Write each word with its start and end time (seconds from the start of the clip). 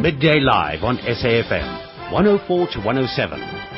Midday 0.00 0.40
Live 0.40 0.82
on 0.82 0.98
SAFM, 0.98 2.12
104 2.12 2.68
to 2.72 2.78
107. 2.80 3.74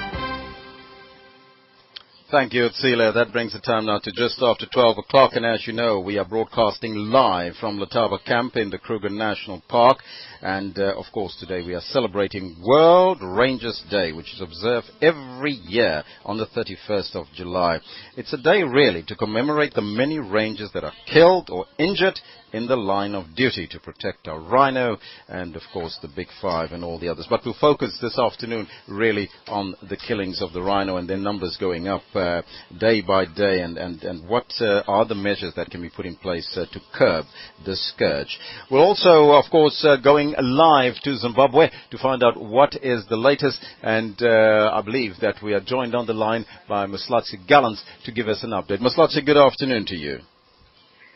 Thank 2.28 2.54
you, 2.54 2.68
Tsila. 2.70 3.14
That 3.14 3.32
brings 3.32 3.52
the 3.52 3.60
time 3.60 3.86
now 3.86 4.00
to 4.00 4.10
just 4.10 4.42
after 4.42 4.66
12 4.66 4.98
o'clock. 4.98 5.32
And 5.34 5.46
as 5.46 5.64
you 5.64 5.72
know, 5.72 6.00
we 6.00 6.18
are 6.18 6.24
broadcasting 6.24 6.94
live 6.94 7.54
from 7.60 7.78
Letaba 7.78 8.24
Camp 8.24 8.56
in 8.56 8.70
the 8.70 8.78
Kruger 8.78 9.10
National 9.10 9.62
Park. 9.68 9.98
And 10.42 10.76
uh, 10.76 10.94
of 10.96 11.04
course, 11.12 11.36
today 11.38 11.64
we 11.64 11.74
are 11.74 11.80
celebrating 11.82 12.56
World 12.66 13.18
Rangers 13.22 13.80
Day, 13.90 14.10
which 14.10 14.34
is 14.34 14.40
observed 14.40 14.90
every 15.00 15.52
year 15.52 16.02
on 16.24 16.36
the 16.38 16.46
31st 16.46 17.14
of 17.14 17.26
July. 17.32 17.78
It's 18.16 18.32
a 18.32 18.38
day 18.38 18.64
really 18.64 19.04
to 19.04 19.14
commemorate 19.14 19.74
the 19.74 19.82
many 19.82 20.18
rangers 20.18 20.70
that 20.74 20.82
are 20.82 20.92
killed 21.06 21.48
or 21.48 21.66
injured 21.78 22.18
in 22.52 22.66
the 22.66 22.76
line 22.76 23.14
of 23.14 23.34
duty 23.34 23.66
to 23.70 23.80
protect 23.80 24.28
our 24.28 24.40
rhino 24.40 24.98
and 25.28 25.56
of 25.56 25.62
course 25.72 25.98
the 26.02 26.08
big 26.14 26.28
five 26.40 26.72
and 26.72 26.84
all 26.84 26.98
the 26.98 27.08
others. 27.08 27.26
But 27.28 27.40
we'll 27.44 27.56
focus 27.60 27.96
this 28.00 28.18
afternoon 28.18 28.66
really 28.88 29.28
on 29.48 29.74
the 29.88 29.96
killings 29.96 30.40
of 30.40 30.52
the 30.52 30.62
rhino 30.62 30.96
and 30.96 31.08
their 31.08 31.16
numbers 31.16 31.56
going 31.58 31.88
up 31.88 32.02
uh, 32.14 32.42
day 32.78 33.02
by 33.02 33.24
day 33.26 33.60
and, 33.60 33.78
and, 33.78 34.02
and 34.02 34.28
what 34.28 34.46
uh, 34.60 34.82
are 34.86 35.04
the 35.04 35.14
measures 35.14 35.52
that 35.56 35.70
can 35.70 35.82
be 35.82 35.90
put 35.90 36.06
in 36.06 36.16
place 36.16 36.56
uh, 36.56 36.64
to 36.72 36.80
curb 36.94 37.24
this 37.64 37.92
scourge. 37.94 38.38
We're 38.70 38.80
also 38.80 39.32
of 39.32 39.50
course 39.50 39.84
uh, 39.86 39.96
going 39.96 40.34
live 40.38 40.94
to 41.04 41.16
Zimbabwe 41.16 41.70
to 41.90 41.98
find 41.98 42.22
out 42.22 42.40
what 42.40 42.74
is 42.82 43.04
the 43.08 43.16
latest 43.16 43.58
and 43.82 44.20
uh, 44.22 44.70
I 44.72 44.82
believe 44.82 45.14
that 45.20 45.36
we 45.42 45.54
are 45.54 45.60
joined 45.60 45.94
on 45.94 46.06
the 46.06 46.14
line 46.14 46.46
by 46.68 46.86
Maslatsi 46.86 47.46
Gallants 47.48 47.82
to 48.04 48.12
give 48.12 48.28
us 48.28 48.42
an 48.42 48.50
update. 48.50 48.80
Maslatsi, 48.80 49.24
good 49.24 49.36
afternoon 49.36 49.86
to 49.86 49.96
you. 49.96 50.18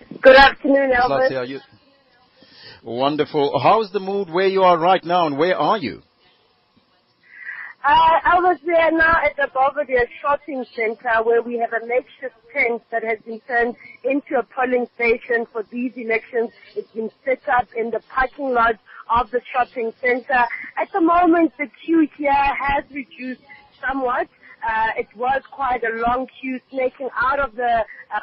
Good 0.09 0.37
afternoon, 0.37 0.93
Elvis. 0.93 1.31
are 1.33 1.45
you? 1.45 1.61
Wonderful. 2.83 3.59
How 3.61 3.83
is 3.83 3.91
the 3.93 4.01
mood 4.01 4.31
where 4.31 4.49
you 4.49 4.63
are 4.63 4.79
right 4.79 5.05
now, 5.05 5.27
and 5.27 5.37
where 5.37 5.57
are 5.57 5.77
you? 5.77 6.03
Uh, 7.85 8.21
Elvis, 8.27 8.59
we 8.67 8.75
are 8.75 8.91
now 8.91 9.17
at 9.25 9.37
the 9.37 9.49
Belvedere 9.53 10.07
Shopping 10.21 10.65
Center 10.75 11.23
where 11.23 11.43
we 11.43 11.59
have 11.59 11.73
a 11.73 11.87
makeshift 11.87 12.35
tent 12.53 12.83
that 12.91 13.03
has 13.03 13.19
been 13.25 13.41
turned 13.49 13.75
into 14.05 14.39
a 14.39 14.43
polling 14.43 14.87
station 14.95 15.47
for 15.53 15.65
these 15.71 15.93
elections. 15.97 16.51
It's 16.77 16.91
been 16.93 17.11
set 17.25 17.41
up 17.49 17.69
in 17.77 17.91
the 17.91 18.01
parking 18.11 18.53
lot 18.53 18.75
of 19.11 19.31
the 19.31 19.41
shopping 19.53 19.93
center. 20.01 20.45
At 20.77 20.93
the 20.93 21.01
moment, 21.01 21.53
the 21.59 21.69
queue 21.85 22.07
here 22.17 22.33
has 22.33 22.85
reduced 22.91 23.43
somewhat. 23.81 24.29
Uh, 24.63 24.89
it 24.99 25.09
was 25.17 25.43
quite 25.51 25.83
a 25.83 26.03
long 26.07 26.27
queue 26.41 26.61
snaking 26.71 27.09
out 27.17 27.41
of 27.41 27.55
the 27.57 27.85
uh, 28.15 28.21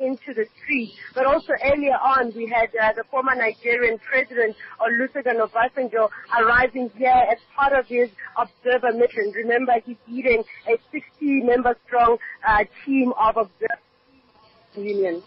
into 0.00 0.34
the 0.34 0.46
street. 0.62 0.92
But 1.14 1.26
also 1.26 1.52
earlier 1.64 1.94
on, 1.94 2.32
we 2.34 2.46
had 2.48 2.70
uh, 2.74 2.92
the 2.96 3.04
former 3.10 3.34
Nigerian 3.34 3.98
president, 3.98 4.56
Olusegun 4.80 5.38
Obasanjo, 5.46 6.08
arriving 6.40 6.90
here 6.96 7.10
as 7.30 7.38
part 7.54 7.72
of 7.72 7.86
his 7.86 8.08
observer 8.36 8.92
mission. 8.96 9.32
Remember, 9.36 9.72
he's 9.84 9.96
leading 10.08 10.42
a 10.66 10.96
60-member 10.96 11.76
strong 11.86 12.16
uh, 12.46 12.64
team 12.84 13.12
of 13.20 13.36
observer 13.36 13.80
unions. 14.76 15.22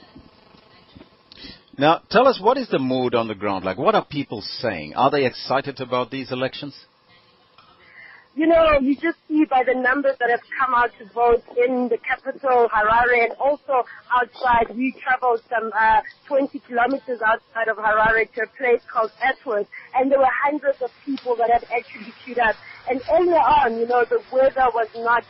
Now, 1.77 2.01
tell 2.09 2.27
us 2.27 2.39
what 2.41 2.57
is 2.57 2.69
the 2.69 2.79
mood 2.79 3.15
on 3.15 3.27
the 3.27 3.35
ground 3.35 3.65
like? 3.65 3.77
What 3.77 3.95
are 3.95 4.05
people 4.05 4.41
saying? 4.41 4.93
Are 4.95 5.09
they 5.09 5.25
excited 5.25 5.79
about 5.79 6.11
these 6.11 6.31
elections? 6.31 6.75
You 8.35 8.47
know, 8.47 8.79
you 8.81 8.95
just 8.95 9.17
see 9.27 9.45
by 9.45 9.61
the 9.63 9.75
numbers 9.75 10.15
that 10.19 10.31
have 10.31 10.41
come 10.59 10.73
out 10.73 10.89
to 10.97 11.05
vote 11.13 11.43
in 11.55 11.87
the 11.87 11.99
capital, 11.99 12.67
Harare, 12.67 13.25
and 13.25 13.33
also 13.33 13.85
outside. 14.11 14.75
We 14.75 14.91
traveled 15.03 15.41
some 15.47 15.69
uh, 15.71 16.01
20 16.25 16.57
kilometers 16.67 17.21
outside 17.21 17.67
of 17.67 17.77
Harare 17.77 18.25
to 18.33 18.41
a 18.41 18.47
place 18.57 18.81
called 18.91 19.11
Epworth, 19.21 19.67
and 19.93 20.11
there 20.11 20.17
were 20.17 20.33
hundreds 20.43 20.81
of 20.81 20.89
people 21.05 21.35
that 21.35 21.51
had 21.51 21.63
actually 21.65 22.11
queued 22.25 22.39
up. 22.39 22.55
And 22.89 23.01
earlier 23.11 23.37
on, 23.37 23.77
you 23.77 23.85
know, 23.85 24.03
the 24.03 24.19
weather 24.31 24.65
was 24.73 24.89
not 24.95 25.23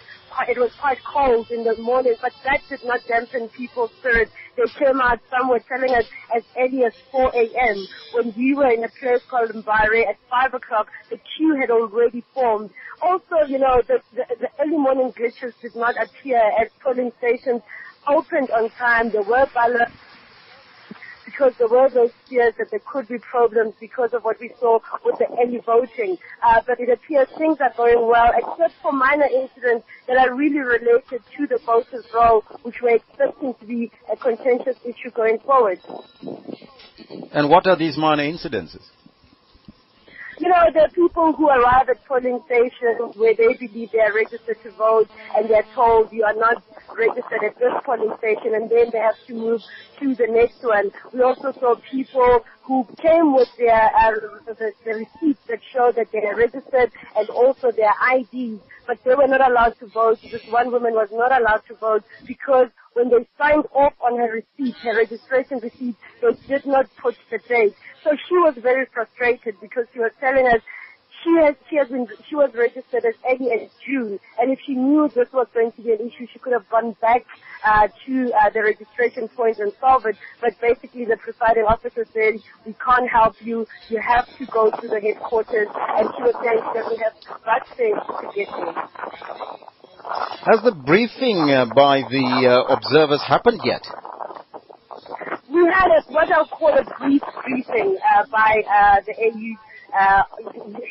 it 0.48 0.58
was 0.58 0.72
quite 0.80 0.98
cold 1.03 1.50
in 1.52 1.64
the 1.64 1.76
morning, 1.78 2.16
but 2.22 2.31
that 2.44 2.61
did 2.70 2.83
not 2.83 2.99
dampen 3.08 3.49
people's 3.49 3.92
spirits. 3.99 4.32
They 4.58 4.64
came 4.77 4.99
out, 5.02 5.20
some 5.30 5.49
were 5.49 5.60
telling 5.60 5.94
us 5.95 6.05
as 6.36 6.44
early 6.58 6.83
as 6.86 6.94
4 7.11 7.32
a.m. 7.33 7.88
When 8.14 8.33
we 8.38 8.54
were 8.54 8.70
in 8.70 8.83
a 8.83 8.89
place 8.89 9.21
called 9.30 9.52
Mbare 9.52 10.08
at 10.08 10.17
5 10.30 10.54
o'clock, 10.54 10.88
the 11.10 11.17
queue 11.17 11.58
had 11.60 11.71
already 11.71 12.23
formed. 12.33 12.71
Also, 13.02 13.48
you 13.48 13.60
know, 13.60 13.82
the, 13.88 13.99
the, 14.16 14.26
the 14.39 14.49
early 14.60 14.77
morning 14.77 15.14
glitches 15.14 15.54
did 15.61 15.76
not 15.76 15.95
appear 16.02 16.42
as 16.61 16.70
polling 16.83 17.11
stations 17.17 17.61
opened 18.08 18.50
on 18.52 18.70
time. 18.71 19.11
There 19.11 19.23
were 19.23 19.48
ballots 19.54 19.92
because 21.33 21.54
there 21.58 21.67
were 21.67 21.89
those 21.89 22.11
fears 22.30 22.54
that 22.60 22.70
there 22.70 22.82
could 22.86 23.08
be 23.08 23.17
problems 23.17 23.73
because 23.80 24.14
of 24.14 24.23
what 24.23 24.39
we 24.39 24.52
saw 24.60 24.80
with 25.04 25.17
the 25.17 25.26
early 25.42 25.60
voting. 25.66 26.17
Uh, 26.44 26.61
but 26.67 26.80
it 26.80 26.89
appears 26.89 27.27
things 27.38 27.58
are 27.60 27.73
going 27.76 28.08
well, 28.08 28.32
except 28.36 28.73
for 28.82 28.92
minor 28.92 29.26
incidents 29.26 29.86
that 30.08 30.17
are 30.17 30.33
really 30.36 30.60
related 30.60 31.21
to 31.36 31.48
the 31.48 31.60
voters' 31.66 32.05
roll, 32.14 32.42
which 32.61 32.76
we're 32.82 32.95
expecting 32.95 33.54
to 33.55 33.66
be 33.66 33.92
a 34.11 34.16
contentious 34.16 34.77
issue 34.86 35.10
going 35.11 35.39
forward. 35.39 35.80
And 37.32 37.50
what 37.50 37.65
are 37.65 37.76
these 37.76 37.98
minor 37.98 38.23
incidences? 38.23 38.86
You 40.43 40.49
know, 40.49 40.65
there 40.73 40.83
are 40.83 40.89
people 40.89 41.31
who 41.31 41.48
arrive 41.48 41.87
at 41.87 42.04
polling 42.05 42.42
stations 42.48 43.15
where 43.15 43.33
they 43.33 43.54
believe 43.54 43.92
they 43.93 43.99
are 44.02 44.14
registered 44.14 44.61
to 44.64 44.71
vote 44.71 45.08
and 45.37 45.49
they're 45.49 45.65
told 45.73 46.11
you 46.11 46.26
are 46.26 46.36
not 46.36 46.61
registered 46.98 47.45
at 47.45 47.58
this 47.58 47.71
polling 47.86 48.14
station 48.17 48.53
and 48.53 48.70
then 48.70 48.89
they 48.92 48.99
have 48.99 49.15
to 49.27 49.33
move 49.33 49.61
to 50.02 50.14
the 50.15 50.27
next 50.27 50.61
one. 50.61 50.92
We 51.14 51.21
also 51.21 51.53
saw 51.53 51.76
people 51.89 52.43
who 52.66 52.88
came 53.02 53.36
with 53.36 53.50
their 53.58 53.92
uh, 53.96 54.12
the, 54.48 54.72
the 54.86 54.94
receipts 54.94 55.40
that 55.50 55.60
show 55.74 55.92
that 55.96 56.08
they 56.12 56.20
are 56.20 56.36
registered 56.36 56.92
and 57.16 57.30
also 57.30 57.72
their 57.72 57.94
IDs, 58.16 58.62
but 58.88 58.98
they 59.04 59.16
were 59.16 59.28
not 59.28 59.48
allowed 59.48 59.76
to 59.80 59.88
vote. 59.88 60.20
This 60.32 60.42
one 60.50 60.72
woman 60.72 60.94
was 60.94 61.10
not 61.12 61.32
allowed 61.32 61.62
to 61.68 61.76
vote 61.76 62.04
because 62.26 62.68
when 62.94 63.10
they 63.10 63.28
signed 63.38 63.66
off 63.74 63.94
on 64.02 64.18
her 64.18 64.32
receipt, 64.32 64.76
her 64.84 64.96
registration 64.96 65.60
receipt, 65.60 65.96
they 66.22 66.32
did 66.48 66.66
not 66.66 66.88
put 67.02 67.16
the 67.30 67.40
date. 67.50 67.76
So 68.04 68.12
she 68.28 68.36
was 68.36 68.56
very 68.62 68.86
frustrated 68.94 69.56
because 69.62 69.86
she 69.94 70.00
was 70.00 70.12
telling 70.20 70.48
us 70.48 70.62
she 71.23 71.32
has 71.42 71.56
she 71.70 71.76
has 71.78 71.88
been 71.88 72.08
she 72.28 72.36
was 72.36 72.52
registered 72.54 73.06
as 73.06 73.16
early 73.30 73.52
as 73.52 73.70
June, 73.86 74.20
and 74.39 74.52
if 74.52 74.60
she 74.66 74.76
knew 74.76 75.10
this 75.16 75.28
was 75.34 75.48
going 75.54 75.72
to 75.72 75.82
be 75.82 75.92
an 75.92 76.00
issue, 76.00 76.28
she 76.32 76.39
could 76.39 76.54
have 76.54 76.67
gone 76.70 76.95
back 77.02 77.26
uh, 77.66 77.88
to 78.06 78.32
uh, 78.34 78.50
the 78.54 78.61
registration 78.61 79.28
point 79.30 79.58
and 79.60 79.72
solve 79.80 80.06
it. 80.06 80.16
But 80.42 80.54
basically, 80.62 81.06
the 81.06 81.17
presiding 81.17 81.64
officer 81.64 82.06
said, 82.14 82.36
"We 82.66 82.76
can't 82.83 83.10
help 83.10 83.36
you. 83.39 83.66
You 83.89 84.00
have 84.02 84.28
to 84.38 84.45
go 84.48 84.70
to 84.70 84.88
the 84.88 85.00
headquarters." 85.00 85.67
And 85.72 86.10
she 86.16 86.22
was 86.23 86.36
saying 86.44 86.60
she 86.60 86.73
doesn't 86.76 87.00
have 87.00 87.16
bus 87.45 87.64
fares 87.78 88.04
to 88.04 88.28
get 88.36 88.48
there. 88.52 88.73
Has 90.52 90.60
the 90.64 90.76
briefing 90.76 91.50
uh, 91.50 91.66
by 91.73 92.02
the 92.10 92.28
uh, 92.44 92.73
observers 92.76 93.23
happened 93.26 93.62
yet? 93.64 93.82
We 95.50 95.64
had 95.72 95.88
a, 95.88 96.02
what 96.12 96.32
I'll 96.32 96.48
call 96.48 96.73
a 96.73 96.83
brief 97.00 97.22
briefing 97.45 97.98
uh, 98.02 98.26
by 98.32 98.64
uh, 98.67 99.02
the 99.06 99.14
AU 99.14 99.56
uh, 99.93 100.23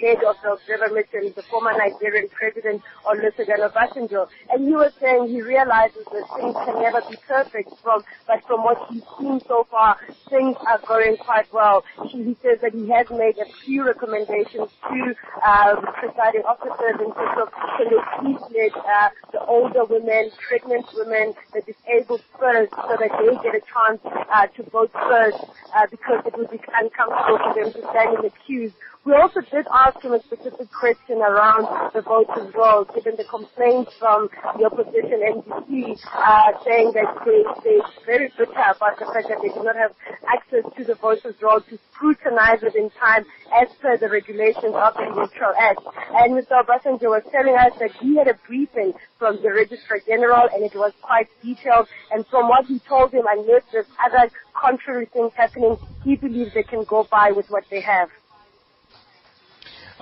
head 0.00 0.22
of 0.24 0.36
the 0.42 0.52
observer 0.52 0.92
mission, 0.94 1.32
the 1.34 1.42
former 1.50 1.72
Nigerian 1.76 2.28
president 2.28 2.82
Olusegun 3.06 3.58
Obasanjo, 3.68 4.28
and 4.50 4.66
he 4.66 4.74
was 4.74 4.92
saying 5.00 5.28
he 5.28 5.42
realizes 5.42 6.04
that 6.12 6.24
things 6.36 6.54
can 6.64 6.80
never 6.82 7.00
be 7.10 7.16
perfect 7.26 7.70
from, 7.82 8.02
but 8.26 8.42
from 8.46 8.62
what 8.62 8.78
he's 8.91 9.02
seen 9.18 9.41
so 9.46 9.66
far, 9.70 9.96
things 10.30 10.56
are 10.68 10.80
going 10.86 11.16
quite 11.16 11.52
well. 11.52 11.84
He, 12.08 12.36
says 12.42 12.58
that 12.62 12.72
he 12.72 12.88
has 12.91 13.06
made 13.10 13.36
a 13.38 13.46
few 13.64 13.84
recommendations 13.86 14.70
to 14.88 15.14
uh, 15.44 15.76
presiding 15.98 16.42
officers 16.48 16.96
in 16.98 17.12
terms 17.12 17.38
of 17.42 17.48
can 17.76 17.86
they 17.91 18.02
please 18.18 18.42
let 18.54 18.76
uh, 18.84 19.08
the 19.32 19.41
older 19.46 19.84
women, 19.84 20.30
pregnant 20.48 20.86
women, 20.94 21.34
the 21.52 21.62
disabled 21.62 22.22
first, 22.38 22.72
so 22.72 22.96
that 22.98 23.10
they 23.18 23.34
get 23.42 23.54
a 23.54 23.62
chance 23.66 24.00
uh, 24.32 24.46
to 24.56 24.62
vote 24.70 24.91
first, 24.92 25.38
uh, 25.74 25.86
because 25.91 26.22
it 26.26 26.36
would 26.36 26.50
be 26.50 26.60
uncomfortable 26.74 27.38
for 27.38 27.54
them 27.54 27.72
to 27.72 27.80
stand 27.91 28.16
in 28.16 28.22
the 28.22 28.32
queues 28.46 28.72
we 29.04 29.14
also 29.14 29.40
did 29.50 29.66
ask 29.66 29.98
him 30.00 30.12
a 30.12 30.22
specific 30.22 30.71
question 30.71 31.18
around 31.18 31.66
the 31.92 32.03
voters' 32.03 32.54
roll, 32.54 32.84
given 32.94 33.16
the 33.18 33.24
complaints 33.24 33.91
from 33.98 34.30
the 34.59 34.65
opposition 34.65 35.27
MDC, 35.27 35.98
uh, 36.06 36.53
saying 36.62 36.92
that 36.94 37.10
they, 37.27 37.42
they're 37.66 37.82
very 38.06 38.30
bitter 38.38 38.53
about 38.54 38.94
the 39.03 39.06
fact 39.10 39.27
that 39.27 39.42
they 39.42 39.50
do 39.50 39.65
not 39.65 39.74
have 39.74 39.91
access 40.30 40.62
to 40.78 40.84
the 40.84 40.94
voters' 40.94 41.34
roll 41.42 41.60
to 41.66 41.78
scrutinize 41.91 42.62
it 42.62 42.77
in 42.77 42.91
time 42.94 43.27
as 43.50 43.66
per 43.82 43.98
the 43.98 44.09
regulations 44.09 44.71
of 44.71 44.94
the 44.94 45.10
Electoral 45.10 45.54
Act. 45.59 45.82
And 46.15 46.38
Mr. 46.38 46.62
Obasanjo 46.62 47.10
was 47.10 47.27
telling 47.32 47.59
us 47.59 47.74
that 47.80 47.91
he 47.98 48.16
had 48.16 48.28
a 48.28 48.38
briefing 48.47 48.92
from 49.18 49.42
the 49.42 49.50
Registrar 49.50 49.98
General 50.06 50.47
and 50.54 50.62
it 50.62 50.78
was 50.78 50.92
quite 51.03 51.27
detailed. 51.42 51.88
And 52.12 52.24
from 52.30 52.48
what 52.48 52.66
he 52.66 52.78
told 52.88 53.10
him, 53.10 53.24
unless 53.27 53.62
there's 53.72 53.91
other 53.98 54.30
contrary 54.54 55.06
things 55.12 55.32
happening, 55.36 55.77
he 56.04 56.15
believes 56.15 56.54
they 56.54 56.62
can 56.62 56.84
go 56.84 57.06
by 57.10 57.32
with 57.32 57.47
what 57.50 57.65
they 57.68 57.80
have. 57.80 58.09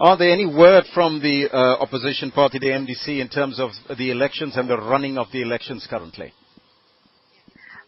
Are 0.00 0.17
there 0.17 0.32
any 0.32 0.47
word 0.47 0.85
from 0.94 1.20
the 1.20 1.50
uh, 1.52 1.76
opposition 1.76 2.31
party, 2.31 2.58
the 2.58 2.69
MDC, 2.69 3.20
in 3.20 3.29
terms 3.29 3.61
of 3.61 3.73
the 3.99 4.11
elections 4.11 4.56
and 4.56 4.67
the 4.67 4.79
running 4.79 5.19
of 5.19 5.26
the 5.31 5.43
elections 5.43 5.87
currently? 5.91 6.32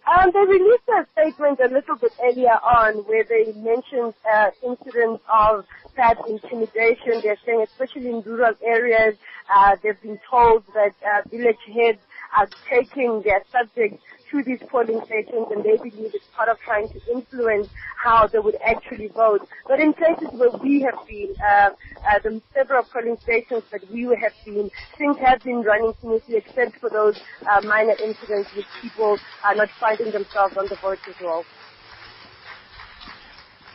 Um, 0.04 0.30
they 0.30 0.40
released 0.40 0.84
a 0.88 1.06
statement 1.12 1.58
a 1.60 1.72
little 1.72 1.96
bit 1.96 2.12
earlier 2.22 2.52
on 2.60 2.96
where 3.08 3.24
they 3.24 3.52
mentioned 3.52 4.12
uh, 4.30 4.50
incidents 4.62 5.22
of 5.32 5.64
bad 5.96 6.18
intimidation. 6.28 7.22
They're 7.22 7.38
saying, 7.46 7.64
especially 7.72 8.10
in 8.10 8.20
rural 8.20 8.52
areas, 8.62 9.16
uh, 9.48 9.76
they've 9.82 10.02
been 10.02 10.20
told 10.30 10.64
that 10.74 10.92
uh, 11.00 11.26
village 11.30 11.64
heads 11.72 12.00
are 12.36 12.48
taking 12.68 13.22
their 13.24 13.42
subjects 13.50 14.04
to 14.32 14.42
these 14.42 14.58
polling 14.70 15.00
stations 15.06 15.46
and 15.50 15.62
they 15.62 15.76
believe 15.76 16.10
it's 16.14 16.24
part 16.34 16.48
of 16.48 16.56
trying 16.64 16.88
to 16.88 16.98
influence 17.12 17.68
how 18.02 18.26
they 18.26 18.38
would 18.38 18.56
actually 18.64 19.08
vote. 19.08 19.46
But 19.68 19.78
in 19.78 19.92
places 19.92 20.28
where 20.32 20.50
we 20.50 20.80
have 20.82 21.06
been, 21.06 21.34
uh, 21.38 21.70
uh, 22.08 22.18
the 22.24 22.42
several 22.54 22.82
polling 22.92 23.18
stations 23.22 23.62
that 23.70 23.82
we 23.92 24.04
have 24.04 24.32
been, 24.44 24.70
things 24.98 25.16
have 25.18 25.42
been 25.44 25.62
running 25.62 25.92
smoothly 26.00 26.36
except 26.36 26.80
for 26.80 26.90
those 26.90 27.20
uh, 27.48 27.60
minor 27.62 27.94
incidents 28.02 28.50
with 28.56 28.64
people 28.80 29.18
are 29.44 29.54
not 29.54 29.68
finding 29.78 30.10
themselves 30.10 30.56
on 30.56 30.66
the 30.68 30.76
voters 30.80 31.14
roll. 31.22 31.44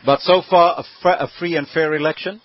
But 0.04 0.20
so 0.20 0.42
far, 0.48 0.84
a, 1.04 1.24
a 1.24 1.28
free 1.38 1.56
and 1.56 1.66
fair 1.68 1.94
election? 1.94 2.40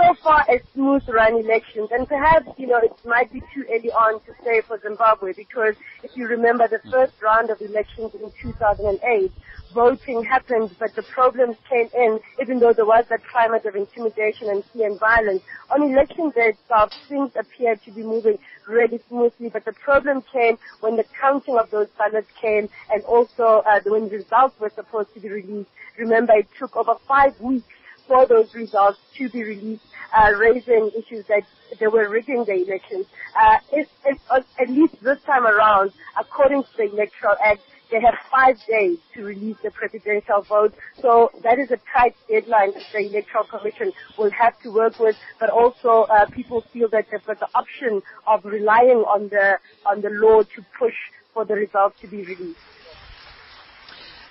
So 0.00 0.14
far 0.22 0.44
a 0.48 0.60
smooth 0.72 1.02
run 1.08 1.36
elections 1.36 1.90
and 1.92 2.08
perhaps, 2.08 2.48
you 2.56 2.66
know, 2.66 2.78
it 2.78 2.92
might 3.04 3.30
be 3.32 3.40
too 3.52 3.64
early 3.70 3.90
on 3.90 4.20
to 4.20 4.32
say 4.44 4.62
for 4.62 4.80
Zimbabwe 4.80 5.32
because 5.34 5.74
if 6.02 6.16
you 6.16 6.26
remember 6.26 6.66
the 6.68 6.80
first 6.90 7.12
round 7.22 7.50
of 7.50 7.60
elections 7.60 8.12
in 8.14 8.32
2008, 8.40 9.32
voting 9.74 10.24
happened 10.24 10.70
but 10.78 10.94
the 10.96 11.02
problems 11.02 11.56
came 11.68 11.88
in 11.94 12.18
even 12.40 12.58
though 12.58 12.72
there 12.72 12.86
was 12.86 13.04
that 13.10 13.20
climate 13.30 13.64
of 13.66 13.76
intimidation 13.76 14.48
and 14.48 14.64
fear 14.72 14.86
and 14.86 14.98
violence. 14.98 15.42
On 15.70 15.82
election 15.82 16.30
day 16.30 16.54
itself, 16.56 16.92
things 17.08 17.32
appeared 17.36 17.82
to 17.84 17.90
be 17.90 18.02
moving 18.02 18.38
really 18.66 19.00
smoothly 19.08 19.50
but 19.50 19.64
the 19.66 19.72
problem 19.72 20.22
came 20.32 20.56
when 20.80 20.96
the 20.96 21.04
counting 21.20 21.58
of 21.58 21.70
those 21.70 21.88
ballots 21.98 22.28
came 22.40 22.68
and 22.90 23.02
also 23.04 23.62
uh, 23.68 23.80
when 23.84 24.08
results 24.08 24.58
were 24.60 24.72
supposed 24.74 25.12
to 25.12 25.20
be 25.20 25.28
released. 25.28 25.68
Remember, 25.98 26.32
it 26.32 26.48
took 26.58 26.74
over 26.76 26.94
five 27.06 27.38
weeks 27.40 27.66
for 28.10 28.26
those 28.26 28.52
results 28.56 28.98
to 29.16 29.28
be 29.28 29.44
released, 29.44 29.84
uh, 30.12 30.32
raising 30.32 30.90
issues 30.98 31.24
that 31.28 31.44
they 31.78 31.86
were 31.86 32.08
rigging 32.10 32.44
the 32.44 32.54
elections. 32.54 33.06
Uh, 33.40 33.58
if, 33.70 33.86
if, 34.04 34.18
uh, 34.28 34.40
at 34.58 34.68
least 34.68 34.94
this 35.00 35.18
time 35.24 35.46
around, 35.46 35.92
according 36.18 36.64
to 36.64 36.68
the 36.76 36.90
Electoral 36.92 37.36
Act, 37.40 37.60
they 37.92 38.00
have 38.00 38.14
five 38.28 38.56
days 38.68 38.98
to 39.14 39.22
release 39.22 39.56
the 39.62 39.70
presidential 39.70 40.42
vote. 40.42 40.74
So 41.00 41.30
that 41.44 41.60
is 41.60 41.70
a 41.70 41.78
tight 41.96 42.16
deadline 42.28 42.72
that 42.72 42.82
the 42.92 42.98
Electoral 42.98 43.44
Commission 43.44 43.92
will 44.18 44.30
have 44.32 44.60
to 44.62 44.70
work 44.70 44.98
with. 44.98 45.14
But 45.38 45.50
also, 45.50 46.06
uh, 46.10 46.26
people 46.26 46.64
feel 46.72 46.88
that 46.88 47.06
they've 47.12 47.24
got 47.24 47.38
the 47.38 47.48
option 47.54 48.02
of 48.26 48.44
relying 48.44 49.04
on 49.06 49.28
the 49.28 49.58
on 49.86 50.00
the 50.00 50.10
law 50.10 50.42
to 50.42 50.64
push 50.80 50.94
for 51.32 51.44
the 51.44 51.54
results 51.54 52.00
to 52.00 52.08
be 52.08 52.24
released. 52.24 52.58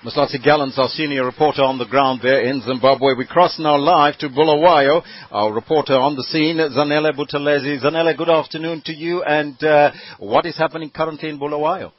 Mslatsi 0.03 0.41
Gallants, 0.41 0.79
our 0.79 0.87
senior 0.87 1.25
reporter 1.25 1.61
on 1.61 1.77
the 1.77 1.85
ground 1.85 2.21
there 2.23 2.39
in 2.43 2.61
Zimbabwe. 2.61 3.15
We 3.17 3.25
cross 3.25 3.59
now 3.59 3.75
live 3.75 4.17
to 4.19 4.29
Bulawayo. 4.29 5.03
Our 5.29 5.51
reporter 5.51 5.95
on 5.95 6.15
the 6.15 6.23
scene, 6.23 6.55
Zanele 6.55 7.11
Buthelezi. 7.11 7.83
Zanele, 7.83 8.15
good 8.15 8.29
afternoon 8.29 8.81
to 8.85 8.93
you. 8.93 9.23
And 9.23 9.61
uh, 9.61 9.91
what 10.19 10.45
is 10.45 10.57
happening 10.57 10.89
currently 10.89 11.27
in 11.27 11.37
Bulawayo? 11.37 11.91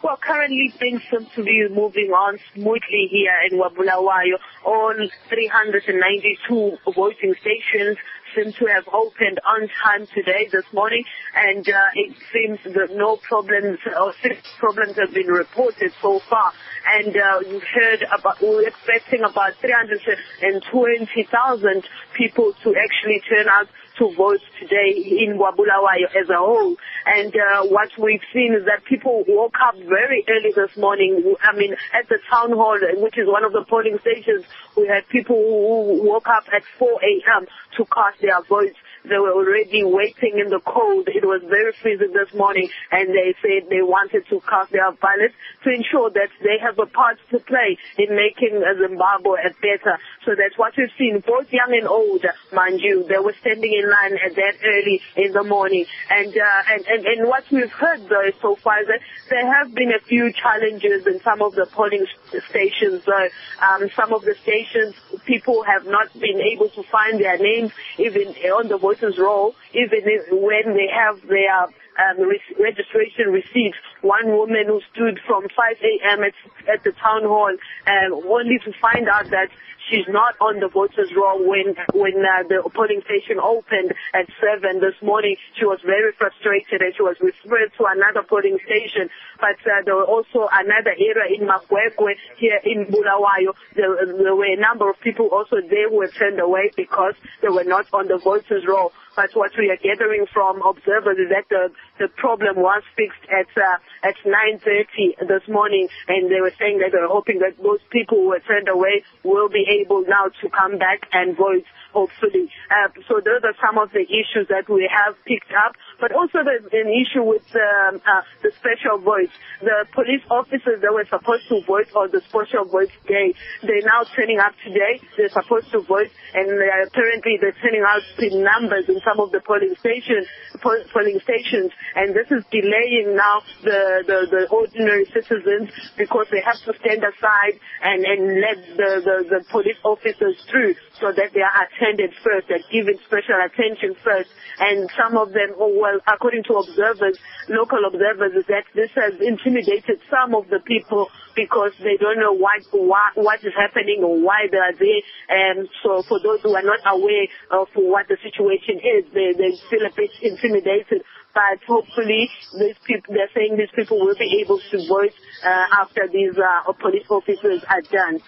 Well, 0.00 0.16
currently 0.16 0.72
things 0.78 1.02
seem 1.10 1.26
to 1.34 1.42
be 1.42 1.66
moving 1.68 2.12
on 2.14 2.38
smoothly 2.54 3.08
here 3.10 3.34
in 3.50 3.58
Wabulawayo. 3.58 4.38
All 4.64 4.94
392 5.28 6.78
voting 6.94 7.34
stations 7.40 7.98
seem 8.32 8.52
to 8.52 8.66
have 8.66 8.86
opened 8.92 9.40
on 9.44 9.68
time 9.82 10.06
today, 10.14 10.46
this 10.52 10.72
morning, 10.72 11.02
and 11.34 11.68
uh, 11.68 11.82
it 11.94 12.14
seems 12.32 12.60
that 12.62 12.94
no 12.94 13.16
problems 13.16 13.80
or 13.98 14.12
six 14.22 14.40
problems 14.60 14.96
have 14.98 15.12
been 15.12 15.26
reported 15.26 15.92
so 16.00 16.20
far. 16.30 16.52
And 16.86 17.16
uh, 17.16 17.40
you've 17.50 17.64
heard 17.64 18.06
about, 18.16 18.40
we're 18.40 18.68
expecting 18.68 19.24
about 19.24 19.56
320,000 19.60 21.84
people 22.14 22.52
to 22.62 22.76
actually 22.76 23.20
turn 23.28 23.48
out 23.50 23.66
to 23.98 24.14
vote 24.14 24.40
today 24.60 24.94
in 24.94 25.38
Wabulawayo 25.38 26.08
as 26.20 26.28
a 26.30 26.36
whole. 26.36 26.76
And 27.06 27.34
uh, 27.34 27.64
what 27.66 27.90
we've 27.98 28.22
seen 28.32 28.54
is 28.58 28.64
that 28.66 28.84
people 28.84 29.24
woke 29.26 29.56
up 29.60 29.76
very 29.76 30.24
early 30.28 30.52
this 30.54 30.76
morning. 30.76 31.34
I 31.42 31.56
mean, 31.56 31.74
at 31.92 32.08
the 32.08 32.18
town 32.30 32.52
hall, 32.52 32.78
which 32.96 33.18
is 33.18 33.26
one 33.26 33.44
of 33.44 33.52
the 33.52 33.64
polling 33.68 33.98
stations, 34.00 34.44
we 34.76 34.86
had 34.86 35.08
people 35.08 35.36
who 35.36 36.02
woke 36.06 36.28
up 36.28 36.44
at 36.52 36.62
4 36.78 36.88
a.m. 37.02 37.46
to 37.76 37.84
cast 37.86 38.20
their 38.20 38.40
votes. 38.42 38.76
They 39.04 39.18
were 39.18 39.32
already 39.32 39.84
waiting 39.84 40.38
in 40.38 40.50
the 40.50 40.60
cold. 40.64 41.08
It 41.08 41.24
was 41.24 41.42
very 41.48 41.72
freezing 41.82 42.12
this 42.12 42.32
morning, 42.34 42.68
and 42.90 43.08
they 43.10 43.34
said 43.42 43.68
they 43.70 43.82
wanted 43.82 44.26
to 44.30 44.40
cast 44.48 44.72
their 44.72 44.90
ballots 44.92 45.34
to 45.64 45.70
ensure 45.70 46.10
that 46.10 46.30
they 46.42 46.58
have 46.60 46.78
a 46.78 46.86
part 46.86 47.18
to 47.30 47.38
play 47.38 47.78
in 47.98 48.14
making 48.14 48.62
Zimbabwe 48.80 49.54
better. 49.60 49.98
So 50.24 50.34
that's 50.36 50.56
what 50.56 50.74
we've 50.76 50.92
seen, 50.98 51.22
both 51.24 51.52
young 51.52 51.72
and 51.72 51.86
old, 51.86 52.24
mind 52.52 52.80
you. 52.80 53.04
They 53.08 53.18
were 53.18 53.34
standing 53.40 53.72
in 53.72 53.88
line 53.88 54.18
at 54.24 54.34
that 54.34 54.54
early 54.64 55.00
in 55.16 55.32
the 55.32 55.44
morning. 55.44 55.86
And, 56.10 56.32
uh, 56.36 56.62
and, 56.72 56.86
and, 56.86 57.06
and 57.06 57.28
what 57.28 57.44
we've 57.50 57.70
heard 57.70 58.08
though 58.08 58.30
so 58.40 58.56
far 58.56 58.82
is 58.82 58.88
that 58.88 59.00
there 59.30 59.46
have 59.46 59.74
been 59.74 59.92
a 59.92 60.00
few 60.00 60.32
challenges 60.32 61.06
in 61.06 61.20
some 61.20 61.42
of 61.42 61.54
the 61.54 61.66
polling 61.72 62.06
stations. 62.50 63.02
Uh, 63.06 63.28
um, 63.64 63.88
some 63.94 64.12
of 64.12 64.22
the 64.22 64.34
stations, 64.42 64.94
people 65.26 65.62
have 65.64 65.86
not 65.86 66.12
been 66.14 66.40
able 66.40 66.68
to 66.70 66.82
find 66.84 67.20
their 67.20 67.38
names 67.38 67.72
even 67.98 68.28
on 68.52 68.68
the 68.68 68.78
voters 68.88 69.18
roll, 69.18 69.54
even 69.72 70.00
if, 70.04 70.26
when 70.30 70.74
they 70.74 70.88
have 70.92 71.20
their 71.28 71.66
um, 71.98 72.20
re- 72.22 72.40
registration 72.58 73.28
receipts. 73.30 73.78
One 74.00 74.30
woman 74.30 74.66
who 74.66 74.80
stood 74.94 75.20
from 75.26 75.42
5 75.42 75.76
a.m. 75.82 76.22
At, 76.22 76.34
at 76.70 76.84
the 76.84 76.92
town 76.92 77.22
hall, 77.24 77.50
um, 77.86 78.12
only 78.26 78.58
to 78.64 78.72
find 78.80 79.08
out 79.08 79.30
that 79.30 79.50
she's 79.90 80.06
not 80.08 80.34
on 80.40 80.60
the 80.60 80.68
voters 80.68 81.10
roll 81.16 81.40
when 81.44 81.74
when 81.94 82.20
uh, 82.20 82.44
the 82.48 82.62
polling 82.74 83.00
station 83.04 83.40
opened 83.40 83.92
at 84.14 84.28
seven 84.40 84.80
this 84.80 84.96
morning. 85.02 85.36
She 85.56 85.64
was 85.64 85.80
very 85.84 86.12
frustrated 86.12 86.82
and 86.82 86.94
she 86.94 87.02
was 87.02 87.16
referred 87.20 87.72
to 87.78 87.84
another 87.88 88.22
polling 88.22 88.58
station. 88.64 89.08
But 89.40 89.58
uh, 89.64 89.82
there 89.84 89.96
were 89.96 90.08
also 90.08 90.48
another 90.52 90.92
area 90.92 91.32
in 91.34 91.46
Magwegwe 91.48 92.14
here 92.36 92.60
in 92.64 92.86
Bulawayo. 92.86 93.54
There, 93.74 93.96
there 94.06 94.36
were 94.36 94.52
a 94.52 94.60
number 94.60 94.90
of 94.90 95.00
people 95.00 95.28
also 95.32 95.56
there 95.64 95.88
who 95.88 95.96
were 95.96 96.12
turned 96.12 96.40
away 96.40 96.70
because 96.76 97.14
they 97.42 97.48
were 97.48 97.64
not 97.64 97.86
on 97.92 98.08
the 98.08 98.18
voters 98.18 98.64
roll. 98.66 98.92
But 99.16 99.30
what 99.34 99.50
we 99.58 99.70
are 99.70 99.76
gathering 99.76 100.26
from 100.32 100.62
observers 100.62 101.18
is 101.18 101.30
that 101.30 101.48
the, 101.50 101.72
the 101.98 102.08
problem 102.08 102.56
was 102.56 102.82
fixed 102.96 103.24
at 103.30 103.50
uh, 103.56 103.78
at 104.06 104.16
9:30 104.24 105.26
this 105.26 105.46
morning, 105.48 105.88
and 106.08 106.30
they 106.30 106.40
were 106.40 106.54
saying 106.58 106.78
that 106.78 106.92
they 106.92 106.98
were 106.98 107.12
hoping 107.12 107.40
that 107.40 107.56
those 107.62 107.80
people 107.90 108.18
who 108.18 108.28
were 108.28 108.40
turned 108.40 108.68
away 108.68 109.02
will 109.24 109.48
be 109.48 109.66
able 109.82 110.02
now 110.06 110.30
to 110.40 110.48
come 110.48 110.78
back 110.78 111.06
and 111.12 111.36
vote 111.36 111.64
hopefully. 111.92 112.50
Uh, 112.70 112.88
so 113.08 113.20
those 113.24 113.42
are 113.44 113.56
some 113.58 113.78
of 113.78 113.90
the 113.92 114.04
issues 114.04 114.48
that 114.48 114.68
we 114.68 114.88
have 114.88 115.16
picked 115.24 115.52
up. 115.52 115.74
But 116.00 116.12
also 116.12 116.44
there's 116.44 116.68
an 116.70 116.90
issue 116.92 117.24
with 117.24 117.44
um, 117.56 118.00
uh, 118.04 118.22
the 118.42 118.52
special 118.60 118.98
voice. 119.02 119.32
The 119.60 119.86
police 119.92 120.22
officers 120.30 120.80
that 120.84 120.92
were 120.92 121.08
supposed 121.08 121.48
to 121.48 121.64
vote 121.66 121.90
on 121.96 122.10
the 122.12 122.20
special 122.28 122.64
voice 122.68 122.92
day, 123.06 123.34
they're 123.62 123.82
now 123.84 124.04
turning 124.14 124.38
up 124.38 124.54
today. 124.62 125.00
They're 125.16 125.32
supposed 125.32 125.70
to 125.72 125.80
vote, 125.80 126.10
and 126.34 126.46
apparently 126.86 127.38
they're 127.40 127.56
turning 127.58 127.82
out 127.82 128.04
in 128.22 128.44
numbers 128.44 128.86
in 128.88 129.00
some 129.02 129.18
of 129.18 129.32
the 129.32 129.40
polling 129.40 129.74
stations. 129.80 130.26
Polling 130.62 131.18
stations, 131.20 131.72
and 131.94 132.14
this 132.14 132.28
is 132.30 132.44
delaying 132.50 133.16
now 133.16 133.40
the, 133.62 134.04
the, 134.06 134.18
the 134.30 134.42
ordinary 134.50 135.06
citizens 135.12 135.70
because 135.96 136.26
they 136.30 136.42
have 136.44 136.60
to 136.66 136.72
stand 136.80 137.04
aside 137.04 137.56
and, 137.82 138.04
and 138.04 138.20
let 138.40 138.58
the, 138.76 138.90
the, 139.04 139.16
the 139.28 139.40
police 139.50 139.78
officers 139.84 140.36
through 140.50 140.74
so 141.00 141.12
that 141.14 141.32
they 141.32 141.40
are 141.40 141.56
attended 141.64 142.12
first 142.22 142.50
and 142.50 142.62
given 142.72 142.98
special 143.06 143.38
attention 143.40 143.94
first. 144.04 144.28
And 144.58 144.90
some 144.98 145.16
of 145.16 145.32
them, 145.32 145.54
oh, 145.56 145.72
well, 145.78 145.98
according 146.06 146.44
to 146.50 146.58
observers, 146.58 147.16
local 147.48 147.80
observers, 147.86 148.34
is 148.34 148.46
that 148.50 148.66
this 148.74 148.90
has 148.98 149.14
intimidated 149.22 150.02
some 150.10 150.34
of 150.34 150.50
the 150.50 150.60
people 150.66 151.08
because 151.38 151.70
they 151.78 151.94
don't 151.96 152.18
know 152.18 152.34
what 152.34 152.66
what, 152.74 153.14
what 153.14 153.38
is 153.46 153.54
happening 153.54 154.02
or 154.02 154.18
why 154.18 154.50
they 154.50 154.58
are 154.58 154.74
there. 154.74 155.02
And 155.30 155.68
so 155.82 156.02
for 156.02 156.18
those 156.18 156.42
who 156.42 156.54
are 156.54 156.66
not 156.66 156.82
aware 156.82 157.30
of 157.54 157.68
what 157.78 158.10
the 158.10 158.18
situation 158.18 158.82
is, 158.82 159.06
they, 159.14 159.30
they 159.38 159.54
feel 159.70 159.86
a 159.86 159.94
bit 159.94 160.10
intimidated 160.20 161.06
but 161.34 161.62
hopefully 161.66 162.28
these 162.58 162.76
people, 162.84 163.14
they're 163.14 163.30
saying 163.34 163.56
these 163.56 163.72
people 163.74 163.98
will 164.00 164.16
be 164.18 164.42
able 164.44 164.60
to 164.70 164.88
vote 164.88 165.12
uh, 165.44 165.80
after 165.80 166.08
these 166.12 166.36
uh, 166.36 166.72
police 166.72 167.06
officers 167.10 167.62
are 167.68 167.82
done. 167.82 168.20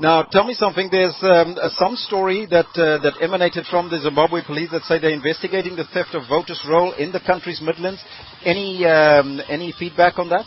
Now, 0.00 0.22
tell 0.22 0.44
me 0.44 0.54
something. 0.54 0.88
There's 0.92 1.16
um, 1.22 1.56
some 1.74 1.96
story 1.96 2.46
that 2.50 2.70
uh, 2.78 3.02
that 3.02 3.14
emanated 3.20 3.66
from 3.66 3.90
the 3.90 3.98
Zimbabwe 3.98 4.42
police 4.46 4.70
that 4.70 4.82
say 4.82 5.00
they're 5.00 5.10
investigating 5.10 5.74
the 5.74 5.86
theft 5.92 6.14
of 6.14 6.22
voters' 6.28 6.64
roll 6.68 6.92
in 6.92 7.10
the 7.10 7.18
country's 7.18 7.60
Midlands. 7.60 8.00
Any 8.44 8.86
um, 8.86 9.40
any 9.48 9.74
feedback 9.76 10.20
on 10.20 10.28
that? 10.28 10.46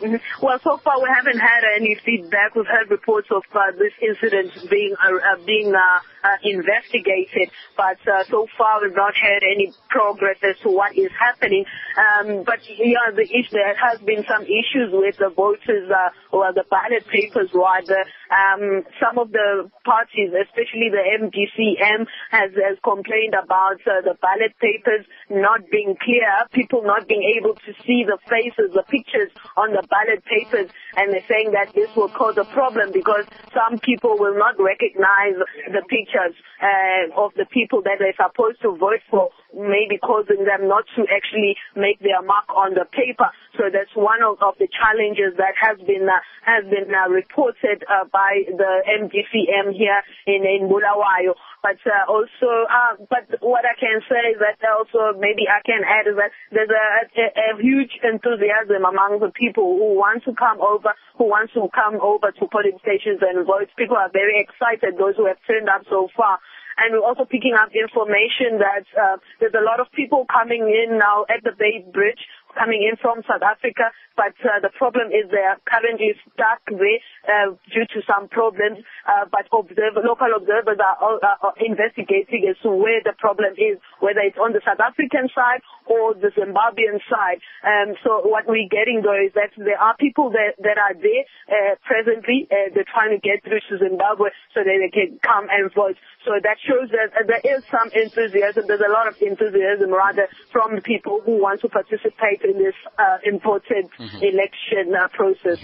Mm-hmm. 0.00 0.16
Well, 0.40 0.58
so 0.64 0.80
far 0.82 0.96
we 0.96 1.12
haven't 1.12 1.38
had 1.38 1.60
any 1.76 1.94
feedback. 2.00 2.56
We've 2.56 2.64
had 2.64 2.88
reports 2.90 3.28
of 3.30 3.44
uh, 3.52 3.76
this 3.76 3.92
incident 4.00 4.70
being 4.70 4.96
uh, 4.96 5.12
uh 5.12 5.44
being 5.44 5.74
uh, 5.76 6.00
uh, 6.22 6.36
investigated. 6.42 7.50
But 7.76 7.98
uh, 8.06 8.24
so 8.30 8.46
far, 8.56 8.82
we've 8.82 8.94
not 8.94 9.14
had 9.16 9.42
any 9.42 9.72
progress 9.88 10.36
as 10.42 10.56
to 10.62 10.70
what 10.70 10.96
is 10.96 11.10
happening. 11.18 11.64
Um, 11.96 12.44
but 12.44 12.60
yeah, 12.68 13.10
the 13.14 13.26
there 13.50 13.74
has 13.74 13.98
been 14.00 14.24
some 14.28 14.44
issues 14.44 14.92
with 14.92 15.16
the 15.16 15.30
voters 15.30 15.90
uh, 15.90 16.36
or 16.36 16.52
the 16.52 16.64
ballot 16.70 17.06
papers. 17.08 17.50
Rather, 17.54 18.04
um, 18.30 18.84
some 19.00 19.18
of 19.18 19.32
the 19.32 19.70
parties, 19.84 20.30
especially 20.30 20.92
the 20.92 21.02
MDCM, 21.02 22.06
has, 22.30 22.50
has 22.54 22.78
complained 22.84 23.34
about 23.34 23.80
uh, 23.86 24.04
the 24.04 24.14
ballot 24.20 24.54
papers 24.60 25.06
not 25.30 25.66
being 25.70 25.96
clear, 26.00 26.28
people 26.52 26.82
not 26.82 27.08
being 27.08 27.24
able 27.38 27.54
to 27.54 27.72
see 27.86 28.04
the 28.04 28.18
faces, 28.28 28.70
the 28.74 28.84
pictures 28.86 29.30
on 29.56 29.72
the 29.72 29.82
ballot 29.88 30.22
papers, 30.24 30.70
and 30.96 31.12
they're 31.12 31.26
saying 31.28 31.52
that 31.52 31.72
this 31.74 31.90
will 31.96 32.10
cause 32.10 32.36
a 32.36 32.46
problem 32.52 32.92
because 32.92 33.24
some 33.54 33.78
people 33.80 34.18
will 34.18 34.36
not 34.36 34.54
recognize 34.60 35.34
the 35.72 35.82
uh, 36.14 37.12
of 37.16 37.32
the 37.36 37.46
people 37.46 37.82
that 37.82 37.98
they're 37.98 38.16
supposed 38.16 38.60
to 38.62 38.76
vote 38.76 39.02
for, 39.10 39.30
maybe 39.54 39.98
causing 39.98 40.44
them 40.44 40.68
not 40.68 40.84
to 40.96 41.06
actually 41.08 41.56
make 41.76 41.98
their 42.00 42.22
mark 42.22 42.48
on 42.54 42.74
the 42.74 42.84
paper. 42.84 43.30
So 43.56 43.68
that's 43.72 43.92
one 43.94 44.22
of, 44.22 44.38
of 44.42 44.54
the 44.58 44.68
challenges 44.68 45.36
that 45.36 45.54
has 45.58 45.78
been 45.84 46.08
uh, 46.08 46.20
has 46.46 46.64
been 46.64 46.88
uh, 46.88 47.08
reported 47.10 47.84
uh, 47.84 48.08
by 48.08 48.46
the 48.46 48.72
MDCM 48.86 49.74
here 49.74 50.02
in 50.26 50.46
in 50.46 50.68
Bulawayo. 50.68 51.34
But 51.62 51.76
uh, 51.84 52.08
also, 52.08 52.48
uh, 52.72 52.96
but 53.12 53.28
what 53.44 53.68
I 53.68 53.76
can 53.76 54.00
say 54.08 54.32
is 54.32 54.40
that 54.40 54.56
also 54.64 55.12
maybe 55.20 55.44
I 55.44 55.60
can 55.60 55.84
add 55.84 56.08
is 56.08 56.16
that 56.16 56.32
there's 56.48 56.72
a, 56.72 56.86
a, 57.04 57.52
a 57.52 57.60
huge 57.60 58.00
enthusiasm 58.00 58.88
among 58.88 59.20
the 59.20 59.28
people 59.28 59.76
who 59.76 59.92
want 59.92 60.24
to 60.24 60.32
come 60.32 60.56
over, 60.64 60.96
who 61.20 61.28
want 61.28 61.52
to 61.52 61.68
come 61.76 62.00
over 62.00 62.32
to 62.32 62.48
polling 62.48 62.80
stations 62.80 63.20
and 63.20 63.44
vote. 63.44 63.68
People 63.76 64.00
are 64.00 64.08
very 64.08 64.40
excited. 64.40 64.96
Those 64.96 65.20
who 65.20 65.28
have 65.28 65.36
turned 65.44 65.68
up 65.68 65.84
so 65.92 65.99
far. 66.16 66.38
And 66.78 66.94
we're 66.94 67.04
also 67.04 67.28
picking 67.28 67.52
up 67.52 67.68
information 67.76 68.56
that 68.62 68.86
uh, 68.96 69.16
there's 69.38 69.52
a 69.52 69.64
lot 69.64 69.80
of 69.80 69.92
people 69.92 70.24
coming 70.24 70.64
in 70.70 70.96
now 70.96 71.26
at 71.28 71.44
the 71.44 71.52
Beitbridge 71.52 72.22
coming 72.54 72.82
in 72.86 72.96
from 72.96 73.22
South 73.26 73.42
Africa, 73.42 73.92
but 74.16 74.36
uh, 74.44 74.60
the 74.60 74.70
problem 74.76 75.08
is 75.08 75.30
they 75.30 75.42
are 75.42 75.56
currently 75.64 76.12
stuck 76.28 76.60
there 76.68 77.00
uh, 77.24 77.56
due 77.72 77.86
to 77.94 77.98
some 78.04 78.28
problems. 78.28 78.84
Uh, 79.08 79.24
but 79.30 79.48
local 79.50 80.30
observers 80.36 80.78
are, 80.78 80.98
are, 81.00 81.38
are 81.40 81.56
investigating 81.60 82.44
as 82.48 82.56
to 82.62 82.70
where 82.70 83.00
the 83.04 83.14
problem 83.16 83.54
is, 83.56 83.78
whether 84.00 84.20
it's 84.20 84.38
on 84.38 84.52
the 84.52 84.60
South 84.60 84.80
African 84.80 85.28
side 85.32 85.64
or 85.86 86.14
the 86.14 86.30
Zimbabwean 86.36 87.00
side. 87.08 87.40
Um, 87.64 87.96
so 88.04 88.26
what 88.28 88.44
we're 88.46 88.68
getting 88.68 89.02
though 89.02 89.18
is 89.18 89.32
that 89.34 89.56
there 89.56 89.80
are 89.80 89.96
people 89.96 90.30
that, 90.36 90.60
that 90.60 90.78
are 90.78 90.94
there 90.94 91.24
uh, 91.48 91.74
presently. 91.86 92.46
Uh, 92.50 92.70
they're 92.74 92.88
trying 92.88 93.16
to 93.16 93.20
get 93.22 93.42
through 93.42 93.62
to 93.70 93.78
Zimbabwe 93.78 94.30
so 94.54 94.60
that 94.60 94.76
they 94.76 94.92
can 94.92 95.18
come 95.24 95.48
and 95.50 95.72
vote. 95.72 95.96
So 96.24 96.32
that 96.42 96.58
shows 96.60 96.90
that 96.92 97.16
uh, 97.16 97.24
there 97.26 97.40
is 97.56 97.64
some 97.70 97.88
enthusiasm. 97.96 98.64
There's 98.68 98.84
a 98.84 98.92
lot 98.92 99.08
of 99.08 99.16
enthusiasm 99.22 99.90
rather 99.90 100.28
from 100.52 100.76
the 100.76 100.82
people 100.82 101.22
who 101.24 101.40
want 101.40 101.62
to 101.62 101.68
participate 101.68 102.44
in 102.44 102.58
this 102.58 102.76
uh, 102.98 103.18
important 103.24 103.90
Mm-hmm. 103.98 104.22
election 104.22 104.94
uh, 104.94 105.08
process. 105.08 105.58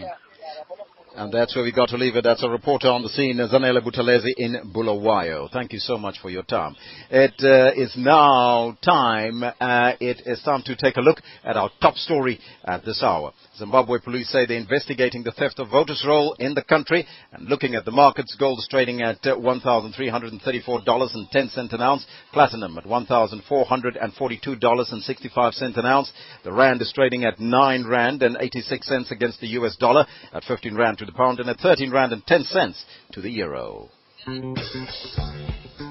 And 1.17 1.33
that's 1.33 1.57
where 1.57 1.65
we've 1.65 1.75
got 1.75 1.89
to 1.89 1.97
leave 1.97 2.15
it. 2.17 2.25
That's 2.25 2.43
a 2.43 2.49
reporter 2.49 2.89
on 2.89 3.03
the 3.03 3.09
scene, 3.09 3.39
Zanele 3.39 3.83
Buthelezi 3.83 4.35
in 4.37 4.71
Bulawayo. 4.75 5.49
Thank 5.51 5.73
you 5.73 5.79
so 5.79 5.97
much 5.97 6.19
for 6.21 6.29
your 6.29 6.43
time. 6.43 6.77
It 7.11 7.33
uh, 7.43 7.73
is 7.75 7.95
now 7.97 8.77
time. 8.85 9.43
Uh, 9.43 9.93
it 9.99 10.21
is 10.27 10.43
time 10.43 10.63
to 10.67 10.77
take 10.77 10.99
a 10.99 11.01
look 11.01 11.23
at 11.43 11.57
our 11.57 11.71
top 11.81 11.95
story 11.95 12.39
at 12.67 12.85
this 12.85 13.03
hour. 13.03 13.33
Zimbabwe 13.57 13.99
police 13.99 14.29
say 14.29 14.45
they're 14.45 14.59
investigating 14.59 15.23
the 15.23 15.33
theft 15.33 15.59
of 15.59 15.71
voters' 15.71 16.05
roll 16.07 16.37
in 16.39 16.53
the 16.53 16.63
country. 16.63 17.07
And 17.33 17.49
looking 17.49 17.77
at 17.77 17.87
the 17.87 17.93
markets, 17.93 18.37
gold 18.39 18.59
is 18.59 18.69
trading 18.69 19.01
at 19.01 19.27
uh, 19.27 19.37
$1,334.10 19.37 21.73
an 21.73 21.81
ounce. 21.81 22.05
Platinum 22.35 22.77
at 22.77 22.85
$1,442.65 22.85 25.79
an 25.79 25.87
ounce. 25.87 26.13
The 26.45 26.53
rand 26.53 26.83
is 26.83 26.93
trading 26.95 27.25
at 27.25 27.41
9 27.41 27.87
rand 27.87 28.23
and 28.23 28.37
86 28.39 28.87
cents 28.87 29.11
against 29.11 29.41
the 29.41 29.49
US 29.49 29.77
dollar, 29.77 30.05
at 30.35 30.45
15 30.45 30.75
rand 30.75 30.99
to 30.99 31.06
the 31.07 31.13
pound, 31.13 31.41
and 31.41 31.49
at 31.49 31.59
13 31.61 31.91
rand 31.91 32.13
and 32.13 32.27
10 32.27 32.45
cents 32.45 32.85
to 33.13 33.21
the 33.21 33.31
euro. 33.31 33.89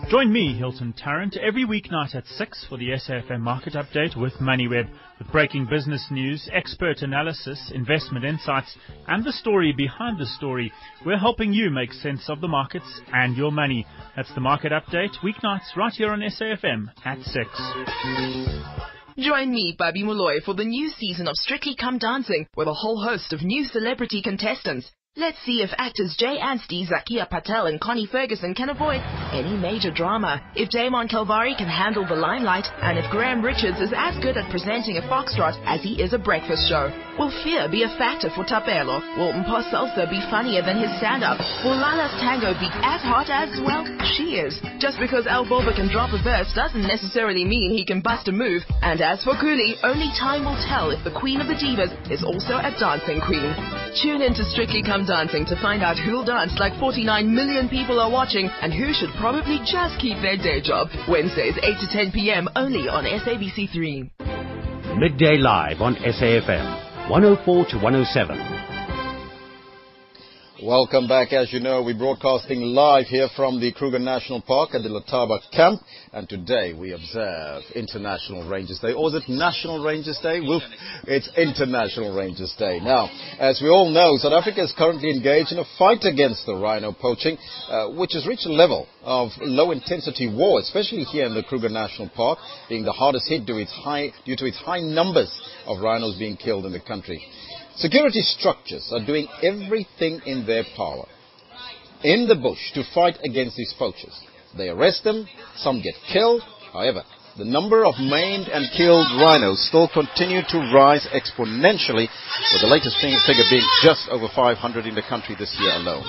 Join 0.09 0.31
me, 0.31 0.57
Hilton 0.57 0.93
Tarrant, 0.93 1.37
every 1.37 1.65
weeknight 1.65 2.13
at 2.15 2.27
6 2.27 2.65
for 2.67 2.77
the 2.77 2.89
SAFM 2.89 3.39
Market 3.39 3.73
Update 3.73 4.15
with 4.19 4.33
MoneyWeb, 4.33 4.89
with 5.17 5.31
breaking 5.31 5.67
business 5.67 6.05
news, 6.11 6.49
expert 6.53 7.01
analysis, 7.01 7.71
investment 7.73 8.25
insights, 8.25 8.77
and 9.07 9.23
the 9.23 9.31
story 9.31 9.73
behind 9.75 10.19
the 10.19 10.25
story. 10.25 10.71
We're 11.05 11.17
helping 11.17 11.53
you 11.53 11.69
make 11.69 11.93
sense 11.93 12.29
of 12.29 12.41
the 12.41 12.47
markets 12.47 13.01
and 13.13 13.37
your 13.37 13.51
money. 13.51 13.87
That's 14.15 14.33
the 14.35 14.41
Market 14.41 14.73
Update, 14.73 15.15
weeknights 15.23 15.75
right 15.77 15.93
here 15.93 16.11
on 16.11 16.19
SAFM 16.19 16.87
at 17.05 17.21
6. 17.21 17.49
Join 19.17 19.49
me, 19.49 19.75
Babi 19.79 20.03
Molloy, 20.03 20.41
for 20.43 20.53
the 20.53 20.65
new 20.65 20.89
season 20.89 21.27
of 21.29 21.35
Strictly 21.37 21.73
Come 21.73 21.99
Dancing 21.99 22.47
with 22.57 22.67
a 22.67 22.73
whole 22.73 23.01
host 23.01 23.31
of 23.31 23.43
new 23.43 23.63
celebrity 23.63 24.21
contestants. 24.21 24.91
Let's 25.17 25.39
see 25.45 25.63
if 25.63 25.71
actors 25.77 26.13
Jay 26.19 26.39
Anstey, 26.43 26.83
Zakeeya 26.91 27.29
Patel, 27.29 27.67
and 27.67 27.79
Connie 27.79 28.05
Ferguson 28.05 28.53
can 28.53 28.67
avoid 28.67 28.99
any 29.31 29.55
major 29.55 29.89
drama. 29.89 30.43
If 30.59 30.67
Damon 30.67 31.07
Calvari 31.07 31.55
can 31.55 31.71
handle 31.71 32.05
the 32.05 32.19
limelight, 32.19 32.67
and 32.83 32.99
if 32.99 33.09
Graham 33.11 33.39
Richards 33.41 33.79
is 33.79 33.93
as 33.95 34.19
good 34.19 34.35
at 34.35 34.51
presenting 34.51 34.97
a 34.97 35.07
foxtrot 35.07 35.55
as 35.63 35.79
he 35.81 36.03
is 36.03 36.11
a 36.11 36.19
breakfast 36.19 36.67
show. 36.67 36.91
Will 37.17 37.31
fear 37.47 37.71
be 37.71 37.87
a 37.87 37.95
factor 37.95 38.27
for 38.35 38.43
Tapelo? 38.43 38.99
Will 39.15 39.31
Mpo 39.31 39.63
Salsa 39.71 40.03
be 40.11 40.19
funnier 40.27 40.61
than 40.61 40.83
his 40.83 40.91
stand-up? 40.99 41.39
Will 41.63 41.79
Lala's 41.79 42.11
tango 42.19 42.51
be 42.59 42.67
as 42.83 42.99
hot 42.99 43.31
as, 43.31 43.55
well, 43.63 43.87
she 44.19 44.35
is? 44.35 44.59
Just 44.83 44.99
because 44.99 45.27
El 45.31 45.45
Boba 45.47 45.73
can 45.73 45.87
drop 45.87 46.11
a 46.11 46.19
verse 46.21 46.51
doesn't 46.51 46.91
necessarily 46.91 47.45
mean 47.45 47.71
he 47.71 47.85
can 47.85 48.01
bust 48.01 48.27
a 48.27 48.33
move. 48.33 48.63
And 48.83 48.99
as 48.99 49.23
for 49.23 49.39
Cooley, 49.39 49.79
only 49.81 50.11
time 50.19 50.43
will 50.43 50.59
tell 50.67 50.91
if 50.91 50.99
the 51.07 51.15
queen 51.17 51.39
of 51.39 51.47
the 51.47 51.55
divas 51.55 51.95
is 52.11 52.19
also 52.21 52.59
a 52.59 52.75
dancing 52.75 53.23
queen. 53.23 53.55
Tune 54.01 54.21
in 54.21 54.33
to 54.33 54.43
Strictly 54.43 54.83
Come 54.83 55.05
Dancing 55.05 55.45
to 55.45 55.55
find 55.61 55.81
out 55.81 55.97
who'll 55.97 56.25
dance 56.25 56.51
like 56.59 56.77
49 56.79 57.33
million 57.33 57.69
people 57.69 57.97
are 57.97 58.11
watching 58.11 58.49
and 58.61 58.73
who 58.73 58.91
should 58.93 59.09
probably 59.17 59.59
just 59.65 59.97
keep 60.01 60.17
their 60.21 60.35
day 60.35 60.59
job. 60.59 60.89
Wednesdays 61.07 61.55
8 61.63 61.63
to 61.79 61.87
10 61.87 62.11
p.m. 62.11 62.49
only 62.57 62.89
on 62.89 63.05
SABC3. 63.05 64.99
Midday 64.99 65.37
Live 65.37 65.81
on 65.81 65.95
SAFM. 65.95 67.09
104 67.09 67.65
to 67.67 67.75
107. 67.77 68.54
Welcome 70.63 71.09
back. 71.09 71.33
As 71.33 71.51
you 71.51 71.59
know, 71.59 71.83
we're 71.83 71.97
broadcasting 71.97 72.61
live 72.61 73.07
here 73.07 73.27
from 73.35 73.59
the 73.59 73.73
Kruger 73.73 73.99
National 73.99 74.41
Park 74.41 74.69
at 74.73 74.83
the 74.83 74.87
Letaba 74.89 75.39
camp. 75.51 75.81
And 76.13 76.29
today 76.29 76.71
we 76.71 76.93
observe 76.93 77.63
International 77.75 78.47
Rangers 78.47 78.79
Day. 78.79 78.93
Or 78.93 79.09
is 79.09 79.15
it 79.15 79.27
National 79.27 79.83
Rangers 79.83 80.17
Day? 80.23 80.39
We'll, 80.39 80.61
it's 81.07 81.29
International 81.35 82.15
Rangers 82.15 82.55
Day. 82.57 82.79
Now, 82.79 83.09
as 83.37 83.59
we 83.61 83.67
all 83.67 83.91
know, 83.91 84.15
South 84.15 84.31
Africa 84.31 84.63
is 84.63 84.73
currently 84.77 85.11
engaged 85.11 85.51
in 85.51 85.59
a 85.59 85.65
fight 85.77 86.05
against 86.05 86.45
the 86.45 86.55
rhino 86.55 86.93
poaching, 86.93 87.37
uh, 87.67 87.89
which 87.89 88.13
has 88.13 88.25
reached 88.25 88.45
a 88.45 88.53
level 88.53 88.87
of 89.03 89.31
low 89.41 89.71
intensity 89.71 90.33
war, 90.33 90.61
especially 90.61 91.03
here 91.03 91.25
in 91.25 91.35
the 91.35 91.43
Kruger 91.43 91.67
National 91.67 92.07
Park, 92.15 92.39
being 92.69 92.85
the 92.85 92.93
hardest 92.93 93.27
hit 93.27 93.45
due, 93.45 93.57
its 93.57 93.73
high, 93.73 94.13
due 94.25 94.37
to 94.37 94.45
its 94.45 94.57
high 94.59 94.79
numbers 94.79 95.37
of 95.65 95.81
rhinos 95.81 96.17
being 96.17 96.37
killed 96.37 96.65
in 96.65 96.71
the 96.71 96.79
country. 96.79 97.21
Security 97.77 98.21
structures 98.21 98.89
are 98.93 99.05
doing 99.05 99.27
everything 99.43 100.21
in 100.25 100.45
their 100.45 100.63
power 100.77 101.05
in 102.03 102.27
the 102.27 102.35
bush 102.35 102.71
to 102.73 102.83
fight 102.93 103.17
against 103.23 103.57
these 103.57 103.73
poachers. 103.77 104.17
They 104.55 104.69
arrest 104.69 105.03
them, 105.03 105.27
some 105.57 105.81
get 105.81 105.95
killed. 106.11 106.41
However, 106.71 107.03
the 107.37 107.43
number 107.43 107.83
of 107.83 107.99
maimed 107.99 108.47
and 108.47 108.71
killed 108.77 109.11
rhinos 109.19 109.59
still 109.67 109.89
continue 109.91 110.39
to 110.47 110.71
rise 110.71 111.03
exponentially, 111.11 112.07
with 112.07 112.61
the 112.63 112.71
latest 112.71 112.95
figure 113.03 113.43
being 113.51 113.67
just 113.83 114.07
over 114.07 114.31
500 114.31 114.55
in 114.87 114.95
the 114.95 115.03
country 115.03 115.35
this 115.35 115.51
year 115.59 115.75
alone. 115.75 116.07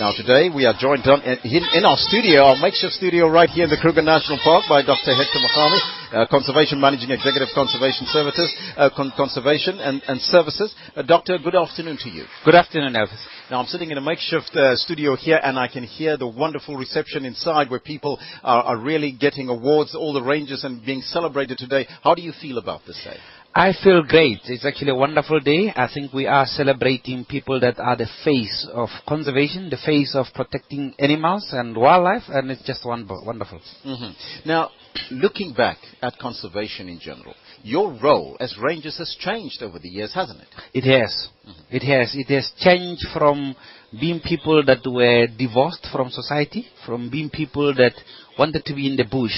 Now 0.00 0.16
today 0.16 0.48
we 0.48 0.64
are 0.64 0.72
joined 0.72 1.04
in, 1.04 1.84
our 1.84 2.00
studio, 2.00 2.48
our 2.48 2.56
makeshift 2.56 2.94
studio 2.96 3.28
right 3.28 3.50
here 3.50 3.64
in 3.64 3.70
the 3.70 3.76
Kruger 3.76 4.00
National 4.00 4.40
Park 4.40 4.64
by 4.68 4.80
Dr. 4.80 5.12
Hector 5.12 5.40
Magome, 5.44 6.03
uh, 6.14 6.26
Conservation 6.30 6.80
Managing 6.80 7.10
Executive 7.10 7.48
Conservation 7.54 8.06
Services, 8.06 8.54
uh, 8.76 8.88
Con- 8.96 9.12
Conservation 9.16 9.78
and, 9.80 10.02
and 10.06 10.20
Services. 10.20 10.74
Uh, 10.96 11.02
Doctor, 11.02 11.38
good 11.42 11.54
afternoon 11.54 11.98
to 12.02 12.08
you. 12.08 12.24
Good 12.44 12.54
afternoon, 12.54 12.94
Elvis. 12.94 13.22
Now 13.50 13.60
I'm 13.60 13.66
sitting 13.66 13.90
in 13.90 13.98
a 13.98 14.00
makeshift 14.00 14.54
uh, 14.56 14.76
studio 14.76 15.16
here 15.16 15.40
and 15.42 15.58
I 15.58 15.68
can 15.68 15.84
hear 15.84 16.16
the 16.16 16.26
wonderful 16.26 16.76
reception 16.76 17.24
inside 17.24 17.70
where 17.70 17.80
people 17.80 18.18
are, 18.42 18.62
are 18.62 18.76
really 18.78 19.12
getting 19.12 19.48
awards, 19.48 19.94
all 19.94 20.12
the 20.12 20.22
ranges 20.22 20.64
and 20.64 20.84
being 20.84 21.00
celebrated 21.02 21.58
today. 21.58 21.86
How 22.02 22.14
do 22.14 22.22
you 22.22 22.32
feel 22.40 22.58
about 22.58 22.82
this 22.86 23.00
day? 23.04 23.16
I 23.56 23.72
feel 23.84 24.02
great. 24.02 24.40
It's 24.46 24.66
actually 24.66 24.90
a 24.90 24.96
wonderful 24.96 25.38
day. 25.38 25.72
I 25.76 25.88
think 25.92 26.12
we 26.12 26.26
are 26.26 26.44
celebrating 26.44 27.24
people 27.24 27.60
that 27.60 27.78
are 27.78 27.96
the 27.96 28.08
face 28.24 28.66
of 28.72 28.88
conservation, 29.06 29.70
the 29.70 29.76
face 29.76 30.16
of 30.16 30.26
protecting 30.34 30.92
animals 30.98 31.46
and 31.52 31.76
wildlife, 31.76 32.24
and 32.28 32.50
it's 32.50 32.66
just 32.66 32.84
wonderful. 32.84 33.22
wonderful. 33.24 33.60
hmm 33.84 34.10
Now, 34.44 34.70
looking 35.10 35.52
back 35.52 35.78
at 36.02 36.18
conservation 36.18 36.88
in 36.88 36.98
general, 37.00 37.34
your 37.62 37.98
role 38.02 38.36
as 38.40 38.56
rangers 38.62 38.98
has 38.98 39.16
changed 39.18 39.62
over 39.62 39.78
the 39.78 39.88
years, 39.88 40.12
hasn't 40.14 40.40
it? 40.40 40.48
It 40.72 40.84
has. 40.84 41.28
It 41.70 41.82
has. 41.82 42.14
It 42.14 42.32
has 42.32 42.50
changed 42.58 43.06
from 43.12 43.56
being 43.98 44.20
people 44.20 44.64
that 44.64 44.86
were 44.86 45.26
divorced 45.26 45.86
from 45.92 46.10
society, 46.10 46.66
from 46.84 47.10
being 47.10 47.30
people 47.30 47.74
that 47.74 47.94
wanted 48.38 48.64
to 48.64 48.74
be 48.74 48.86
in 48.86 48.96
the 48.96 49.04
bush 49.04 49.34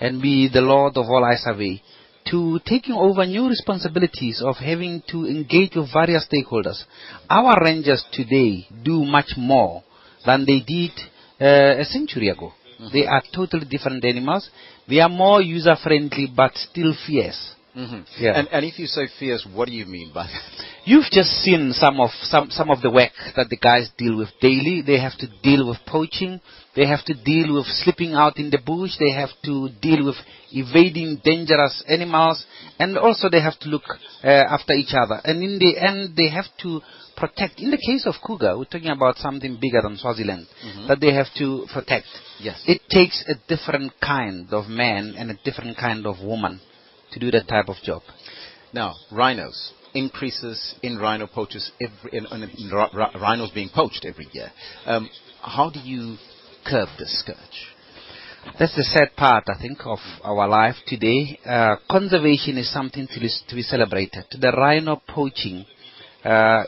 and 0.00 0.20
be 0.20 0.48
the 0.52 0.60
Lord 0.60 0.96
of 0.96 1.06
all 1.06 1.24
I 1.24 1.36
survey, 1.36 1.82
to 2.30 2.58
taking 2.64 2.94
over 2.94 3.24
new 3.26 3.48
responsibilities 3.48 4.42
of 4.44 4.56
having 4.56 5.02
to 5.08 5.26
engage 5.26 5.74
with 5.74 5.92
various 5.92 6.26
stakeholders. 6.30 6.82
Our 7.28 7.62
rangers 7.62 8.04
today 8.12 8.66
do 8.82 9.04
much 9.04 9.32
more 9.36 9.82
than 10.24 10.44
they 10.46 10.60
did 10.60 10.90
uh, 11.40 11.80
a 11.80 11.84
century 11.84 12.28
ago. 12.28 12.52
They 12.92 13.06
are 13.06 13.22
totally 13.32 13.66
different 13.66 14.04
animals. 14.04 14.48
They 14.88 15.00
are 15.00 15.08
more 15.08 15.40
user 15.40 15.76
friendly 15.82 16.28
but 16.34 16.52
still 16.56 16.94
fierce. 17.06 17.54
Mm-hmm. 17.76 18.22
Yeah. 18.22 18.38
And, 18.38 18.48
and 18.52 18.64
if 18.64 18.78
you 18.78 18.86
say 18.86 19.08
fierce, 19.18 19.46
what 19.52 19.66
do 19.66 19.74
you 19.74 19.86
mean 19.86 20.12
by 20.14 20.26
that? 20.26 20.66
You've 20.84 21.10
just 21.10 21.30
seen 21.42 21.72
some 21.72 21.98
of 21.98 22.10
some 22.22 22.50
some 22.50 22.70
of 22.70 22.82
the 22.82 22.90
work 22.90 23.10
that 23.36 23.48
the 23.48 23.56
guys 23.56 23.90
deal 23.98 24.16
with 24.16 24.28
daily. 24.40 24.82
They 24.86 25.00
have 25.00 25.16
to 25.18 25.26
deal 25.42 25.68
with 25.68 25.78
poaching. 25.86 26.40
They 26.76 26.86
have 26.86 27.04
to 27.04 27.14
deal 27.14 27.54
with 27.54 27.66
sleeping 27.66 28.14
out 28.14 28.38
in 28.38 28.50
the 28.50 28.58
bush. 28.58 28.92
They 28.98 29.12
have 29.12 29.30
to 29.44 29.68
deal 29.80 30.04
with 30.06 30.16
evading 30.50 31.20
dangerous 31.24 31.84
animals, 31.88 32.44
and 32.78 32.98
also 32.98 33.28
they 33.28 33.40
have 33.40 33.58
to 33.60 33.68
look 33.68 33.84
uh, 34.22 34.28
after 34.28 34.72
each 34.72 34.92
other. 34.92 35.20
And 35.24 35.42
in 35.42 35.58
the 35.58 35.78
end, 35.78 36.16
they 36.16 36.28
have 36.30 36.46
to 36.62 36.80
protect. 37.16 37.60
In 37.60 37.70
the 37.70 37.78
case 37.78 38.06
of 38.06 38.14
Kruger, 38.22 38.58
we're 38.58 38.64
talking 38.64 38.90
about 38.90 39.16
something 39.18 39.58
bigger 39.60 39.82
than 39.82 39.96
Swaziland 39.96 40.46
that 40.88 41.00
they 41.00 41.12
have 41.12 41.28
to 41.38 41.66
protect. 41.72 42.06
Yes. 42.40 42.60
It 42.66 42.82
takes 42.88 43.24
a 43.28 43.34
different 43.48 43.92
kind 44.00 44.48
of 44.52 44.68
man 44.68 45.14
and 45.16 45.30
a 45.30 45.38
different 45.44 45.76
kind 45.76 46.06
of 46.06 46.20
woman 46.24 46.60
to 47.12 47.20
do 47.20 47.30
that 47.30 47.46
type 47.48 47.68
of 47.68 47.76
job. 47.82 48.02
Now, 48.72 48.94
rhinos. 49.12 49.72
Increases 49.96 50.74
in 50.82 50.98
rhino 50.98 51.28
poachers 51.28 51.70
every, 51.80 52.18
in, 52.18 52.26
in, 52.26 52.42
in 52.42 52.70
rhinos 53.20 53.52
being 53.54 53.70
poached 53.72 54.04
every 54.04 54.26
year. 54.32 54.50
Um, 54.86 55.08
how 55.40 55.70
do 55.70 55.78
you 55.78 56.16
curb 56.64 56.88
this 56.98 57.20
scourge? 57.20 57.74
That's 58.58 58.76
the 58.76 58.84
sad 58.84 59.16
part, 59.16 59.44
I 59.48 59.60
think, 59.60 59.78
of 59.84 59.98
our 60.22 60.46
life 60.46 60.76
today. 60.86 61.38
Uh, 61.44 61.76
conservation 61.90 62.58
is 62.58 62.72
something 62.72 63.06
to, 63.06 63.20
to 63.48 63.54
be 63.54 63.62
celebrated. 63.62 64.24
The 64.38 64.52
rhino 64.52 65.00
poaching 65.08 65.64
uh, 66.22 66.64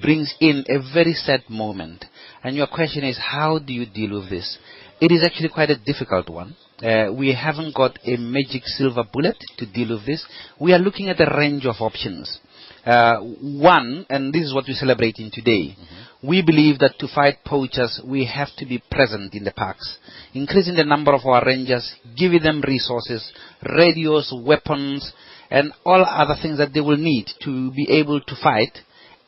brings 0.00 0.34
in 0.40 0.64
a 0.68 0.78
very 0.94 1.14
sad 1.14 1.42
moment. 1.48 2.04
And 2.44 2.56
your 2.56 2.68
question 2.68 3.04
is, 3.04 3.18
how 3.18 3.58
do 3.58 3.72
you 3.72 3.86
deal 3.86 4.20
with 4.20 4.30
this? 4.30 4.58
It 5.00 5.12
is 5.12 5.24
actually 5.24 5.48
quite 5.48 5.70
a 5.70 5.78
difficult 5.78 6.28
one. 6.28 6.56
Uh, 6.82 7.12
we 7.12 7.34
haven't 7.34 7.74
got 7.74 7.98
a 8.06 8.16
magic 8.16 8.62
silver 8.64 9.02
bullet 9.10 9.36
to 9.58 9.66
deal 9.66 9.96
with 9.96 10.06
this. 10.06 10.24
We 10.60 10.72
are 10.72 10.78
looking 10.78 11.08
at 11.08 11.20
a 11.20 11.36
range 11.36 11.66
of 11.66 11.76
options. 11.80 12.38
Uh, 12.84 13.16
one, 13.18 14.06
and 14.08 14.32
this 14.32 14.42
is 14.42 14.54
what 14.54 14.64
we're 14.68 14.74
celebrating 14.74 15.30
today, 15.32 15.76
we 16.22 16.42
believe 16.42 16.78
that 16.78 16.98
to 16.98 17.08
fight 17.08 17.44
poachers, 17.44 18.00
we 18.04 18.24
have 18.26 18.48
to 18.56 18.66
be 18.66 18.82
present 18.90 19.34
in 19.34 19.44
the 19.44 19.52
parks, 19.52 19.98
increasing 20.34 20.74
the 20.74 20.84
number 20.84 21.12
of 21.12 21.24
our 21.26 21.44
rangers, 21.44 21.94
giving 22.16 22.42
them 22.42 22.62
resources, 22.66 23.32
radios, 23.76 24.32
weapons, 24.44 25.12
and 25.50 25.72
all 25.84 26.04
other 26.04 26.34
things 26.40 26.58
that 26.58 26.72
they 26.72 26.80
will 26.80 26.96
need 26.96 27.26
to 27.42 27.70
be 27.72 27.88
able 27.90 28.20
to 28.20 28.34
fight 28.42 28.78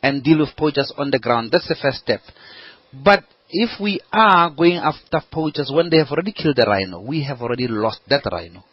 and 0.03 0.25
deal 0.25 0.39
with 0.39 0.57
poachers 0.57 0.93
on 0.97 1.11
the 1.11 1.19
ground. 1.19 1.51
That's 1.53 1.69
the 1.69 1.77
first 1.81 1.99
step. 1.99 2.21
But 2.93 3.25
if 3.51 3.81
we 3.81 4.01
are 4.13 4.51
going 4.51 4.77
after 4.77 5.21
poachers 5.31 5.71
when 5.73 5.91
they 5.91 5.99
have 5.99 6.11
already 6.11 6.33
killed 6.33 6.59
a 6.59 6.69
rhino, 6.69 7.01
we 7.01 7.25
have 7.25 7.41
already 7.41 7.69
lost 7.69 8.01
that 8.09 8.23
rhino. 8.31 8.65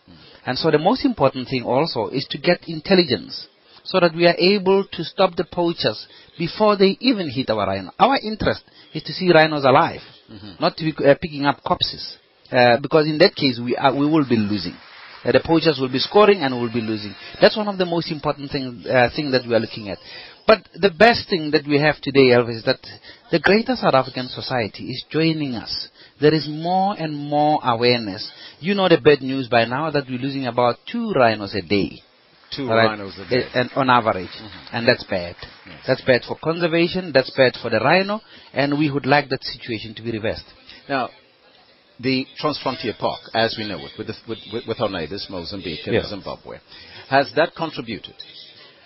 And 0.45 0.57
so 0.57 0.69
the 0.69 0.77
most 0.77 1.03
important 1.05 1.49
thing 1.49 1.63
also 1.63 2.07
is 2.07 2.27
to 2.29 2.37
get 2.37 2.67
intelligence 2.67 3.47
so 3.85 3.99
that 3.99 4.13
we 4.15 4.25
are 4.25 4.35
able 4.37 4.83
to 4.91 5.03
stop 5.03 5.35
the 5.35 5.45
poachers 5.45 6.07
before 6.37 6.75
they 6.75 6.97
even 6.99 7.29
hit 7.29 7.49
our 7.49 7.65
rhino. 7.65 7.91
Our 7.97 8.17
interest 8.17 8.63
is 8.93 9.03
to 9.03 9.13
see 9.13 9.31
rhinos 9.31 9.63
alive, 9.63 10.01
not 10.59 10.75
to 10.77 10.83
be 10.83 10.93
uh, 11.05 11.15
picking 11.21 11.45
up 11.45 11.63
corpses. 11.63 12.17
Uh, 12.51 12.77
because 12.79 13.07
in 13.07 13.17
that 13.19 13.35
case, 13.35 13.59
we, 13.63 13.75
are, 13.75 13.93
we 13.95 14.05
will 14.05 14.27
be 14.27 14.37
losing. 14.37 14.75
Uh, 15.23 15.31
the 15.31 15.41
poachers 15.43 15.79
will 15.79 15.91
be 15.91 15.97
scoring 15.97 16.41
and 16.41 16.53
we 16.53 16.61
will 16.61 16.73
be 16.73 16.81
losing. 16.81 17.15
That's 17.41 17.57
one 17.57 17.67
of 17.67 17.77
the 17.77 17.85
most 17.85 18.11
important 18.11 18.51
thing, 18.51 18.83
uh, 18.87 19.09
thing 19.15 19.31
that 19.31 19.47
we 19.47 19.55
are 19.55 19.59
looking 19.59 19.89
at. 19.89 19.97
But 20.45 20.59
the 20.75 20.91
best 20.91 21.27
thing 21.27 21.49
that 21.51 21.65
we 21.67 21.79
have 21.79 21.99
today, 22.01 22.29
Elvis, 22.29 22.57
is 22.57 22.65
that 22.65 22.79
the 23.31 23.39
greater 23.39 23.75
South 23.75 23.95
African 23.95 24.27
society 24.27 24.89
is 24.89 25.03
joining 25.09 25.55
us. 25.55 25.89
There 26.21 26.33
is 26.33 26.47
more 26.47 26.95
and 26.97 27.15
more 27.15 27.59
awareness. 27.63 28.31
You 28.59 28.75
know 28.75 28.87
the 28.87 29.01
bad 29.01 29.21
news 29.21 29.47
by 29.47 29.65
now 29.65 29.89
that 29.89 30.05
we're 30.07 30.19
losing 30.19 30.45
about 30.45 30.75
two 30.91 31.11
rhinos 31.13 31.55
a 31.55 31.63
day. 31.63 32.03
Two 32.55 32.67
right? 32.67 32.85
rhinos 32.87 33.17
a 33.17 33.29
day. 33.29 33.43
Eh, 33.43 33.49
And 33.59 33.69
on 33.75 33.89
average. 33.89 34.29
And 34.71 34.87
that's 34.87 35.03
bad. 35.05 35.35
That's 35.87 36.01
bad 36.01 36.21
for 36.27 36.37
conservation, 36.43 37.11
that's 37.13 37.31
bad 37.31 37.53
for 37.61 37.69
the 37.69 37.79
rhino, 37.79 38.21
and 38.53 38.77
we 38.77 38.91
would 38.91 39.05
like 39.05 39.29
that 39.29 39.43
situation 39.43 39.93
to 39.95 40.01
be 40.01 40.11
reversed. 40.11 40.45
Now, 40.87 41.09
the 41.99 42.25
Transfrontier 42.41 42.97
Park, 42.97 43.21
as 43.33 43.55
we 43.57 43.67
know 43.67 43.79
it, 43.79 43.91
with, 43.97 44.07
the, 44.07 44.13
with, 44.27 44.39
with, 44.67 44.79
our 44.81 44.89
neighbors, 44.89 45.25
Mozambique 45.29 45.79
and 45.85 45.95
Yeah. 45.95 46.07
Zimbabwe, 46.07 46.59
has 47.09 47.31
that 47.35 47.55
contributed 47.55 48.15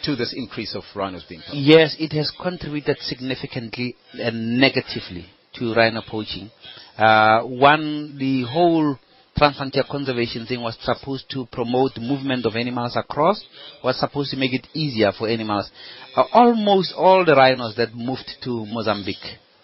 to 0.04 0.16
this 0.16 0.34
increase 0.36 0.76
of 0.76 0.84
rhinos 0.96 1.24
being 1.28 1.42
poached? 1.42 1.56
Yes, 1.56 1.96
it 2.00 2.14
has 2.14 2.32
contributed 2.42 2.98
significantly 3.02 3.96
and 4.14 4.60
negatively 4.60 5.26
to 5.56 5.74
rhino 5.74 6.02
poaching. 6.08 6.52
Uh, 6.98 7.42
one, 7.42 8.18
the 8.18 8.44
whole 8.44 8.98
Transfrontier 9.40 9.88
Conservation 9.88 10.46
thing 10.46 10.62
was 10.62 10.78
supposed 10.82 11.30
to 11.32 11.46
promote 11.52 11.94
the 11.94 12.02
movement 12.02 12.46
of 12.46 12.56
animals 12.58 12.98
across, 12.98 13.42
was 13.82 13.98
supposed 13.98 14.32
to 14.32 14.38
make 14.38 14.54
it 14.54 14.68
easier 14.74 15.12
for 15.18 15.30
animals. 15.30 15.70
Uh, 16.16 16.24
almost 16.34 16.94
all 16.98 17.24
the 17.24 17.34
rhinos 17.34 17.76
that 17.78 17.96
moved 17.96 18.30
to 18.44 18.66
Mozambique 18.66 19.16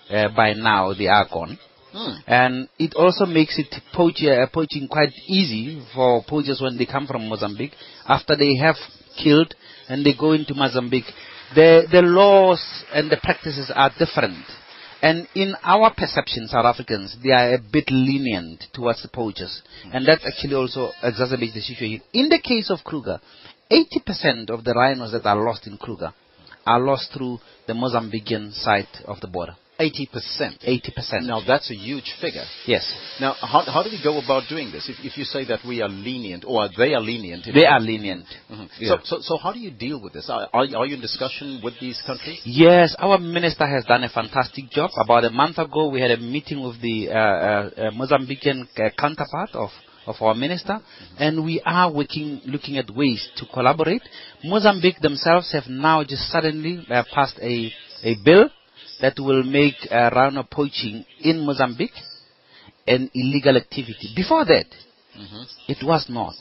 uh, 0.09 0.29
by 0.33 0.53
now, 0.53 0.93
they 0.93 1.07
are 1.07 1.27
gone. 1.31 1.59
And 2.27 2.67
it 2.77 2.93
also 2.95 3.25
makes 3.25 3.57
it 3.57 3.73
poach, 3.93 4.21
uh, 4.23 4.47
poaching 4.53 4.87
quite 4.89 5.13
easy 5.27 5.81
for 5.93 6.23
poachers 6.27 6.59
when 6.61 6.77
they 6.77 6.85
come 6.85 7.07
from 7.07 7.27
Mozambique. 7.27 7.73
After 8.07 8.35
they 8.35 8.55
have 8.61 8.75
killed 9.21 9.53
and 9.87 10.05
they 10.05 10.13
go 10.13 10.33
into 10.33 10.53
Mozambique, 10.53 11.05
the, 11.53 11.83
the 11.91 12.01
laws 12.01 12.61
and 12.93 13.09
the 13.09 13.17
practices 13.21 13.71
are 13.73 13.91
different. 13.97 14.43
And 15.05 15.27
in 15.35 15.53
our 15.61 15.93
perception, 15.93 16.47
South 16.47 16.65
Africans, 16.65 17.15
they 17.23 17.29
are 17.29 17.53
a 17.53 17.59
bit 17.59 17.91
lenient 17.91 18.63
towards 18.73 19.03
the 19.03 19.07
poachers. 19.07 19.61
And 19.93 20.03
that 20.07 20.21
actually 20.25 20.55
also 20.55 20.89
exacerbates 21.03 21.53
the 21.53 21.61
situation. 21.61 22.01
In 22.13 22.27
the 22.27 22.39
case 22.39 22.71
of 22.71 22.83
Kruger, 22.83 23.19
80% 23.71 24.49
of 24.49 24.63
the 24.63 24.73
rhinos 24.73 25.11
that 25.11 25.27
are 25.27 25.35
lost 25.35 25.67
in 25.67 25.77
Kruger 25.77 26.11
are 26.65 26.79
lost 26.79 27.13
through 27.13 27.37
the 27.67 27.73
Mozambican 27.73 28.51
side 28.51 28.87
of 29.05 29.21
the 29.21 29.27
border. 29.27 29.55
80%. 29.79 30.63
80%. 30.63 31.23
Now, 31.23 31.41
that's 31.45 31.69
a 31.69 31.75
huge 31.75 32.13
figure. 32.21 32.43
Yes. 32.65 32.85
Now, 33.19 33.35
how, 33.41 33.61
how 33.63 33.83
do 33.83 33.89
we 33.89 33.99
go 34.01 34.17
about 34.23 34.43
doing 34.49 34.71
this? 34.71 34.87
If, 34.89 35.03
if 35.03 35.17
you 35.17 35.23
say 35.25 35.45
that 35.45 35.59
we 35.67 35.81
are 35.81 35.89
lenient, 35.89 36.45
or 36.47 36.69
they 36.77 36.93
are 36.93 37.01
lenient. 37.01 37.45
They 37.53 37.65
are 37.65 37.79
lenient. 37.79 38.25
Mhm. 38.49 38.69
Yeah. 38.79 38.97
So, 39.03 39.17
so, 39.17 39.21
so 39.21 39.37
how 39.37 39.51
do 39.51 39.59
you 39.59 39.71
deal 39.71 40.01
with 40.01 40.13
this? 40.13 40.29
Are, 40.29 40.47
are, 40.53 40.65
are 40.77 40.85
you 40.85 40.95
in 40.95 41.01
discussion 41.01 41.59
with 41.63 41.73
these 41.79 42.01
countries? 42.05 42.39
Yes, 42.45 42.95
our 42.99 43.17
minister 43.17 43.67
has 43.67 43.83
done 43.85 44.03
a 44.03 44.09
fantastic 44.09 44.69
job. 44.69 44.91
About 44.97 45.25
a 45.25 45.29
month 45.29 45.57
ago, 45.57 45.89
we 45.89 45.99
had 46.01 46.11
a 46.11 46.17
meeting 46.17 46.63
with 46.63 46.81
the 46.81 47.09
uh, 47.09 47.13
uh, 47.13 47.17
uh, 47.17 47.91
Mozambican 47.91 48.67
uh, 48.77 48.89
counterpart 48.97 49.49
of, 49.53 49.69
of 50.07 50.15
our 50.21 50.33
minister, 50.35 50.79
and 51.17 51.43
we 51.43 51.61
are 51.65 51.91
working, 51.91 52.41
looking 52.45 52.77
at 52.77 52.89
ways 52.95 53.27
to 53.37 53.45
collaborate. 53.53 54.01
Mozambique 54.43 54.99
themselves 55.01 55.51
have 55.51 55.67
now 55.67 56.03
just 56.03 56.23
suddenly 56.31 56.85
uh, 56.89 57.03
passed 57.13 57.37
a, 57.41 57.71
a 58.03 58.15
bill 58.23 58.49
that 59.01 59.19
will 59.19 59.43
make 59.43 59.75
uh, 59.91 60.09
rhino 60.13 60.43
poaching 60.43 61.05
in 61.21 61.45
Mozambique 61.45 61.91
an 62.87 63.09
illegal 63.13 63.57
activity. 63.57 64.13
Before 64.15 64.45
that, 64.45 64.65
it 65.67 65.83
was 65.83 66.05
not. 66.09 66.35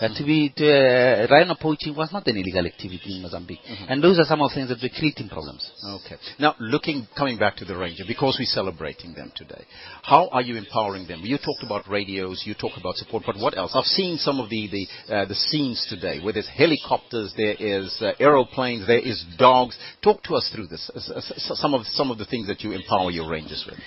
Uh, 0.00 0.08
to 0.08 0.24
be 0.24 0.52
to, 0.56 0.66
uh, 0.66 1.26
rhino 1.30 1.54
poaching 1.54 1.94
was 1.94 2.12
not 2.12 2.26
an 2.26 2.36
illegal 2.36 2.66
activity 2.66 3.16
in 3.16 3.22
Mozambique, 3.22 3.60
and 3.88 4.02
those 4.02 4.18
are 4.18 4.24
some 4.24 4.40
of 4.40 4.50
the 4.50 4.54
things 4.54 4.68
that 4.68 4.82
were 4.82 4.98
creating 4.98 5.28
problems. 5.28 5.70
Okay. 6.04 6.16
Now, 6.38 6.56
looking, 6.58 7.06
coming 7.16 7.38
back 7.38 7.56
to 7.56 7.64
the 7.64 7.76
ranger, 7.76 8.04
because 8.06 8.36
we're 8.38 8.46
celebrating 8.46 9.14
them 9.14 9.32
today, 9.36 9.64
how 10.02 10.28
are 10.28 10.42
you 10.42 10.56
empowering 10.56 11.06
them? 11.06 11.20
You 11.22 11.38
talked 11.38 11.62
about 11.62 11.88
radios, 11.88 12.42
you 12.44 12.54
talked 12.54 12.78
about 12.78 12.96
support, 12.96 13.22
but 13.24 13.36
what 13.38 13.56
else? 13.56 13.72
I've 13.74 13.84
seen 13.84 14.18
some 14.18 14.40
of 14.40 14.50
the 14.50 14.68
the, 14.68 15.14
uh, 15.14 15.24
the 15.26 15.34
scenes 15.34 15.86
today, 15.88 16.20
where 16.20 16.32
there's 16.32 16.48
helicopters, 16.48 17.32
there 17.36 17.54
is 17.58 17.96
uh, 18.00 18.12
aeroplanes, 18.18 18.86
there 18.86 18.98
is 18.98 19.24
dogs. 19.38 19.78
Talk 20.02 20.22
to 20.24 20.34
us 20.34 20.50
through 20.54 20.66
this. 20.68 20.90
uh, 20.94 21.20
some 21.54 21.74
of 21.74 21.86
some 21.86 22.10
of 22.10 22.18
the 22.18 22.24
things 22.24 22.46
that 22.48 22.62
you 22.62 22.72
empower 22.72 23.10
your 23.10 23.30
rangers 23.30 23.64
with. 23.68 23.78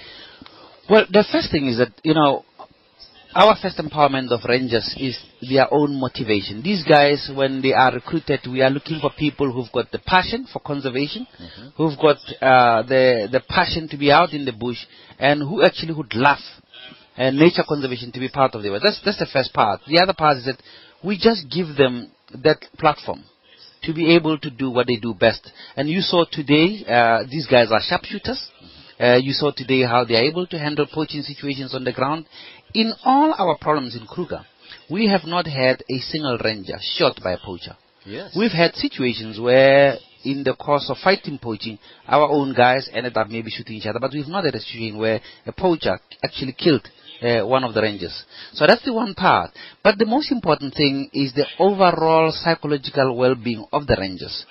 Well, 0.90 1.06
the 1.12 1.26
first 1.32 1.52
thing 1.52 1.68
is 1.68 1.78
that 1.80 1.92
you 2.04 2.14
know, 2.14 2.46
our 3.36 3.56
first 3.62 3.78
empowerment 3.78 4.32
of 4.32 4.42
rangers 4.48 4.96
is 5.00 5.18
their 5.42 5.72
own 5.74 6.00
motivation. 6.00 6.62
These 6.62 6.84
guys, 6.84 7.30
when 7.34 7.62
they 7.62 7.74
are 7.74 7.94
recruited, 7.94 8.42
we 8.50 8.62
are 8.62 8.70
looking 8.70 9.00
for 9.00 9.12
people 9.18 9.52
who've 9.52 9.72
got 9.72 9.92
the 9.92 10.00
passion 10.00 10.48
for 10.52 10.60
conservation, 10.60 11.28
who've 11.76 11.98
got 11.98 12.18
uh, 12.42 12.84
the 12.84 13.28
the 13.32 13.42
passion 13.48 13.88
to 13.90 13.98
be 13.98 14.12
out 14.12 14.34
in 14.34 14.46
the 14.46 14.54
bush, 14.54 14.80
and 15.20 15.42
who 15.42 15.64
actually 15.64 15.94
would 15.94 16.14
love 16.16 16.40
uh, 17.18 17.32
nature 17.32 17.64
conservation 17.68 18.12
to 18.12 18.20
be 18.20 18.30
part 18.30 18.56
of 18.56 18.64
their 18.64 18.72
work. 18.72 18.84
That's, 18.84 19.02
that's 19.04 19.20
the 19.20 19.28
first 19.32 19.54
part. 19.54 19.82
The 19.88 20.00
other 20.00 20.14
part 20.14 20.38
is 20.38 20.46
that 20.46 20.62
we 21.04 21.18
just 21.18 21.50
give 21.50 21.76
them 21.76 22.12
that 22.44 22.60
platform 22.78 23.24
to 23.84 23.94
be 23.94 24.16
able 24.16 24.38
to 24.40 24.50
do 24.50 24.70
what 24.70 24.88
they 24.88 24.98
do 24.98 25.14
best. 25.14 25.50
And 25.76 25.90
you 25.90 26.02
saw 26.02 26.26
today, 26.32 26.84
uh, 26.88 27.24
these 27.30 27.48
guys 27.48 27.72
are 27.72 27.82
sharpshooters. 27.82 28.50
Uh, 29.00 29.18
you 29.22 29.32
saw 29.32 29.52
today 29.52 29.84
how 29.84 30.04
they 30.04 30.16
are 30.16 30.24
able 30.24 30.48
to 30.48 30.58
handle 30.58 30.88
poaching 30.92 31.22
situations 31.22 31.76
on 31.76 31.84
the 31.84 31.94
ground. 31.94 32.26
In 32.78 32.94
all 33.04 33.34
our 33.34 33.58
problems 33.58 33.96
in 33.96 34.06
Kruger, 34.06 34.46
we 34.88 35.08
have 35.08 35.26
not 35.26 35.48
had 35.48 35.84
a 35.90 35.98
single 35.98 36.38
ranger 36.38 36.78
shot 36.80 37.20
by 37.24 37.32
a 37.32 37.40
poacher. 37.44 37.76
Yes. 38.06 38.36
We've 38.38 38.52
had 38.52 38.76
situations 38.76 39.40
where, 39.40 39.96
in 40.24 40.44
the 40.44 40.54
course 40.54 40.88
of 40.92 40.98
fighting 41.04 41.40
poaching, 41.40 41.80
our 42.08 42.30
own 42.30 42.54
guys 42.54 42.88
ended 42.94 43.18
up 43.18 43.30
maybe 43.30 43.50
shooting 43.50 43.78
each 43.78 43.88
other, 43.88 44.00
but 44.00 44.12
we've 44.14 44.28
not 44.28 44.46
had 44.46 44.54
a 44.54 44.60
situation 44.60 45.00
where 45.00 45.20
a 45.48 45.52
poacher 45.54 46.00
actually 46.24 46.54
killed 46.54 46.88
uh, 47.24 47.48
one 47.48 47.64
of 47.64 47.74
the 47.74 47.82
rangers. 47.82 48.24
So 48.54 48.68
that's 48.68 48.86
the 48.86 48.94
one 48.94 49.16
part. 49.16 49.50
But 49.84 49.98
the 49.98 50.06
most 50.06 50.32
important 50.32 50.76
thing 50.76 51.10
is 51.14 51.34
the 51.34 51.48
overall 51.58 52.32
psychological 52.32 53.18
well-being 53.18 53.66
of 53.72 53.88
the 53.88 53.98
rangers. 54.00 54.46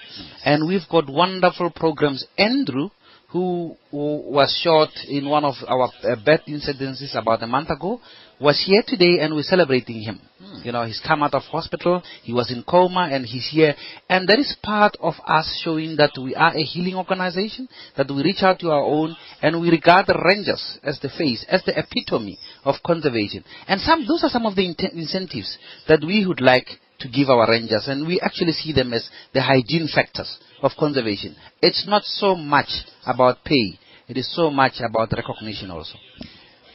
And 0.45 0.67
we've 0.67 0.89
got 0.91 1.09
wonderful 1.09 1.71
programs. 1.71 2.27
Andrew, 2.37 2.91
who, 3.29 3.77
who 3.91 4.23
was 4.31 4.59
shot 4.63 4.91
in 5.09 5.29
one 5.29 5.45
of 5.45 5.55
our 5.67 5.91
uh, 6.05 6.17
bad 6.25 6.43
incidences 6.49 7.15
about 7.21 7.43
a 7.43 7.47
month 7.47 7.71
ago, 7.71 8.01
was 8.39 8.63
here 8.67 8.83
today 8.87 9.19
and 9.21 9.35
we're 9.35 9.43
celebrating 9.43 10.03
him. 10.03 10.21
You 10.63 10.73
know, 10.73 10.85
he's 10.85 11.03
come 11.07 11.23
out 11.23 11.35
of 11.35 11.43
hospital, 11.43 12.03
he 12.23 12.33
was 12.33 12.51
in 12.51 12.63
coma 12.63 13.09
and 13.11 13.25
he's 13.25 13.49
here. 13.51 13.75
And 14.09 14.29
that 14.29 14.39
is 14.39 14.55
part 14.63 14.97
of 15.01 15.15
us 15.27 15.61
showing 15.65 15.97
that 15.97 16.13
we 16.23 16.35
are 16.35 16.55
a 16.55 16.63
healing 16.63 16.95
organization, 16.95 17.69
that 17.97 18.09
we 18.09 18.23
reach 18.23 18.43
out 18.43 18.61
to 18.61 18.71
our 18.71 18.83
own 18.83 19.17
and 19.43 19.61
we 19.61 19.71
regard 19.71 20.07
the 20.07 20.21
rangers 20.23 20.79
as 20.83 21.01
the 21.01 21.09
face, 21.09 21.45
as 21.49 21.65
the 21.65 21.79
epitome 21.79 22.39
of 22.65 22.77
conservation. 22.85 23.43
And 23.67 23.81
some, 23.81 24.07
those 24.07 24.23
are 24.23 24.31
some 24.31 24.47
of 24.47 24.55
the 24.55 24.67
incentives 24.93 25.57
that 25.89 26.01
we 26.07 26.27
would 26.27 26.41
like 26.41 26.69
to 27.07 27.13
give 27.13 27.29
our 27.29 27.49
rangers 27.49 27.87
and 27.87 28.07
we 28.07 28.21
actually 28.21 28.53
see 28.53 28.73
them 28.73 28.93
as 28.93 29.09
the 29.33 29.43
hygiene 29.43 29.89
factors 29.93 30.39
of 30.63 30.73
conservation. 30.79 31.37
It's 31.63 31.87
not 31.87 32.03
so 32.05 32.35
much 32.35 32.69
about 33.07 33.45
pay, 33.45 33.79
it 34.09 34.17
is 34.17 34.35
so 34.35 34.51
much 34.51 34.75
about 34.81 35.13
recognition 35.13 35.71
also. 35.71 35.95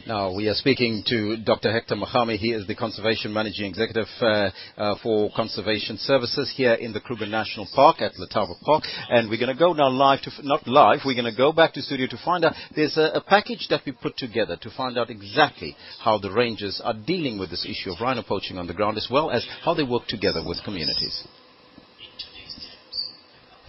Now, 0.07 0.33
we 0.33 0.47
are 0.47 0.55
speaking 0.55 1.03
to 1.07 1.37
Dr. 1.37 1.71
Hector 1.71 1.95
Magome. 1.95 2.35
He 2.35 2.53
is 2.53 2.65
the 2.65 2.73
Conservation 2.73 3.31
Managing 3.31 3.67
Executive 3.67 4.07
uh, 4.19 4.49
uh, 4.75 4.95
for 5.03 5.29
Conservation 5.35 5.97
Services 5.97 6.51
here 6.55 6.73
in 6.73 6.91
the 6.91 6.99
Kruger 6.99 7.27
National 7.27 7.67
Park 7.75 8.01
at 8.01 8.13
Letaba 8.15 8.59
Park. 8.61 8.83
And 9.09 9.29
we're 9.29 9.39
going 9.39 9.55
to 9.55 9.59
go 9.59 9.73
now 9.73 9.89
live 9.89 10.21
to, 10.23 10.31
f- 10.31 10.43
not 10.43 10.67
live, 10.67 11.01
we're 11.05 11.13
going 11.21 11.31
to 11.31 11.37
go 11.37 11.51
back 11.51 11.73
to 11.73 11.83
studio 11.83 12.07
to 12.07 12.17
find 12.25 12.43
out, 12.43 12.53
there's 12.75 12.97
a, 12.97 13.11
a 13.13 13.21
package 13.21 13.67
that 13.69 13.81
we 13.85 13.91
put 13.91 14.17
together 14.17 14.57
to 14.61 14.71
find 14.71 14.97
out 14.97 15.11
exactly 15.11 15.75
how 16.03 16.17
the 16.17 16.31
rangers 16.31 16.81
are 16.83 16.95
dealing 16.95 17.37
with 17.37 17.51
this 17.51 17.65
issue 17.69 17.91
of 17.91 18.01
rhino 18.01 18.23
poaching 18.23 18.57
on 18.57 18.65
the 18.65 18.73
ground 18.73 18.97
as 18.97 19.07
well 19.11 19.29
as 19.29 19.45
how 19.63 19.75
they 19.75 19.83
work 19.83 20.07
together 20.07 20.41
with 20.43 20.63
communities. 20.63 21.27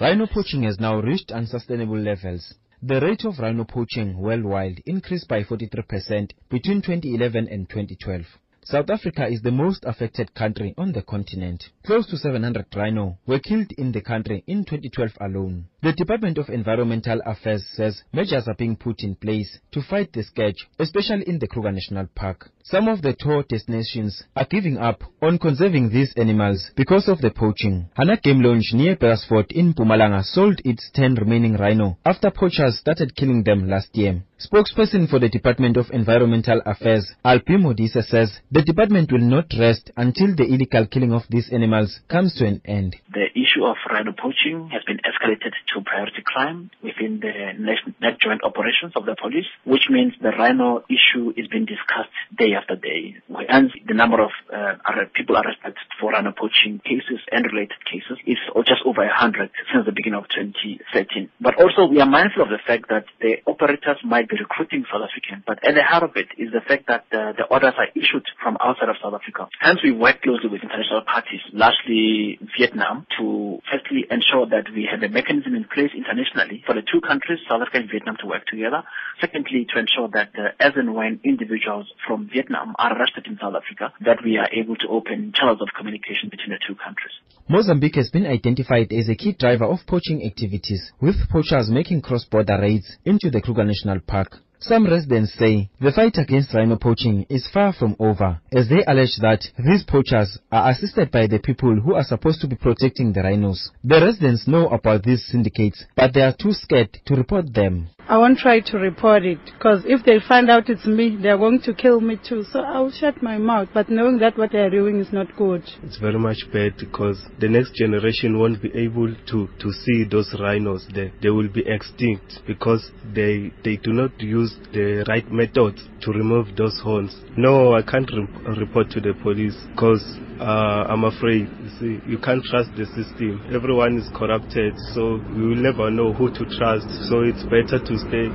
Rhino 0.01 0.27
poaching 0.27 0.63
has 0.63 0.81
now 0.81 0.99
reached 0.99 1.31
unsustainable 1.31 1.99
levels. 1.99 2.55
The 2.85 3.01
rate 3.01 3.25
of 3.25 3.39
rhino 3.39 3.63
poaching 3.63 4.19
worldwide 4.19 4.83
increased 4.87 5.29
by 5.29 5.45
43% 5.45 6.33
between 6.51 6.83
2011 6.83 7.47
and 7.47 7.69
2012. 7.69 8.27
South 8.65 8.91
Africa 8.91 9.29
is 9.29 9.41
the 9.41 9.53
most 9.53 9.85
affected 9.85 10.35
country 10.35 10.75
on 10.77 10.91
the 10.91 11.03
continent. 11.03 11.71
Close 11.87 12.09
to 12.09 12.17
700 12.17 12.67
rhino 12.75 13.19
were 13.25 13.39
killed 13.39 13.71
in 13.79 13.93
the 13.93 14.01
country 14.01 14.43
in 14.49 14.65
2012 14.65 15.13
alone. 15.21 15.69
The 15.83 15.93
Department 15.93 16.39
of 16.39 16.49
Environmental 16.49 17.21
Affairs 17.27 17.67
says 17.73 18.05
measures 18.13 18.47
are 18.47 18.55
being 18.55 18.77
put 18.77 19.03
in 19.03 19.17
place 19.17 19.59
to 19.73 19.83
fight 19.83 20.13
the 20.13 20.23
scourge, 20.23 20.69
especially 20.79 21.25
in 21.27 21.41
the 21.41 21.49
Kruger 21.49 21.73
National 21.73 22.07
Park. 22.15 22.53
Some 22.63 22.87
of 22.87 23.03
the 23.03 23.15
tour 23.19 23.43
destinations 23.43 24.23
are 24.37 24.47
giving 24.49 24.79
up 24.79 25.03
on 25.21 25.41
conserving 25.41 25.91
these 25.91 26.15
animals 26.17 26.71
because 26.77 27.09
of 27.09 27.21
the 27.21 27.33
poaching. 27.33 27.91
Hana 27.97 28.17
Game 28.23 28.41
Lounge 28.41 28.71
near 28.75 28.95
Burgersfort 28.95 29.51
in 29.51 29.75
Mpumalanga 29.75 30.23
sold 30.23 30.61
its 30.65 30.89
10 30.95 31.17
remaining 31.17 31.55
rhino 31.55 31.99
after 32.07 32.31
poachers 32.31 32.79
started 32.79 33.17
killing 33.17 33.43
them 33.43 33.69
last 33.69 33.89
year. 33.97 34.23
Spokesperson 34.39 35.09
for 35.11 35.19
the 35.19 35.29
Department 35.29 35.77
of 35.77 35.91
Environmental 35.93 36.61
Affairs, 36.65 37.13
Albi 37.25 37.57
Modise 37.57 38.05
says 38.07 38.39
the 38.53 38.63
department 38.63 39.11
will 39.11 39.19
not 39.19 39.47
rest 39.59 39.91
until 39.97 40.35
the 40.37 40.45
illegal 40.45 40.87
killing 40.87 41.13
of 41.13 41.23
these 41.31 41.51
animals 41.53 42.01
comes 42.09 42.35
to 42.37 42.47
an 42.47 42.61
end. 42.65 42.95
The 43.13 43.27
issue 43.35 43.65
of 43.65 43.77
rhino 43.91 44.13
poaching 44.13 44.71
has 44.73 44.83
been 44.87 44.99
escalated 44.99 45.53
to 45.75 45.81
priority 45.83 46.23
crime 46.25 46.71
within 46.83 47.21
the 47.21 47.33
net 47.61 48.17
joint 48.21 48.43
operations 48.45 48.93
of 48.97 49.07
the 49.07 49.17
police, 49.21 49.47
which 49.65 49.89
means 49.91 50.13
the 50.21 50.31
rhino 50.31 50.85
issue 50.89 51.33
is 51.37 51.47
being 51.49 51.67
discussed 51.67 52.13
day 52.37 52.55
after 52.55 52.77
day. 52.77 53.17
And 53.49 53.71
the 53.87 53.95
number 53.95 54.23
of 54.23 54.31
uh, 54.53 54.77
people 55.15 55.37
arrested 55.37 55.75
for 56.01 56.13
rhino 56.13 56.33
poaching 56.33 56.81
cases 56.85 57.21
and 57.31 57.45
related 57.47 57.81
cases 57.87 58.19
is 58.27 58.39
just 58.67 58.83
over 58.85 59.05
100 59.05 59.51
since 59.73 59.87
the 59.87 59.93
beginning 59.93 60.21
of 60.21 60.29
2013. 60.29 61.31
But 61.41 61.59
also 61.59 61.87
we 61.87 62.01
are 62.01 62.09
mindful 62.09 62.43
of 62.43 62.49
the 62.49 62.61
fact 62.67 62.89
that 62.89 63.05
the 63.21 63.41
operators 63.47 63.99
might 64.05 64.29
be 64.29 64.37
recruiting 64.39 64.85
South 64.91 65.03
Africans, 65.09 65.45
but 65.47 65.59
at 65.65 65.75
the 65.75 65.83
heart 65.83 66.05
of 66.05 66.17
it 66.17 66.29
is 66.39 66.53
the 66.53 66.61
fact 66.61 66.87
that 66.89 67.07
uh, 67.13 67.33
the 67.33 67.45
orders 67.51 67.75
are 67.79 67.89
issued 67.95 68.25
from 68.43 68.57
outside 68.61 68.89
of 68.89 68.97
South 69.03 69.15
Africa. 69.15 69.49
Hence 69.61 69.81
we 69.83 69.93
work 69.93 70.23
closely 70.23 70.49
with 70.49 70.63
international 70.63 71.03
parties, 71.03 71.41
largely 71.53 72.39
Vietnam, 72.59 73.07
to 73.19 73.59
firstly 73.71 74.07
ensure 74.11 74.47
that 74.47 74.67
we 74.75 74.89
have 74.91 75.03
a 75.03 75.09
mechanism 75.09 75.55
in 75.55 75.62
place 75.65 75.91
internationally 75.97 76.63
for 76.67 76.75
the 76.75 76.83
two 76.83 77.01
countries, 77.01 77.39
South 77.49 77.63
Africa 77.63 77.79
and 77.79 77.91
Vietnam, 77.91 78.17
to 78.21 78.27
work 78.27 78.47
together. 78.47 78.83
Secondly, 79.21 79.67
to 79.73 79.79
ensure 79.79 80.09
that 80.13 80.31
uh, 80.39 80.57
as 80.61 80.73
and 80.77 80.95
when 80.95 81.21
individuals 81.25 81.87
from 82.07 82.29
Vietnam 82.33 82.75
are 82.79 82.97
arrested 82.99 83.27
in 83.27 83.39
South 83.41 83.55
Africa, 83.55 83.93
that 84.05 84.19
we 84.25 84.39
are 84.39 84.49
able 84.53 84.77
to 84.77 84.89
open 84.89 85.33
channels 85.35 85.61
of 85.61 85.69
communication 85.77 86.29
between 86.31 86.51
the 86.51 86.61
two 86.67 86.75
countries. 86.75 87.13
Mozambique 87.49 87.97
has 87.97 88.11
been 88.11 88.27
identified 88.27 88.93
as 88.93 89.09
a 89.09 89.15
key 89.15 89.33
driver 89.33 89.65
of 89.65 89.79
poaching 89.87 90.25
activities, 90.25 90.93
with 91.01 91.17
poachers 91.31 91.69
making 91.71 92.01
cross-border 92.03 92.59
raids 92.61 92.97
into 93.05 93.31
the 93.31 93.41
Kruger 93.41 93.65
National 93.65 94.01
Park. 94.01 94.39
Some 94.65 94.87
residents 94.87 95.35
say 95.35 95.71
the 95.81 95.91
fight 95.91 96.17
against 96.19 96.55
rhino 96.55 96.77
poaching 96.77 97.27
is 97.29 97.49
far 97.53 97.73
from 97.73 97.97
over, 97.99 98.41
as 98.53 98.69
they 98.69 98.85
allege 98.87 99.17
that 99.21 99.43
these 99.59 99.83
poachers 99.83 100.39
are 100.53 100.71
assisted 100.71 101.11
by 101.11 101.27
the 101.27 101.41
people 101.41 101.75
who 101.81 101.95
are 101.95 102.05
supposed 102.05 102.41
to 102.43 102.47
be 102.47 102.55
protecting 102.55 103.13
the 103.13 103.23
rhinos. 103.23 103.73
The 103.83 104.01
residents 104.01 104.47
know 104.47 104.69
about 104.69 105.03
these 105.03 105.27
syndicates, 105.27 105.85
but 105.97 106.15
they 106.15 106.21
are 106.23 106.37
too 106.41 106.53
scared 106.53 106.97
to 107.07 107.17
report 107.17 107.53
them. 107.53 107.89
I 108.09 108.19
won't 108.19 108.39
try 108.39 108.61
to 108.61 108.79
report 108.79 109.25
it 109.25 109.39
because 109.45 109.85
if 109.87 110.05
they 110.05 110.19
find 110.27 110.51
out 110.51 110.69
it's 110.69 110.87
me, 110.87 111.17
they're 111.21 111.39
going 111.39 111.61
to 111.63 111.73
kill 111.73 112.01
me 112.01 112.19
too. 112.23 112.45
So 112.53 112.61
I'll 112.61 112.91
shut 112.91 113.23
my 113.23 113.39
mouth, 113.39 113.69
but 113.73 113.89
knowing 113.89 114.19
that 114.19 114.37
what 114.37 114.53
they're 114.53 114.71
doing 114.71 115.01
is 115.01 115.13
not 115.13 115.37
good. 115.37 115.63
It's 115.83 115.99
very 115.99 116.19
much 116.19 116.45
bad 116.53 116.77
because 116.79 117.21
the 117.41 117.49
next 117.49 117.75
generation 117.75 118.39
won't 118.39 118.61
be 118.61 118.73
able 118.75 119.15
to, 119.15 119.49
to 119.59 119.73
see 119.73 120.05
those 120.05 120.35
rhinos 120.39 120.87
there. 120.95 121.13
They 121.23 121.31
will 121.31 121.49
be 121.49 121.65
extinct 121.67 122.41
because 122.47 122.91
they, 123.15 123.53
they 123.65 123.77
do 123.77 123.93
not 123.93 124.21
use 124.21 124.52
the 124.73 125.05
right 125.09 125.27
methods 125.31 125.83
to 126.03 126.13
remove 126.13 126.57
those 126.57 126.79
horns. 126.81 127.15
No, 127.37 127.75
I 127.75 127.83
can't 127.83 128.11
re- 128.11 128.57
report 128.59 128.91
to 128.91 129.01
the 129.01 129.15
police 129.23 129.57
because 129.75 130.03
uh, 130.41 130.85
I'm 130.89 131.05
afraid. 131.05 131.49
You 131.63 131.71
see, 131.81 132.11
you 132.11 132.19
can't 132.19 132.43
trust 132.45 132.71
the 132.77 132.87
system. 132.95 133.43
Everyone 133.55 133.99
is 133.99 134.09
corrupted, 134.15 134.75
so 134.95 135.17
you 135.37 135.53
will 135.53 135.63
never 135.63 135.91
know 135.91 136.13
who 136.13 136.31
to 136.33 136.45
trust. 136.59 136.87
So 137.09 137.23
it's 137.23 137.43
better 137.45 137.79
to 137.79 137.95
stay 138.09 138.29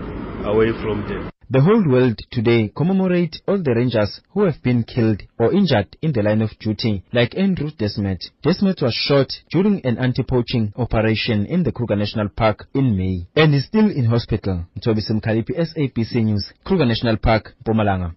away 0.45 0.71
from 0.82 1.06
them. 1.08 1.30
The 1.50 1.62
whole 1.62 1.88
world 1.88 2.20
today 2.30 2.74
commemorate 2.76 3.42
all 3.48 3.58
the 3.64 3.74
rangers 3.74 4.20
who 4.32 4.44
have 4.44 4.62
been 4.64 4.84
killed 4.84 5.22
or 5.40 5.54
injured 5.54 5.96
in 6.02 6.12
the 6.12 6.22
line 6.22 6.42
of 6.42 6.60
duty, 6.60 7.06
like 7.14 7.38
Andrew 7.38 7.72
Desmet. 7.72 8.32
Desmet 8.44 8.82
was 8.82 8.94
shot 8.94 9.32
during 9.50 9.80
an 9.86 9.98
anti-poaching 9.98 10.74
operation 10.76 11.46
in 11.46 11.64
the 11.64 11.72
Kruger 11.72 11.96
National 11.96 12.28
Park 12.28 12.68
in 12.74 12.98
May 12.98 13.28
and 13.42 13.56
is 13.56 13.66
still 13.66 13.90
in 13.90 14.04
hospital. 14.04 14.66
Toby 14.84 15.00
Simkalipi, 15.02 15.56
SABC 15.58 16.16
News, 16.26 16.52
Kruger 16.66 16.86
National 16.86 17.16
Park, 17.16 17.56
Mpumalanga. 17.64 18.14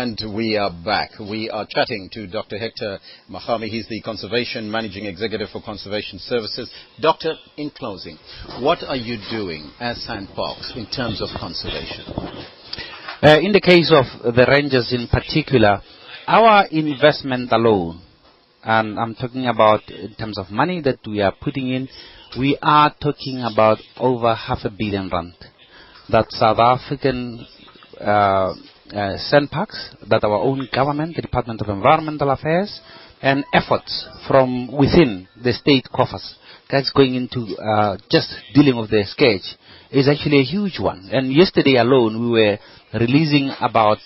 And 0.00 0.18
we 0.34 0.56
are 0.56 0.70
back. 0.82 1.10
We 1.20 1.50
are 1.50 1.66
chatting 1.68 2.08
to 2.14 2.26
Dr. 2.26 2.56
Hector 2.56 2.98
Magome. 3.30 3.68
He's 3.68 3.86
the 3.86 4.00
Conservation 4.00 4.70
Managing 4.70 5.04
Executive 5.04 5.50
for 5.50 5.60
Conservation 5.60 6.18
Services. 6.18 6.70
Doctor, 7.02 7.34
in 7.58 7.68
closing, 7.68 8.16
what 8.60 8.78
are 8.82 8.96
you 8.96 9.18
doing 9.30 9.70
as 9.78 9.98
SANParks 10.08 10.74
in 10.74 10.86
terms 10.86 11.20
of 11.20 11.28
conservation? 11.38 12.06
Uh, 13.22 13.40
in 13.42 13.52
the 13.52 13.60
case 13.60 13.92
of 13.94 14.34
the 14.34 14.46
rangers 14.48 14.90
in 14.90 15.06
particular, 15.06 15.82
our 16.26 16.64
investment 16.68 17.52
alone, 17.52 18.00
and 18.64 18.98
I'm 18.98 19.14
talking 19.14 19.48
about 19.48 19.82
in 19.90 20.14
terms 20.14 20.38
of 20.38 20.50
money 20.50 20.80
that 20.80 21.00
we 21.06 21.20
are 21.20 21.34
putting 21.42 21.68
in, 21.74 21.90
we 22.38 22.56
are 22.62 22.94
talking 23.02 23.42
about 23.42 23.76
over 23.98 24.34
half 24.34 24.60
a 24.64 24.70
billion 24.70 25.10
rand. 25.10 25.34
That 26.08 26.24
South 26.30 26.58
African 26.58 27.46
uh, 28.00 28.54
uh, 28.92 29.16
that 30.08 30.24
our 30.24 30.38
own 30.38 30.68
government, 30.74 31.16
the 31.16 31.22
Department 31.22 31.60
of 31.60 31.68
Environmental 31.68 32.30
Affairs, 32.30 32.80
and 33.22 33.44
efforts 33.52 34.06
from 34.26 34.70
within 34.72 35.28
the 35.42 35.52
state 35.52 35.86
coffers. 35.94 36.36
That's 36.70 36.90
going 36.90 37.14
into 37.14 37.56
uh, 37.56 37.98
just 38.10 38.32
dealing 38.54 38.76
with 38.76 38.90
the 38.90 39.04
scourge 39.04 39.56
is 39.90 40.08
actually 40.08 40.40
a 40.40 40.44
huge 40.44 40.78
one. 40.78 41.08
And 41.12 41.32
yesterday 41.32 41.76
alone, 41.76 42.20
we 42.20 42.30
were 42.30 42.58
releasing 42.94 43.52
about 43.60 43.98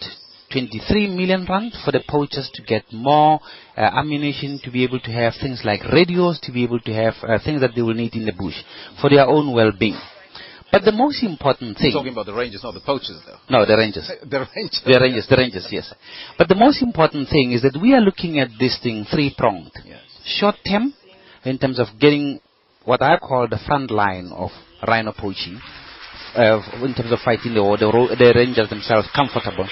23 0.50 1.08
million 1.08 1.46
rand 1.48 1.72
for 1.84 1.90
the 1.90 2.02
poachers 2.08 2.50
to 2.54 2.62
get 2.62 2.84
more 2.92 3.40
uh, 3.76 3.80
ammunition, 3.80 4.60
to 4.62 4.70
be 4.70 4.84
able 4.84 5.00
to 5.00 5.10
have 5.10 5.34
things 5.40 5.62
like 5.64 5.82
radios, 5.92 6.38
to 6.40 6.52
be 6.52 6.64
able 6.64 6.80
to 6.80 6.92
have 6.92 7.14
uh, 7.22 7.38
things 7.44 7.60
that 7.60 7.72
they 7.74 7.82
will 7.82 7.94
need 7.94 8.14
in 8.14 8.24
the 8.24 8.32
bush 8.32 8.54
for 9.00 9.10
their 9.10 9.26
own 9.26 9.52
well-being. 9.52 9.98
But 10.74 10.84
the 10.84 10.90
most 10.90 11.22
important 11.22 11.78
thing. 11.78 11.94
You're 11.94 12.02
talking 12.02 12.12
about 12.12 12.26
the 12.26 12.34
rangers, 12.34 12.64
not 12.64 12.74
the 12.74 12.80
poachers, 12.80 13.22
though. 13.24 13.38
No, 13.48 13.64
the 13.64 13.76
rangers. 13.76 14.10
the 14.28 14.42
rangers. 14.42 14.82
The 14.84 14.98
rangers, 14.98 15.26
the 15.30 15.36
rangers, 15.36 15.68
yes. 15.70 15.94
But 16.36 16.48
the 16.48 16.56
most 16.56 16.82
important 16.82 17.28
thing 17.28 17.52
is 17.52 17.62
that 17.62 17.78
we 17.80 17.94
are 17.94 18.00
looking 18.00 18.40
at 18.40 18.48
this 18.58 18.80
thing 18.82 19.06
three-pronged. 19.08 19.70
Yes. 19.86 20.02
Short 20.24 20.56
term, 20.66 20.92
in 21.44 21.58
terms 21.58 21.78
of 21.78 21.86
getting 22.00 22.40
what 22.84 23.02
I 23.02 23.18
call 23.18 23.46
the 23.46 23.60
front 23.64 23.92
line 23.92 24.32
of 24.34 24.50
rhino 24.84 25.12
poaching, 25.16 25.60
uh, 26.34 26.58
in 26.82 26.92
terms 26.92 27.12
of 27.12 27.20
fighting 27.24 27.54
the, 27.54 27.62
the, 27.78 28.16
the 28.18 28.32
rangers 28.34 28.68
themselves 28.68 29.06
comfortable. 29.14 29.68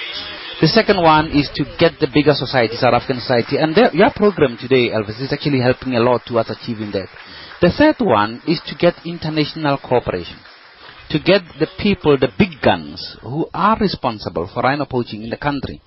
The 0.61 0.71
second 0.71 1.03
one 1.03 1.35
is 1.35 1.51
to 1.55 1.65
get 1.77 1.99
the 1.99 2.07
bigger 2.07 2.31
society, 2.31 2.77
South 2.79 2.93
African 2.93 3.19
society, 3.19 3.57
and 3.57 3.75
the, 3.75 3.89
your 3.91 4.11
program 4.15 4.55
today, 4.55 4.95
Elvis, 4.95 5.19
is 5.19 5.33
actually 5.33 5.59
helping 5.59 5.95
a 5.95 5.99
lot 5.99 6.21
towards 6.25 6.49
achieving 6.49 6.91
that. 6.95 7.11
The 7.59 7.75
third 7.75 7.99
one 7.99 8.41
is 8.47 8.61
to 8.67 8.75
get 8.79 8.95
international 9.03 9.77
cooperation 9.83 10.39
to 11.13 11.19
get 11.19 11.43
the 11.59 11.67
people, 11.77 12.17
the 12.17 12.33
big 12.39 12.59
guns, 12.59 13.17
who 13.21 13.47
are 13.53 13.77
responsible 13.79 14.49
for 14.51 14.63
rhino 14.63 14.85
poaching 14.85 15.21
in 15.21 15.29
the 15.29 15.37
country, 15.37 15.79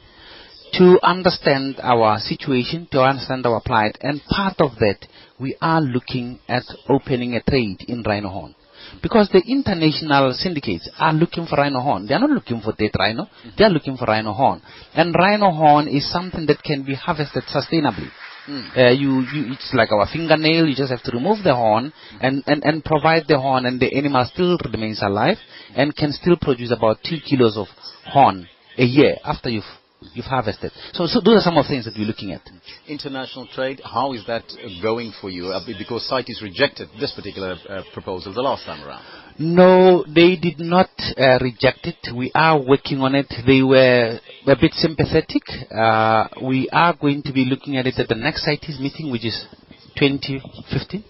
to 0.74 1.00
understand 1.02 1.80
our 1.82 2.20
situation, 2.20 2.86
to 2.92 3.00
understand 3.00 3.44
our 3.44 3.60
plight, 3.60 3.98
and 4.02 4.22
part 4.28 4.54
of 4.60 4.76
that, 4.78 4.98
we 5.40 5.56
are 5.60 5.80
looking 5.80 6.38
at 6.48 6.62
opening 6.88 7.34
a 7.34 7.42
trade 7.42 7.84
in 7.88 8.04
rhino 8.04 8.28
horn. 8.28 8.54
Because 9.02 9.28
the 9.32 9.42
international 9.44 10.32
syndicates 10.32 10.88
are 10.96 11.12
looking 11.12 11.46
for 11.46 11.56
rhino 11.56 11.80
horn. 11.80 12.06
They 12.06 12.14
are 12.14 12.20
not 12.20 12.30
looking 12.30 12.60
for 12.60 12.72
dead 12.78 12.92
rhino. 12.96 13.26
They 13.58 13.64
are 13.64 13.70
looking 13.70 13.96
for 13.96 14.04
rhino 14.04 14.32
horn. 14.32 14.62
And 14.94 15.12
rhino 15.12 15.50
horn 15.50 15.88
is 15.88 16.08
something 16.12 16.46
that 16.46 16.62
can 16.62 16.84
be 16.84 16.94
harvested 16.94 17.42
sustainably. 17.52 18.10
Mm. 18.48 18.76
Uh, 18.76 18.90
you, 18.92 19.20
you, 19.32 19.52
it's 19.52 19.70
like 19.74 19.90
our 19.92 20.06
fingernail. 20.12 20.66
You 20.66 20.76
just 20.76 20.90
have 20.90 21.02
to 21.02 21.10
remove 21.12 21.42
the 21.42 21.54
horn 21.54 21.92
and, 22.20 22.42
and, 22.46 22.62
and 22.64 22.84
provide 22.84 23.24
the 23.28 23.40
horn, 23.40 23.66
and 23.66 23.80
the 23.80 23.92
animal 23.96 24.24
still 24.32 24.58
remains 24.72 25.02
alive 25.02 25.38
and 25.74 25.94
can 25.94 26.12
still 26.12 26.36
produce 26.40 26.72
about 26.72 26.98
two 27.04 27.18
kilos 27.28 27.56
of 27.56 27.66
horn 28.06 28.48
a 28.78 28.84
year 28.84 29.16
after 29.24 29.48
you've 29.48 29.64
you've 30.14 30.26
harvested. 30.26 30.70
So, 30.92 31.06
so 31.06 31.20
those 31.20 31.38
are 31.38 31.40
some 31.40 31.56
of 31.56 31.64
the 31.64 31.70
things 31.70 31.84
that 31.86 31.94
we're 31.96 32.06
looking 32.06 32.32
at. 32.32 32.42
International 32.86 33.46
trade, 33.52 33.80
how 33.84 34.12
is 34.12 34.24
that 34.26 34.44
going 34.82 35.12
for 35.20 35.30
you? 35.30 35.48
Uh, 35.48 35.60
because 35.78 36.06
CITES 36.08 36.42
rejected 36.42 36.88
this 37.00 37.12
particular 37.12 37.56
uh, 37.68 37.82
proposal 37.92 38.32
the 38.32 38.42
last 38.42 38.64
time 38.64 38.86
around. 38.86 39.04
No, 39.38 40.04
they 40.04 40.36
did 40.36 40.58
not 40.58 40.90
uh, 41.18 41.38
reject 41.40 41.86
it. 41.86 41.96
We 42.14 42.30
are 42.34 42.58
working 42.58 43.00
on 43.00 43.14
it. 43.14 43.32
They 43.46 43.62
were 43.62 44.18
a 44.46 44.56
bit 44.56 44.72
sympathetic. 44.72 45.42
Uh, 45.70 46.28
we 46.42 46.68
are 46.72 46.94
going 46.94 47.22
to 47.24 47.32
be 47.32 47.44
looking 47.44 47.76
at 47.76 47.86
it 47.86 47.98
at 47.98 48.08
the 48.08 48.14
next 48.14 48.44
CITES 48.44 48.80
meeting, 48.80 49.10
which 49.10 49.24
is 49.24 49.46
2015. 49.98 51.04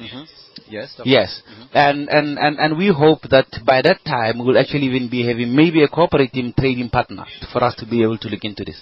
Mm-hmm. 0.00 0.22
Yes. 0.70 1.00
Yes. 1.04 1.42
Mm-hmm. 1.50 1.62
And, 1.74 2.08
and, 2.08 2.38
and, 2.38 2.58
and 2.58 2.78
we 2.78 2.88
hope 2.88 3.22
that 3.30 3.46
by 3.66 3.82
that 3.82 4.04
time 4.04 4.44
we'll 4.44 4.58
actually 4.58 4.86
even 4.86 5.08
be 5.10 5.26
having 5.26 5.54
maybe 5.54 5.82
a 5.82 5.88
cooperative 5.88 6.54
trading 6.56 6.90
partner 6.90 7.24
for 7.52 7.64
us 7.64 7.74
to 7.76 7.86
be 7.86 8.02
able 8.02 8.18
to 8.18 8.28
look 8.28 8.44
into 8.44 8.64
this. 8.64 8.80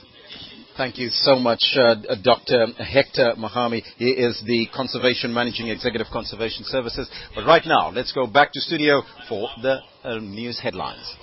Thank 0.77 0.99
you 0.99 1.09
so 1.09 1.37
much, 1.37 1.65
uh, 1.75 1.95
Dr. 2.23 2.67
Hector 2.77 3.33
Magome. 3.39 3.83
He 3.97 4.11
is 4.11 4.43
the 4.47 4.67
Conservation 4.75 5.33
Managing 5.33 5.69
Executive 5.69 6.09
Conservation 6.13 6.65
Services. 6.67 7.09
But 7.35 7.47
right 7.47 7.63
now, 7.65 7.91
let's 7.91 8.13
go 8.13 8.27
back 8.27 8.53
to 8.53 8.61
studio 8.61 9.03
for 9.27 9.49
the 9.63 9.79
uh, 10.05 10.19
news 10.19 10.61
headlines. 10.61 11.17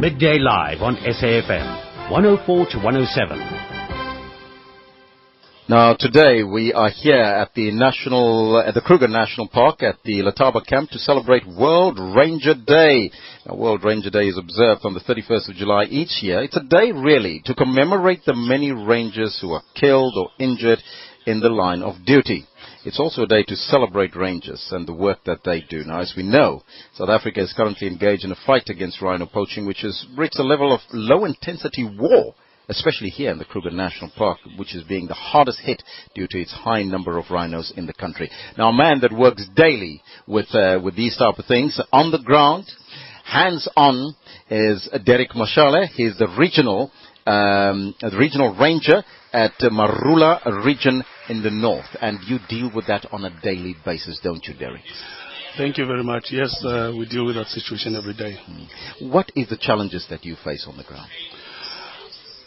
Midday 0.00 0.38
Live 0.38 0.80
on 0.80 0.96
SAFM, 0.96 2.10
104 2.10 2.66
to 2.70 2.76
107. 2.78 3.55
Now, 5.68 5.94
today 5.98 6.44
we 6.44 6.72
are 6.72 6.90
here 6.90 7.20
at 7.20 7.52
the 7.54 7.72
National, 7.72 8.62
at 8.64 8.74
the 8.74 8.80
Kruger 8.80 9.08
National 9.08 9.48
Park 9.48 9.82
at 9.82 9.96
the 10.04 10.22
Letaba 10.22 10.64
camp 10.64 10.90
to 10.90 10.98
celebrate 11.00 11.44
World 11.44 11.98
Ranger 11.98 12.54
Day. 12.54 13.10
Now, 13.44 13.56
World 13.56 13.82
Ranger 13.82 14.10
Day 14.10 14.28
is 14.28 14.38
observed 14.38 14.82
on 14.84 14.94
the 14.94 15.00
31st 15.00 15.48
of 15.48 15.56
July 15.56 15.86
each 15.90 16.22
year. 16.22 16.40
It's 16.44 16.56
a 16.56 16.62
day 16.62 16.92
really 16.92 17.42
to 17.46 17.54
commemorate 17.54 18.24
the 18.24 18.36
many 18.36 18.70
rangers 18.70 19.40
who 19.40 19.50
are 19.54 19.62
killed 19.74 20.14
or 20.16 20.30
injured 20.38 20.78
in 21.26 21.40
the 21.40 21.48
line 21.48 21.82
of 21.82 22.04
duty. 22.06 22.46
It's 22.84 23.00
also 23.00 23.22
a 23.22 23.26
day 23.26 23.42
to 23.42 23.56
celebrate 23.56 24.14
rangers 24.14 24.64
and 24.70 24.86
the 24.86 24.94
work 24.94 25.24
that 25.24 25.42
they 25.44 25.62
do. 25.62 25.82
Now, 25.82 26.00
as 26.00 26.14
we 26.16 26.22
know, 26.22 26.62
South 26.94 27.08
Africa 27.08 27.40
is 27.40 27.52
currently 27.56 27.88
engaged 27.88 28.24
in 28.24 28.30
a 28.30 28.36
fight 28.46 28.68
against 28.68 29.02
rhino 29.02 29.26
poaching, 29.26 29.66
which 29.66 29.80
has 29.80 30.06
reached 30.16 30.38
a 30.38 30.44
level 30.44 30.72
of 30.72 30.80
low 30.92 31.24
intensity 31.24 31.82
war 31.98 32.36
especially 32.68 33.10
here 33.10 33.30
in 33.30 33.38
the 33.38 33.44
Kruger 33.44 33.70
National 33.70 34.10
Park, 34.16 34.38
which 34.56 34.74
is 34.74 34.84
being 34.84 35.06
the 35.06 35.14
hardest 35.14 35.60
hit 35.60 35.82
due 36.14 36.26
to 36.28 36.38
its 36.38 36.52
high 36.52 36.82
number 36.82 37.18
of 37.18 37.30
rhinos 37.30 37.72
in 37.76 37.86
the 37.86 37.92
country. 37.92 38.30
Now, 38.56 38.68
a 38.70 38.72
man 38.72 39.00
that 39.00 39.12
works 39.12 39.46
daily 39.54 40.02
with, 40.26 40.52
uh, 40.54 40.80
with 40.82 40.96
these 40.96 41.16
type 41.16 41.38
of 41.38 41.46
things 41.46 41.80
on 41.92 42.10
the 42.10 42.18
ground, 42.22 42.66
hands-on, 43.24 44.14
is 44.50 44.88
Derek 45.04 45.30
Mashale. 45.30 45.88
He's 45.88 46.16
the 46.18 46.28
regional, 46.38 46.90
um, 47.26 47.94
the 48.00 48.16
regional 48.18 48.54
ranger 48.54 49.02
at 49.32 49.58
Marula 49.60 50.64
region 50.64 51.02
in 51.28 51.42
the 51.42 51.50
north, 51.50 51.96
and 52.00 52.18
you 52.26 52.38
deal 52.48 52.70
with 52.74 52.86
that 52.86 53.06
on 53.12 53.24
a 53.24 53.40
daily 53.42 53.74
basis, 53.84 54.20
don't 54.22 54.44
you, 54.46 54.54
Derek? 54.54 54.82
Thank 55.58 55.78
you 55.78 55.86
very 55.86 56.04
much. 56.04 56.26
Yes, 56.30 56.54
uh, 56.64 56.92
we 56.96 57.06
deal 57.06 57.24
with 57.24 57.36
that 57.36 57.46
situation 57.46 57.96
every 57.96 58.14
day. 58.14 58.36
Mm. 58.48 59.10
What 59.10 59.32
is 59.34 59.48
the 59.48 59.56
challenges 59.56 60.06
that 60.10 60.24
you 60.24 60.36
face 60.44 60.66
on 60.68 60.76
the 60.76 60.84
ground? 60.84 61.08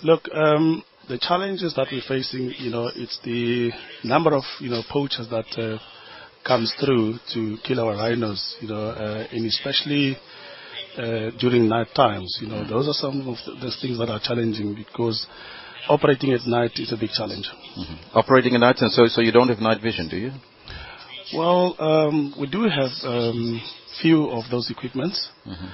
Look, 0.03 0.29
um, 0.33 0.83
the 1.09 1.17
challenges 1.17 1.73
that 1.75 1.87
we're 1.91 2.01
facing, 2.07 2.53
you 2.57 2.71
know, 2.71 2.89
it's 2.95 3.19
the 3.23 3.71
number 4.03 4.33
of, 4.33 4.43
you 4.59 4.69
know, 4.69 4.81
poachers 4.89 5.27
that 5.29 5.45
uh, 5.57 5.79
comes 6.47 6.73
through 6.79 7.15
to 7.33 7.57
kill 7.65 7.79
our 7.81 7.95
rhinos, 7.95 8.55
you 8.61 8.69
know, 8.69 8.89
uh, 8.89 9.27
and 9.31 9.45
especially 9.45 10.17
uh, 10.97 11.31
during 11.39 11.67
night 11.67 11.87
times, 11.95 12.37
you 12.41 12.47
know, 12.47 12.67
those 12.67 12.87
are 12.87 12.93
some 12.93 13.27
of 13.27 13.37
the, 13.45 13.65
the, 13.65 13.71
things 13.81 13.97
that 13.97 14.09
are 14.09 14.19
challenging 14.23 14.75
because 14.75 15.25
operating 15.89 16.31
at 16.33 16.45
night 16.45 16.71
is 16.75 16.91
a 16.93 16.97
big 16.97 17.09
challenge. 17.09 17.49
Mm-hmm. 17.77 18.17
Operating 18.17 18.55
at 18.55 18.59
night, 18.61 18.77
and 18.79 18.91
so 18.91 19.07
so 19.07 19.21
you 19.21 19.31
don't 19.31 19.49
have 19.49 19.59
night 19.59 19.81
vision, 19.81 20.07
do 20.07 20.17
you? 20.17 20.31
Well, 21.33 21.75
um, 21.79 22.33
we 22.39 22.47
do 22.47 22.63
have 22.63 22.91
um, 23.03 23.61
few 24.01 24.29
of 24.29 24.45
those 24.49 24.69
equipments. 24.71 25.29
Mm-hmm. 25.47 25.67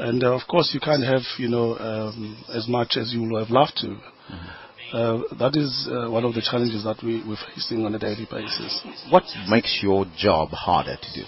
And 0.00 0.24
uh, 0.24 0.34
of 0.34 0.48
course, 0.48 0.70
you 0.72 0.80
can't 0.80 1.04
have 1.04 1.22
you 1.36 1.48
know 1.48 1.76
um, 1.76 2.42
as 2.54 2.66
much 2.66 2.96
as 2.96 3.12
you 3.12 3.20
would 3.22 3.38
have 3.38 3.50
loved 3.50 3.76
to. 3.76 3.88
Mm-hmm. 3.88 4.96
Uh, 4.96 5.22
that 5.38 5.56
is 5.56 5.88
uh, 5.92 6.10
one 6.10 6.24
of 6.24 6.34
the 6.34 6.40
challenges 6.40 6.82
that 6.84 6.96
we, 7.04 7.22
we're 7.28 7.36
facing 7.54 7.84
on 7.84 7.94
a 7.94 7.98
daily 7.98 8.26
basis. 8.28 8.80
What 9.10 9.24
makes 9.48 9.78
your 9.82 10.06
job 10.16 10.48
harder 10.48 10.96
to 10.96 11.20
do? 11.20 11.26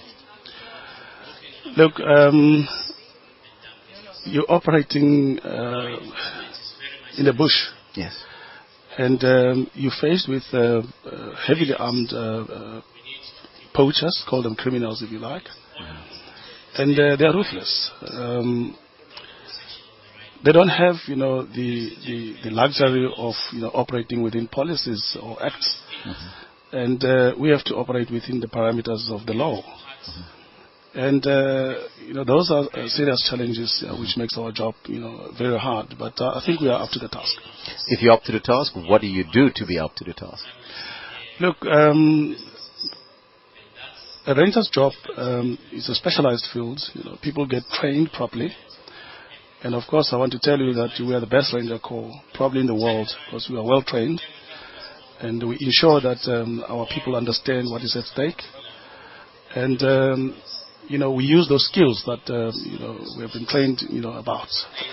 Look, 1.76 2.00
um, 2.00 2.66
you're 4.24 4.50
operating 4.50 5.38
uh, 5.40 5.98
in 7.18 7.26
the 7.26 7.34
bush. 7.36 7.54
Yes. 7.94 8.16
And 8.98 9.22
um, 9.22 9.70
you're 9.74 9.92
faced 10.00 10.28
with 10.28 10.42
uh, 10.52 10.82
uh, 11.06 11.36
heavily 11.46 11.74
armed 11.78 12.08
poachers, 13.74 14.24
call 14.28 14.42
them 14.42 14.56
criminals 14.56 15.02
if 15.02 15.12
you 15.12 15.18
like. 15.18 15.44
Mm-hmm 15.44 16.21
and 16.78 16.98
uh, 16.98 17.16
they 17.16 17.24
are 17.24 17.34
ruthless. 17.34 17.90
Um, 18.08 18.76
they 20.44 20.52
don't 20.52 20.68
have, 20.68 20.96
you 21.06 21.16
know, 21.16 21.44
the, 21.44 21.90
the, 22.06 22.36
the, 22.44 22.50
luxury 22.50 23.12
of, 23.16 23.34
you 23.52 23.60
know, 23.60 23.68
operating 23.68 24.22
within 24.22 24.48
policies 24.48 25.16
or 25.22 25.40
acts. 25.44 25.78
Mm-hmm. 26.04 26.76
And 26.76 27.04
uh, 27.04 27.34
we 27.38 27.50
have 27.50 27.62
to 27.64 27.76
operate 27.76 28.10
within 28.10 28.40
the 28.40 28.48
parameters 28.48 29.10
of 29.10 29.24
the 29.26 29.34
law. 29.34 29.62
Mm-hmm. 29.62 30.42
And, 30.94 31.26
uh, 31.26 31.74
you 32.06 32.12
know, 32.12 32.24
those 32.24 32.50
are 32.50 32.64
uh, 32.64 32.86
serious 32.88 33.26
challenges 33.30 33.84
uh, 33.86 33.96
which 33.96 34.16
makes 34.16 34.36
our 34.36 34.52
job, 34.52 34.74
you 34.86 35.00
know, 35.00 35.30
very 35.38 35.58
hard. 35.58 35.94
But 35.98 36.20
uh, 36.20 36.30
I 36.30 36.42
think 36.44 36.60
we 36.60 36.68
are 36.68 36.82
up 36.82 36.90
to 36.90 36.98
the 36.98 37.08
task. 37.08 37.34
If 37.88 38.02
you're 38.02 38.12
up 38.12 38.24
to 38.24 38.32
the 38.32 38.40
task, 38.40 38.72
what 38.74 39.00
do 39.00 39.06
you 39.06 39.24
do 39.32 39.48
to 39.54 39.66
be 39.66 39.78
up 39.78 39.94
to 39.96 40.04
the 40.04 40.12
task? 40.12 40.44
Look, 41.40 41.64
um, 41.64 42.36
a 44.26 44.34
ranger's 44.34 44.70
job 44.72 44.92
um, 45.16 45.58
is 45.72 45.88
a 45.88 45.94
specialized 45.94 46.48
field. 46.52 46.80
You 46.94 47.04
know, 47.04 47.18
people 47.22 47.46
get 47.46 47.64
trained 47.72 48.12
properly. 48.12 48.50
And 49.62 49.74
of 49.74 49.82
course, 49.88 50.10
I 50.12 50.16
want 50.16 50.32
to 50.32 50.40
tell 50.40 50.58
you 50.58 50.72
that 50.74 50.90
we 51.00 51.14
are 51.14 51.20
the 51.20 51.26
best 51.26 51.52
ranger 51.54 51.78
corps 51.78 52.12
probably 52.34 52.60
in 52.60 52.66
the 52.66 52.74
world 52.74 53.08
because 53.26 53.48
we 53.50 53.56
are 53.56 53.64
well 53.64 53.82
trained. 53.82 54.20
And 55.20 55.48
we 55.48 55.56
ensure 55.60 56.00
that 56.00 56.18
um, 56.26 56.64
our 56.68 56.86
people 56.92 57.14
understand 57.14 57.70
what 57.70 57.82
is 57.82 57.96
at 57.96 58.04
stake. 58.04 58.42
And, 59.54 59.80
um, 59.82 60.42
you 60.88 60.98
know, 60.98 61.12
we 61.12 61.24
use 61.24 61.48
those 61.48 61.66
skills 61.68 62.02
that, 62.06 62.28
uh, 62.28 62.50
you 62.64 62.78
know, 62.78 62.98
we 63.16 63.22
have 63.22 63.32
been 63.32 63.46
trained, 63.46 63.82
you 63.88 64.00
know, 64.00 64.14
about 64.14 64.48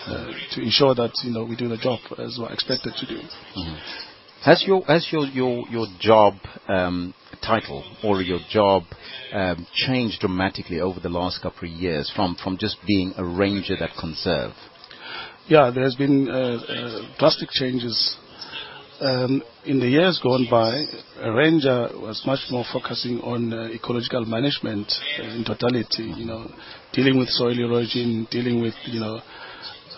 uh, 0.05 0.31
to 0.51 0.61
ensure 0.61 0.93
that, 0.93 1.11
you 1.23 1.31
know, 1.31 1.45
we 1.45 1.55
do 1.55 1.67
the 1.67 1.77
job 1.77 1.99
as 2.19 2.37
we're 2.39 2.51
expected 2.51 2.93
to 2.99 3.05
do. 3.07 3.17
Mm-hmm. 3.17 4.08
Has 4.43 4.63
your 4.65 4.83
has 4.85 5.05
your 5.11 5.25
your 5.25 5.67
your 5.67 5.87
job 5.99 6.35
um, 6.69 7.13
title 7.41 7.83
or 8.03 8.21
your 8.21 8.39
job 8.49 8.83
um, 9.33 9.67
changed 9.73 10.21
dramatically 10.21 10.79
over 10.79 11.01
the 11.01 11.09
last 11.09 11.41
couple 11.41 11.67
of 11.67 11.73
years 11.75 12.09
from 12.15 12.37
from 12.41 12.57
just 12.57 12.77
being 12.87 13.13
a 13.17 13.25
ranger 13.25 13.75
that 13.77 13.89
conserve? 13.99 14.53
Yeah, 15.47 15.71
there's 15.75 15.95
been 15.95 16.29
uh, 16.29 16.33
uh, 16.33 17.17
drastic 17.17 17.49
changes. 17.51 18.17
Um, 19.01 19.41
in 19.65 19.79
the 19.79 19.87
years 19.87 20.19
gone 20.21 20.45
by, 20.51 20.83
a 21.21 21.31
ranger 21.31 21.89
was 21.93 22.21
much 22.25 22.39
more 22.51 22.65
focusing 22.71 23.19
on 23.21 23.53
uh, 23.53 23.69
ecological 23.73 24.25
management 24.25 24.91
in 25.19 25.43
totality. 25.45 26.13
You 26.15 26.25
know, 26.25 26.51
dealing 26.93 27.17
with 27.17 27.27
soil 27.29 27.57
erosion, 27.59 28.27
dealing 28.31 28.61
with 28.61 28.75
you 28.85 29.01
know 29.01 29.19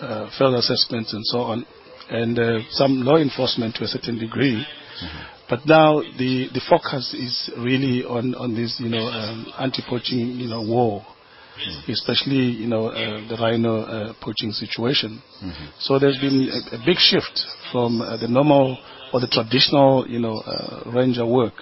uh, 0.01 0.29
field 0.37 0.55
assessments 0.55 1.13
and 1.13 1.25
so 1.25 1.39
on, 1.41 1.65
and 2.11 2.37
uh, 2.37 2.59
some 2.71 3.01
law 3.01 3.15
enforcement 3.15 3.75
to 3.75 3.83
a 3.85 3.87
certain 3.87 4.19
degree. 4.19 4.55
Mm-hmm. 4.63 5.23
But 5.49 5.65
now 5.65 6.01
the, 6.01 6.47
the 6.53 6.61
focus 6.69 7.13
is 7.13 7.51
really 7.57 8.03
on, 8.03 8.35
on 8.35 8.55
this, 8.55 8.79
you 8.79 8.89
know, 8.89 9.07
um, 9.07 9.51
anti-poaching, 9.59 10.39
you 10.39 10.47
know, 10.47 10.61
war, 10.61 11.01
mm-hmm. 11.01 11.91
especially, 11.91 12.35
you 12.35 12.67
know, 12.67 12.87
uh, 12.87 13.27
the 13.27 13.37
rhino 13.39 13.81
uh, 13.81 14.13
poaching 14.21 14.51
situation. 14.51 15.21
Mm-hmm. 15.43 15.65
So 15.79 15.99
there's 15.99 16.17
been 16.19 16.49
a, 16.51 16.75
a 16.75 16.79
big 16.85 16.97
shift 16.97 17.41
from 17.71 18.01
uh, 18.01 18.17
the 18.17 18.27
normal 18.27 18.77
or 19.13 19.19
the 19.19 19.27
traditional, 19.27 20.05
you 20.07 20.19
know, 20.19 20.37
uh, 20.37 20.89
ranger 20.91 21.25
work 21.25 21.53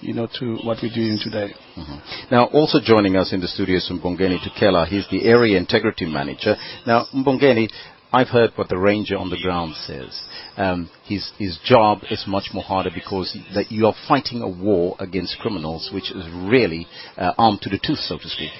you 0.00 0.12
know, 0.12 0.28
to 0.38 0.58
what 0.64 0.78
we're 0.82 0.94
doing 0.94 1.18
today. 1.22 1.54
Mm-hmm. 1.76 2.34
Now, 2.34 2.46
also 2.46 2.78
joining 2.84 3.16
us 3.16 3.32
in 3.32 3.40
the 3.40 3.48
studio 3.48 3.76
is 3.76 3.90
Mbongeni 3.90 4.38
Tukela. 4.38 4.86
He's 4.86 5.06
the 5.10 5.24
Area 5.24 5.56
Integrity 5.56 6.04
Manager. 6.04 6.56
Now, 6.86 7.06
Mbongeni, 7.14 7.68
I've 8.14 8.28
heard 8.28 8.52
what 8.54 8.68
the 8.68 8.78
ranger 8.78 9.16
on 9.16 9.28
the 9.28 9.40
ground 9.42 9.74
says. 9.74 10.22
Um, 10.56 10.88
his, 11.04 11.32
his 11.36 11.58
job 11.64 11.98
is 12.10 12.24
much 12.28 12.50
more 12.54 12.62
harder 12.62 12.90
because 12.94 13.36
that 13.54 13.72
you 13.72 13.86
are 13.86 13.94
fighting 14.06 14.40
a 14.40 14.48
war 14.48 14.94
against 15.00 15.38
criminals, 15.40 15.90
which 15.92 16.12
is 16.12 16.24
really 16.32 16.86
uh, 17.16 17.32
armed 17.36 17.60
to 17.62 17.70
the 17.70 17.80
tooth, 17.84 17.98
so 17.98 18.16
to 18.18 18.28
speak. 18.28 18.52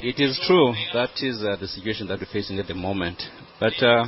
It 0.00 0.18
is 0.18 0.40
true. 0.48 0.74
That 0.94 1.10
is 1.22 1.44
uh, 1.44 1.54
the 1.60 1.68
situation 1.68 2.08
that 2.08 2.18
we're 2.18 2.26
facing 2.32 2.58
at 2.58 2.66
the 2.66 2.74
moment. 2.74 3.22
But 3.60 3.80
uh, 3.80 4.04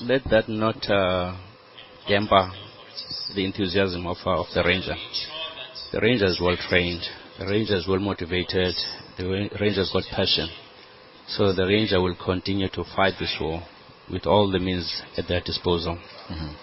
let 0.00 0.24
that 0.24 0.46
not 0.46 0.76
uh, 0.90 1.38
damper 2.06 2.50
the 3.34 3.46
enthusiasm 3.46 4.06
of, 4.06 4.18
uh, 4.26 4.40
of 4.40 4.46
the 4.54 4.62
ranger. 4.62 4.94
The 5.92 6.00
ranger 6.00 6.26
is 6.26 6.38
well 6.38 6.56
trained. 6.68 7.02
The 7.38 7.46
ranger 7.46 7.76
is 7.76 7.88
well 7.88 7.98
motivated. 7.98 8.74
The 9.16 9.48
ranger 9.58 9.80
has 9.80 9.90
got 9.90 10.04
passion. 10.14 10.50
So 11.28 11.52
the 11.52 11.66
ranger 11.66 12.00
will 12.00 12.16
continue 12.16 12.68
to 12.70 12.84
fight 12.94 13.14
this 13.18 13.36
war 13.40 13.62
with 14.10 14.26
all 14.26 14.50
the 14.50 14.60
means 14.60 15.02
at 15.16 15.26
their 15.26 15.40
disposal. 15.40 15.98
Mm-hmm. 16.30 16.54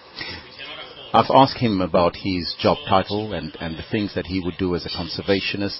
I've 1.16 1.30
asked 1.30 1.58
him 1.58 1.80
about 1.80 2.16
his 2.16 2.54
job 2.58 2.78
title 2.88 3.34
and, 3.34 3.56
and 3.60 3.76
the 3.76 3.84
things 3.90 4.14
that 4.14 4.26
he 4.26 4.40
would 4.40 4.56
do 4.58 4.74
as 4.74 4.84
a 4.84 4.88
conservationist. 4.88 5.78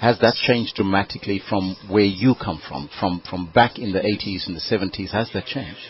Has 0.00 0.18
that 0.18 0.34
changed 0.34 0.74
dramatically 0.74 1.40
from 1.48 1.76
where 1.88 2.04
you 2.04 2.34
come 2.34 2.60
from, 2.68 2.90
from, 3.00 3.22
from 3.28 3.50
back 3.54 3.78
in 3.78 3.92
the 3.92 4.00
80s 4.00 4.46
and 4.46 4.56
the 4.56 4.60
70s? 4.60 5.12
Has 5.12 5.30
that 5.32 5.46
changed? 5.46 5.80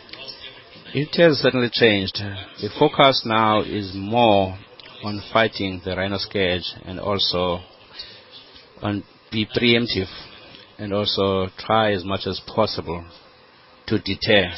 It 0.95 1.17
has 1.21 1.39
certainly 1.39 1.71
changed. 1.73 2.19
The 2.61 2.69
focus 2.79 3.23
now 3.27 3.63
is 3.63 3.93
more 3.97 4.57
on 5.03 5.23
fighting 5.33 5.81
the 5.85 5.97
rhino 5.97 6.19
scourge 6.19 6.73
and 6.85 7.01
also 7.01 7.61
on 8.81 9.03
be 9.33 9.47
preemptive 9.47 10.07
and 10.79 10.93
also 10.93 11.49
try 11.59 11.93
as 11.93 12.05
much 12.05 12.27
as 12.27 12.41
possible 12.47 13.05
to 13.87 13.99
deter 13.99 14.51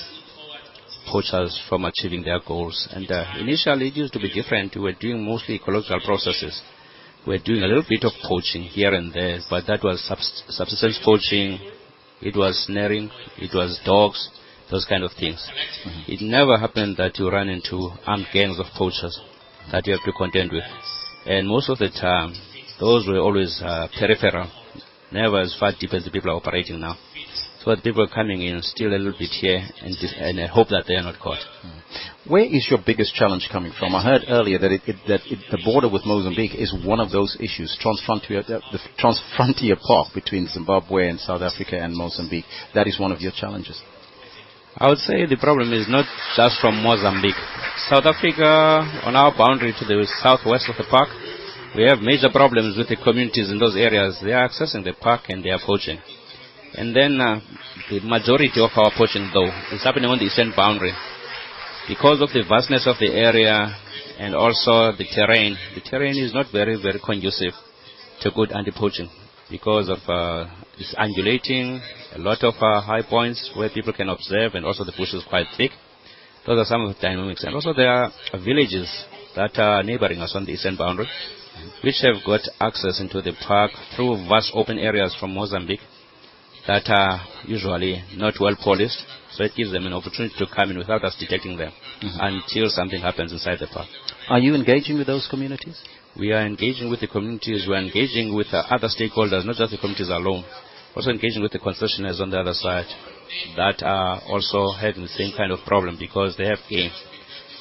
poachers 1.10 1.60
from 1.68 1.84
achieving 1.84 2.22
their 2.22 2.40
goals. 2.46 2.88
And 2.92 3.10
uh, 3.10 3.24
initially 3.38 3.88
it 3.88 3.96
used 3.96 4.12
to 4.14 4.18
be 4.18 4.32
different. 4.32 4.74
We 4.74 4.82
were 4.82 4.92
doing 4.92 5.24
mostly 5.24 5.56
ecological 5.56 6.00
processes. 6.04 6.60
We 7.26 7.34
were 7.34 7.44
doing 7.44 7.62
a 7.62 7.66
little 7.66 7.84
bit 7.88 8.04
of 8.04 8.12
poaching 8.22 8.62
here 8.62 8.94
and 8.94 9.12
there, 9.12 9.38
but 9.50 9.66
that 9.66 9.82
was 9.82 10.02
subsistence 10.48 11.00
poaching. 11.04 11.58
It 12.20 12.36
was 12.36 12.64
snaring. 12.66 13.10
It 13.38 13.54
was 13.54 13.80
dogs. 13.84 14.30
Those 14.70 14.84
kind 14.84 15.04
of 15.04 15.12
things. 15.12 15.46
Mm-hmm. 15.86 16.12
It 16.12 16.20
never 16.22 16.58
happened 16.58 16.96
that 16.96 17.18
you 17.18 17.30
run 17.30 17.48
into 17.48 17.90
armed 18.04 18.26
gangs 18.32 18.58
of 18.58 18.66
poachers 18.76 19.16
that 19.70 19.86
you 19.86 19.92
have 19.92 20.04
to 20.04 20.12
contend 20.12 20.50
with. 20.50 20.64
And 21.24 21.46
most 21.46 21.68
of 21.68 21.78
the 21.78 21.88
time, 21.88 22.34
those 22.80 23.06
were 23.06 23.18
always 23.18 23.60
uh, 23.64 23.86
peripheral 23.96 24.50
never 25.12 25.40
as 25.40 25.56
far 25.58 25.72
deep 25.78 25.94
as 25.94 26.04
the 26.04 26.10
people 26.10 26.30
are 26.30 26.36
operating 26.36 26.80
now. 26.80 26.96
So 27.64 27.74
the 27.74 27.82
people 27.82 28.04
are 28.04 28.14
coming 28.14 28.42
in 28.42 28.62
still 28.62 28.94
a 28.94 28.98
little 28.98 29.18
bit 29.18 29.30
here 29.30 29.60
and, 29.82 29.96
and 30.20 30.40
I 30.40 30.46
hope 30.46 30.68
that 30.68 30.84
they 30.86 30.94
are 30.94 31.02
not 31.02 31.18
caught. 31.18 31.42
Mm. 31.66 32.30
Where 32.30 32.44
is 32.44 32.66
your 32.70 32.78
biggest 32.84 33.14
challenge 33.14 33.48
coming 33.50 33.72
from? 33.76 33.94
I 33.94 34.02
heard 34.02 34.22
earlier 34.28 34.58
that, 34.58 34.70
it, 34.70 34.82
it, 34.86 34.96
that 35.08 35.20
it, 35.26 35.38
the 35.50 35.58
border 35.64 35.88
with 35.88 36.06
Mozambique 36.06 36.54
is 36.54 36.74
one 36.86 37.00
of 37.00 37.10
those 37.10 37.36
issues, 37.40 37.76
Transfrontier, 37.82 38.42
uh, 38.50 38.60
the 38.70 38.78
Transfrontier 38.98 39.80
Park 39.80 40.14
between 40.14 40.46
Zimbabwe 40.46 41.08
and 41.08 41.18
South 41.18 41.42
Africa 41.42 41.76
and 41.76 41.94
Mozambique. 41.94 42.44
That 42.74 42.86
is 42.86 43.00
one 43.00 43.10
of 43.10 43.20
your 43.20 43.32
challenges. 43.32 43.80
I 44.78 44.88
would 44.88 44.98
say 44.98 45.24
the 45.26 45.38
problem 45.40 45.72
is 45.72 45.88
not 45.88 46.04
just 46.36 46.60
from 46.60 46.82
Mozambique. 46.82 47.38
South 47.88 48.04
Africa, 48.06 48.84
on 49.06 49.16
our 49.16 49.34
boundary 49.36 49.74
to 49.78 49.84
the 49.84 50.06
southwest 50.22 50.68
of 50.68 50.76
the 50.76 50.84
park, 50.90 51.08
we 51.76 51.84
have 51.84 52.00
major 52.00 52.30
problems 52.32 52.76
with 52.76 52.88
the 52.88 52.96
communities 52.96 53.50
in 53.50 53.58
those 53.58 53.76
areas. 53.76 54.18
They 54.24 54.32
are 54.32 54.48
accessing 54.48 54.82
the 54.82 54.94
park 54.98 55.28
and 55.28 55.44
they 55.44 55.50
are 55.50 55.60
poaching. 55.64 55.98
And 56.74 56.96
then 56.96 57.20
uh, 57.20 57.40
the 57.90 58.00
majority 58.00 58.60
of 58.60 58.70
our 58.76 58.90
poaching, 58.96 59.30
though, 59.32 59.50
is 59.72 59.84
happening 59.84 60.08
on 60.08 60.18
the 60.18 60.24
eastern 60.24 60.52
boundary. 60.56 60.92
Because 61.86 62.20
of 62.20 62.30
the 62.32 62.42
vastness 62.48 62.86
of 62.86 62.96
the 62.98 63.12
area 63.12 63.76
and 64.18 64.34
also 64.34 64.96
the 64.96 65.04
terrain, 65.14 65.56
the 65.74 65.82
terrain 65.82 66.16
is 66.16 66.32
not 66.32 66.46
very, 66.50 66.80
very 66.80 66.98
conducive 66.98 67.52
to 68.22 68.30
good 68.30 68.52
anti-poaching 68.52 69.10
because 69.50 69.88
of 69.88 69.98
uh, 70.08 70.48
it's 70.78 70.94
undulating, 70.98 71.80
a 72.14 72.18
lot 72.18 72.42
of 72.42 72.54
uh, 72.60 72.80
high 72.80 73.02
points 73.02 73.52
where 73.54 73.70
people 73.70 73.92
can 73.92 74.08
observe, 74.08 74.54
and 74.54 74.66
also 74.66 74.82
the 74.82 74.92
bush 74.96 75.14
is 75.14 75.22
quite 75.28 75.46
thick. 75.56 75.70
Those 76.46 76.58
are 76.58 76.64
some 76.64 76.82
of 76.82 76.94
the 76.94 77.00
dynamics. 77.00 77.44
And 77.44 77.54
also 77.54 77.72
there 77.72 77.92
are 77.92 78.10
villages 78.44 78.90
that 79.36 79.56
are 79.58 79.82
neighboring 79.82 80.20
us 80.20 80.32
on 80.34 80.44
the 80.46 80.52
eastern 80.52 80.76
boundary 80.76 81.08
which 81.82 82.02
have 82.02 82.24
got 82.24 82.40
access 82.60 83.00
into 83.00 83.22
the 83.22 83.32
park 83.46 83.70
through 83.94 84.26
vast 84.28 84.52
open 84.54 84.78
areas 84.78 85.16
from 85.18 85.34
Mozambique 85.34 85.80
that 86.66 86.88
are 86.88 87.20
usually 87.46 88.02
not 88.16 88.34
well 88.40 88.56
policed. 88.62 89.04
So 89.32 89.44
it 89.44 89.52
gives 89.56 89.72
them 89.72 89.86
an 89.86 89.92
opportunity 89.92 90.34
to 90.38 90.46
come 90.54 90.70
in 90.70 90.78
without 90.78 91.04
us 91.04 91.16
detecting 91.18 91.56
them 91.56 91.72
mm-hmm. 92.02 92.18
until 92.18 92.68
something 92.68 93.00
happens 93.00 93.32
inside 93.32 93.58
the 93.60 93.66
park. 93.66 93.86
Are 94.28 94.38
you 94.38 94.54
engaging 94.54 94.98
with 94.98 95.06
those 95.06 95.28
communities? 95.30 95.80
We 96.18 96.32
are 96.32 96.44
engaging 96.44 96.90
with 96.90 97.00
the 97.00 97.06
communities. 97.06 97.66
We 97.68 97.74
are 97.74 97.82
engaging 97.82 98.34
with 98.34 98.48
uh, 98.52 98.62
other 98.70 98.88
stakeholders, 98.88 99.44
not 99.44 99.56
just 99.56 99.70
the 99.70 99.78
communities 99.78 100.08
alone. 100.08 100.44
Also 100.96 101.10
engaging 101.10 101.42
with 101.42 101.52
the 101.52 101.58
concessionaires 101.58 102.20
on 102.20 102.30
the 102.30 102.38
other 102.38 102.54
side 102.54 102.86
that 103.56 103.82
are 103.82 104.22
also 104.26 104.72
having 104.72 105.02
the 105.02 105.08
same 105.08 105.32
kind 105.36 105.52
of 105.52 105.58
problem 105.66 105.96
because 105.98 106.36
they 106.36 106.46
have 106.46 106.58
game 106.70 106.90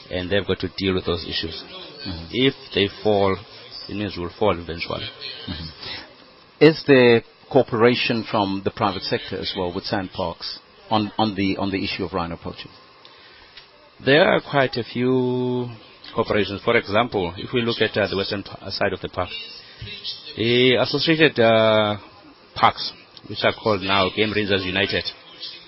and 0.10 0.30
they've 0.30 0.48
got 0.48 0.60
to 0.60 0.70
deal 0.78 0.94
with 0.94 1.06
those 1.06 1.24
issues. 1.24 1.62
Mm-hmm. 2.08 2.28
If 2.32 2.54
they 2.74 2.88
fall 3.04 3.36
it 3.90 3.96
means 3.96 4.18
will 4.18 4.32
fall 4.38 4.58
eventually. 4.60 5.06
Mm-hmm. 5.48 6.66
Is 6.66 6.84
there 6.88 7.22
cooperation 7.52 8.26
from 8.30 8.62
the 8.64 8.72
private 8.72 9.04
sector 9.04 9.38
as 9.38 9.54
well 9.58 9.74
with 9.74 9.86
SANParks 9.86 10.60
on, 10.90 11.12
on, 11.18 11.36
the, 11.36 11.58
on 11.58 11.72
the 11.72 11.84
issue 11.84 12.06
of 12.06 12.14
rhino 12.14 12.38
poaching? 12.38 12.72
There 14.04 14.24
are 14.24 14.42
quite 14.42 14.76
a 14.76 14.84
few 14.84 15.70
corporations. 16.14 16.62
For 16.64 16.76
example, 16.76 17.34
if 17.38 17.54
we 17.54 17.62
look 17.62 17.82
at 17.82 17.96
uh, 17.98 18.08
the 18.08 18.18
western 18.18 18.44
p- 18.44 18.50
side 18.72 18.94
of 18.94 19.02
the 19.02 19.10
park, 19.10 19.30
the 20.36 20.76
associated 20.76 21.40
uh, 21.40 21.98
parks, 22.56 22.92
which 23.30 23.40
are 23.44 23.54
called 23.54 23.82
now 23.82 24.10
Game 24.16 24.34
Rangers 24.34 24.66
United, 24.66 25.04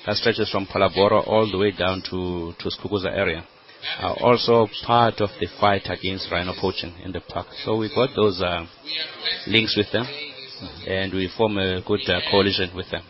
that 0.05 0.15
stretches 0.15 0.49
from 0.49 0.65
Phalaborwa 0.65 1.25
all 1.27 1.49
the 1.49 1.57
way 1.57 1.71
down 1.71 2.01
to, 2.09 2.53
to 2.59 2.69
Skukuza 2.69 3.11
area 3.11 3.45
are 3.99 4.15
also 4.21 4.67
part 4.85 5.21
of 5.21 5.29
the 5.39 5.47
fight 5.59 5.89
against 5.89 6.31
rhino 6.31 6.53
poaching 6.59 6.93
in 7.03 7.11
the 7.11 7.21
park. 7.21 7.47
So 7.63 7.77
we 7.77 7.89
got 7.93 8.09
those 8.15 8.41
uh, 8.41 8.65
links 9.47 9.75
with 9.75 9.91
them, 9.91 10.05
and 10.87 11.13
we 11.13 11.29
form 11.37 11.57
a 11.57 11.81
good 11.81 12.07
uh, 12.09 12.19
coalition 12.31 12.75
with 12.75 12.89
them. 12.89 13.03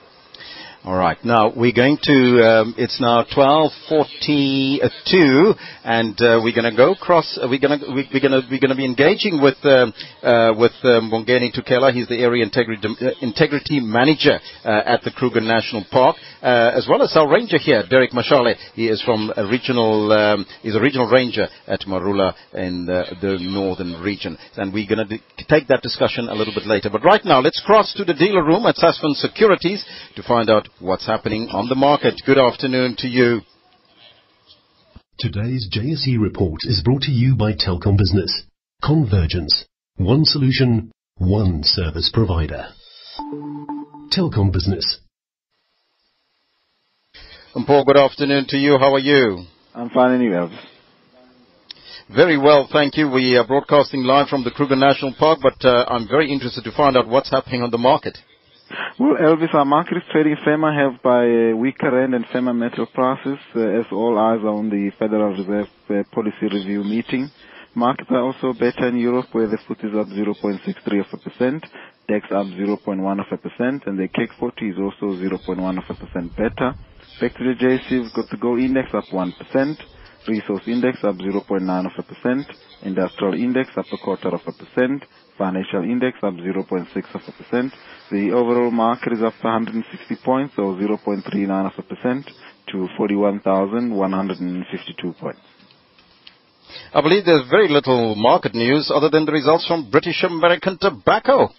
All 0.84 0.96
right. 0.96 1.18
Now 1.26 1.52
we're 1.54 1.74
going 1.74 1.98
to. 2.04 2.46
Um, 2.46 2.76
it's 2.78 3.02
now 3.02 3.24
12:42, 3.36 5.56
and 5.84 6.22
uh, 6.22 6.40
we're 6.42 6.54
going 6.54 6.70
to 6.70 6.76
go 6.78 6.92
across. 6.94 7.38
Uh, 7.42 7.48
we're 7.50 7.60
going 7.60 7.80
to 7.80 7.86
we, 7.92 8.08
we're 8.14 8.22
going 8.22 8.32
to 8.32 8.42
we're 8.50 8.60
going 8.60 8.70
to 8.70 8.76
be 8.76 8.86
engaging 8.86 9.42
with 9.42 9.58
um, 9.64 9.92
uh, 10.24 10.54
with 10.58 10.72
um, 10.84 11.12
Mbongeni 11.12 11.52
Tukela. 11.54 11.92
He's 11.92 12.08
the 12.08 12.20
area 12.20 12.44
integrity 12.44 12.88
uh, 12.88 13.10
integrity 13.22 13.82
manager 13.82 14.40
uh, 14.64 14.84
at 14.86 15.02
the 15.04 15.12
Kruger 15.12 15.42
National 15.42 15.84
Park, 15.92 16.16
uh, 16.42 16.72
as 16.76 16.88
well 16.88 17.02
as 17.02 17.18
our 17.18 17.28
ranger 17.28 17.58
here, 17.58 17.84
Derek 17.90 18.12
Mashale. 18.12 18.56
He 18.74 18.88
is 18.88 19.02
from 19.02 19.34
a 19.36 19.46
regional. 19.46 20.14
Um, 20.14 20.46
he's 20.62 20.76
a 20.76 20.80
regional 20.80 21.10
ranger 21.10 21.50
at 21.68 21.82
Marula 21.82 22.34
in 22.54 22.86
the, 22.86 23.04
the 23.20 23.38
northern 23.42 24.00
region, 24.02 24.38
and 24.56 24.72
we're 24.72 24.88
going 24.88 25.06
to 25.06 25.20
take 25.50 25.68
that 25.68 25.82
discussion 25.82 26.30
a 26.30 26.36
little 26.36 26.54
bit 26.54 26.66
later. 26.66 26.90
But 26.90 27.04
right 27.04 27.26
now, 27.26 27.42
let's 27.42 27.60
cross 27.66 27.94
to 27.96 28.06
the 28.06 28.14
dealer 28.14 28.46
room 28.46 28.66
at 28.68 28.76
Sasfin 28.76 29.16
Securities 29.16 29.84
to 30.16 30.24
find 30.24 30.50
out 30.50 30.70
what's 30.80 31.06
happening 31.06 31.50
on 31.52 31.70
the 31.70 31.76
market. 31.76 32.22
Good 32.26 32.38
afternoon 32.38 32.96
to 33.00 33.08
you. 33.08 33.42
Today's 35.18 35.68
JSE 35.74 36.20
report 36.22 36.62
is 36.64 36.82
brought 36.84 37.02
to 37.04 37.12
you 37.12 37.36
by 37.36 37.54
Telkom 37.54 37.98
Business. 37.98 38.44
Convergence. 38.84 39.66
One 39.96 40.26
solution, 40.26 40.92
one 41.18 41.64
service 41.64 42.12
provider. 42.14 42.68
Telkom 44.12 44.52
Business. 44.52 45.00
And 47.56 47.66
Paul, 47.66 47.86
good 47.86 47.98
afternoon 47.98 48.46
to 48.50 48.58
you. 48.58 48.78
How 48.78 48.94
are 48.94 49.00
you? 49.00 49.46
I'm 49.74 49.90
fine, 49.90 50.12
and 50.12 50.24
you, 50.24 50.32
Elvis? 50.32 50.60
Very 52.16 52.38
well, 52.38 52.70
thank 52.72 52.96
you. 52.96 53.10
We 53.10 53.36
are 53.36 53.46
broadcasting 53.46 54.04
live 54.04 54.28
from 54.28 54.44
the 54.44 54.52
Kruger 54.52 54.76
National 54.76 55.14
Park, 55.18 55.40
but 55.42 55.66
uh, 55.68 55.86
I'm 55.90 56.08
very 56.08 56.32
interested 56.32 56.64
to 56.64 56.72
find 56.72 56.96
out 56.96 57.08
what's 57.08 57.32
happening 57.32 57.64
on 57.64 57.72
the 57.72 57.78
market. 57.78 58.18
Well, 59.00 59.16
Elvis, 59.16 59.54
our 59.54 59.64
market 59.66 59.98
is 59.98 60.04
trading 60.12 60.36
firmer 60.44 60.74
have 60.74 61.02
by 61.02 61.24
a 61.26 61.54
weaker 61.56 61.90
rand 61.92 62.14
and 62.16 62.26
firmer 62.34 62.54
metal 62.54 62.86
prices 62.88 63.38
uh, 63.56 63.60
as 63.62 63.86
all 63.94 64.18
eyes 64.20 64.42
are 64.44 64.58
on 64.60 64.70
the 64.70 64.92
Federal 65.00 65.32
Reserve 65.38 65.68
uh, 65.90 66.04
policy 66.14 66.48
review 66.52 66.84
meeting. 66.84 67.32
Markets 67.76 68.10
are 68.12 68.22
also 68.24 68.54
better 68.54 68.88
in 68.90 68.98
Europe 68.98 69.28
where 69.32 69.48
the 69.48 69.58
FTSE 69.58 69.86
is 69.90 69.96
up 69.96 70.08
0.63 70.08 71.00
of 71.00 71.06
a 71.14 71.18
percent, 71.18 71.64
DAX 72.10 72.26
up 72.32 72.48
0.1 72.48 73.20
of 73.20 73.28
a 73.32 73.38
percent, 73.38 73.84
and 73.86 73.98
the 74.00 74.08
CAC 74.10 74.30
40 74.40 74.70
is 74.70 74.76
also 74.78 75.16
0.1 75.16 75.78
of 75.78 75.84
a 75.90 75.94
percent 75.94 76.36
better. 76.36 76.74
Back 77.22 77.38
to 77.38 77.44
the 77.44 77.56
JSE, 77.62 77.92
we've 78.02 78.14
got 78.14 78.30
the 78.32 78.38
gold 78.38 78.60
index 78.60 78.90
up 78.94 79.06
1%, 79.14 79.78
resource 80.28 80.64
index 80.68 80.98
up 81.04 81.16
0.9 81.16 81.86
of 81.86 81.92
a 81.98 82.04
percent, 82.04 82.46
industrial 82.84 83.34
index 83.36 83.70
up 83.78 83.86
a 83.94 83.98
quarter 83.98 84.30
of 84.30 84.42
a 84.46 84.52
percent, 84.52 85.04
financial 85.38 85.84
index 85.84 86.18
up 86.24 86.34
0.6 86.34 87.16
of 87.16 87.22
a 87.28 87.32
percent. 87.32 87.74
The 88.12 88.32
overall 88.32 88.72
market 88.72 89.14
is 89.14 89.22
up 89.22 89.36
160 89.42 90.16
points 90.24 90.56
or 90.58 90.74
0.39 90.74 91.66
of 91.66 91.74
a 91.78 91.84
percent 91.84 92.30
to 92.72 92.88
41,152 92.98 95.14
points. 95.20 95.40
I 96.94 97.02
believe 97.02 97.26
there's 97.26 97.50
very 97.50 97.70
little 97.70 98.14
market 98.16 98.54
news 98.54 98.92
other 98.94 99.10
than 99.10 99.26
the 99.26 99.32
results 99.32 99.66
from 99.68 99.90
British 99.90 100.24
American 100.24 100.78
Tobacco. 100.78 101.50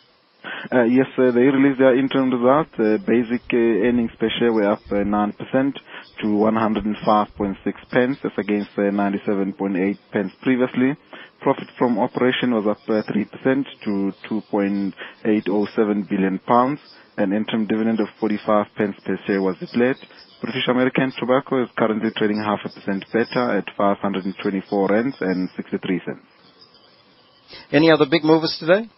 Uh, 0.73 0.85
yes, 0.85 1.07
uh, 1.19 1.31
they 1.33 1.51
released 1.51 1.79
their 1.79 1.97
interim 1.97 2.31
results. 2.31 2.71
Uh, 2.79 2.99
basic 3.07 3.43
earnings 3.53 4.11
per 4.19 4.29
share 4.39 4.53
were 4.53 4.71
up 4.71 4.81
9% 4.91 5.35
uh, 5.35 5.73
to 6.21 6.27
105.6 6.27 7.57
pence 7.91 8.19
as 8.25 8.33
against 8.39 8.71
uh, 8.77 8.83
97.8 8.83 9.99
pence 10.13 10.33
previously. 10.43 10.97
Profit 11.41 11.69
from 11.79 11.99
operation 11.99 12.53
was 12.53 12.67
up 12.67 12.79
3% 12.87 13.65
to 13.85 14.13
2.807 14.29 16.09
billion 16.09 16.39
pounds. 16.41 16.81
An 17.17 17.33
interim 17.33 17.67
dividend 17.67 18.01
of 18.01 18.09
45 18.21 18.67
pence 18.77 18.97
per 19.05 19.19
share 19.27 19.43
was 19.43 19.57
declared. 19.59 19.97
British 20.41 20.69
American 20.69 21.13
Tobacco 21.19 21.63
is 21.65 21.69
currently 21.77 22.11
trading 22.17 22.39
half 22.39 22.61
a 22.65 22.69
percent 22.69 23.05
better 23.13 23.59
at 23.59 23.65
524 23.77 24.89
rands 24.89 25.17
and 25.21 25.49
63 25.57 26.01
cents. 26.05 26.21
Any 27.73 27.91
other 27.91 28.07
big 28.09 28.25
movers 28.25 28.57
today? 28.61 28.89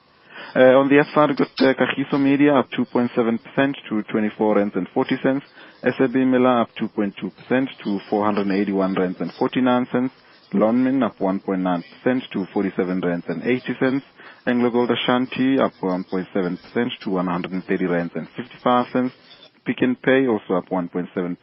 Uh, 0.54 0.78
on 0.80 0.88
the 0.88 0.98
S 0.98 1.06
side, 1.14 1.28
we've 1.28 1.38
got 1.38 1.48
uh, 1.60 1.74
Kagiso 1.74 2.18
Media 2.20 2.54
up 2.54 2.70
2.7% 2.70 3.74
to 3.88 4.02
24 4.02 4.56
rands 4.56 4.74
and 4.74 4.88
40 4.92 5.16
cents. 5.22 5.44
SABMiller 5.84 6.62
up 6.62 6.70
2.2% 6.80 7.68
to 7.84 8.00
481 8.10 8.94
rands 8.94 9.16
and 9.20 9.32
49 9.32 9.86
cents. 9.92 10.12
Lonmin 10.52 11.04
up 11.04 11.18
1.9% 11.18 12.30
to 12.32 12.46
47 12.52 13.00
rands 13.00 13.24
and 13.28 13.42
80 13.44 13.62
cents. 13.78 14.04
AngloGold 14.46 14.90
Ashanti 14.90 15.58
up 15.60 15.72
1.7% 15.80 16.88
to 17.04 17.10
130 17.10 17.86
rands 17.86 18.12
and 18.16 18.28
55 18.36 18.86
cents. 18.92 19.14
Pick 19.64 19.82
n 19.82 19.96
Pay 20.02 20.26
also 20.26 20.54
up 20.54 20.68
1.7% 20.70 21.36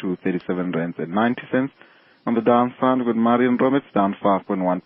to 0.00 0.16
37 0.24 0.72
rands 0.72 0.96
and 0.98 1.12
90 1.12 1.42
cents. 1.52 1.72
On 2.26 2.34
the 2.34 2.40
downside, 2.40 3.04
with 3.04 3.16
Murray 3.16 3.46
& 3.56 3.60
Roberts 3.60 3.86
down 3.94 4.16
5.1% 4.24 4.80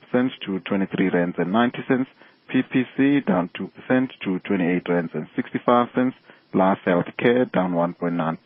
to 0.46 0.58
23 0.58 1.10
rands 1.10 1.36
and 1.38 1.52
90 1.52 1.78
cents. 1.86 2.08
PPC 2.48 3.26
down 3.26 3.50
2% 3.58 4.08
to 4.24 4.38
28 4.40 4.88
rands 4.88 5.10
and 5.14 5.26
65 5.36 5.88
cents. 5.94 6.16
Life 6.54 6.78
Healthcare 6.86 7.50
down 7.52 7.72
1.9% 7.72 8.38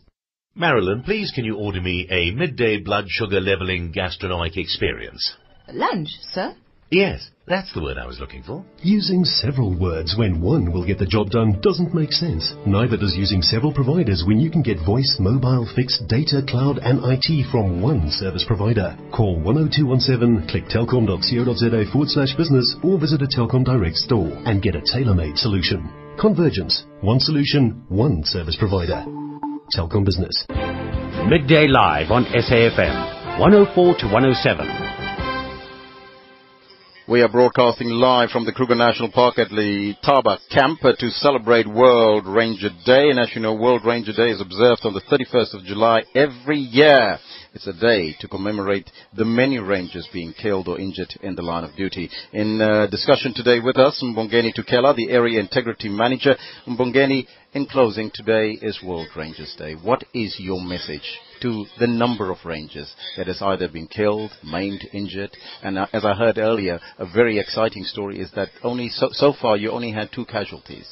Marilyn, 0.55 1.03
please 1.03 1.31
can 1.35 1.45
you 1.45 1.55
order 1.57 1.81
me 1.81 2.07
a 2.09 2.31
midday 2.31 2.79
blood 2.79 3.05
sugar 3.07 3.39
leveling 3.39 3.91
gastronomic 3.91 4.57
experience? 4.57 5.35
Lunch, 5.71 6.09
sir? 6.33 6.55
Yes, 6.89 7.31
that's 7.45 7.73
the 7.73 7.81
word 7.81 7.97
I 7.97 8.07
was 8.07 8.19
looking 8.19 8.43
for. 8.43 8.63
Using 8.79 9.25
several 9.25 9.77
words 9.77 10.15
when 10.17 10.39
one 10.39 10.71
will 10.71 10.85
get 10.85 10.97
the 10.97 11.05
job 11.05 11.29
done 11.29 11.59
doesn't 11.59 11.93
make 11.93 12.13
sense. 12.13 12.53
Neither 12.65 12.95
does 12.95 13.13
using 13.13 13.41
several 13.41 13.73
providers 13.73 14.23
when 14.25 14.39
you 14.39 14.49
can 14.49 14.61
get 14.61 14.77
voice, 14.85 15.17
mobile, 15.19 15.67
fixed, 15.75 16.07
data, 16.07 16.41
cloud 16.47 16.79
and 16.79 17.03
IT 17.03 17.51
from 17.51 17.81
one 17.81 18.09
service 18.09 18.45
provider. 18.47 18.97
Call 19.11 19.35
10217, 19.43 20.47
click 20.47 20.63
telkom.co.za 20.71 21.91
forward 21.91 22.09
slash 22.09 22.35
business 22.37 22.75
or 22.83 22.97
visit 22.97 23.21
a 23.21 23.27
Telkom 23.27 23.65
Direct 23.65 23.97
store 23.97 24.31
and 24.45 24.63
get 24.63 24.75
a 24.75 24.81
tailor-made 24.81 25.37
solution. 25.37 25.91
Convergence. 26.17 26.85
One 27.01 27.19
solution, 27.19 27.83
one 27.89 28.23
service 28.23 28.55
provider. 28.55 29.03
Telkom 29.75 30.05
Business. 30.05 30.45
Midday 31.27 31.67
Live 31.67 32.11
on 32.11 32.23
SAFM. 32.31 33.39
104 33.39 33.97
to 33.99 34.05
107. 34.05 34.86
We 37.09 37.21
are 37.21 37.29
broadcasting 37.29 37.87
live 37.87 38.31
from 38.31 38.43
the 38.43 38.51
Kruger 38.51 38.75
National 38.75 39.09
Park 39.09 39.39
at 39.39 39.47
the 39.47 39.93
Taba 40.03 40.39
Camp 40.51 40.81
to 40.81 41.09
celebrate 41.09 41.65
World 41.65 42.27
Ranger 42.27 42.67
Day. 42.85 43.09
And 43.09 43.17
as 43.17 43.29
you 43.33 43.39
know, 43.39 43.53
World 43.53 43.85
Ranger 43.85 44.11
Day 44.11 44.29
is 44.29 44.41
observed 44.41 44.81
on 44.83 44.93
the 44.93 44.99
31st 45.09 45.53
of 45.53 45.63
July 45.63 46.03
every 46.13 46.57
year. 46.57 47.17
It's 47.53 47.65
a 47.65 47.71
day 47.71 48.13
to 48.19 48.27
commemorate 48.27 48.91
the 49.15 49.23
many 49.23 49.57
rangers 49.57 50.05
being 50.11 50.33
killed 50.33 50.67
or 50.67 50.81
injured 50.81 51.13
in 51.23 51.35
the 51.35 51.43
line 51.43 51.63
of 51.63 51.77
duty. 51.77 52.09
In 52.33 52.59
uh, 52.59 52.87
discussion 52.87 53.33
today 53.33 53.61
with 53.61 53.77
us, 53.77 54.03
Mbongeni 54.03 54.53
Tukela, 54.53 54.93
the 54.93 55.09
Area 55.09 55.39
Integrity 55.39 55.87
Manager. 55.87 56.35
Mbongeni, 56.67 57.25
in 57.53 57.67
closing, 57.67 58.11
today 58.13 58.51
is 58.61 58.83
World 58.83 59.07
Rangers 59.15 59.55
Day. 59.57 59.75
What 59.75 60.03
is 60.13 60.35
your 60.39 60.61
message 60.61 61.17
to 61.41 61.65
the 61.79 61.87
number 61.87 62.31
of 62.31 62.37
rangers 62.45 62.93
that 63.17 63.27
has 63.27 63.41
either 63.41 63.67
been 63.67 63.87
killed, 63.87 64.31
maimed, 64.43 64.87
injured? 64.93 65.31
And 65.63 65.77
uh, 65.77 65.87
as 65.93 66.05
I 66.05 66.13
heard 66.13 66.37
earlier, 66.37 66.79
a 66.97 67.05
very 67.05 67.39
exciting 67.39 67.83
story 67.83 68.19
is 68.19 68.31
that 68.35 68.49
only 68.63 68.89
so, 68.89 69.09
so 69.11 69.33
far 69.39 69.57
you 69.57 69.71
only 69.71 69.91
had 69.91 70.09
two 70.13 70.25
casualties. 70.25 70.87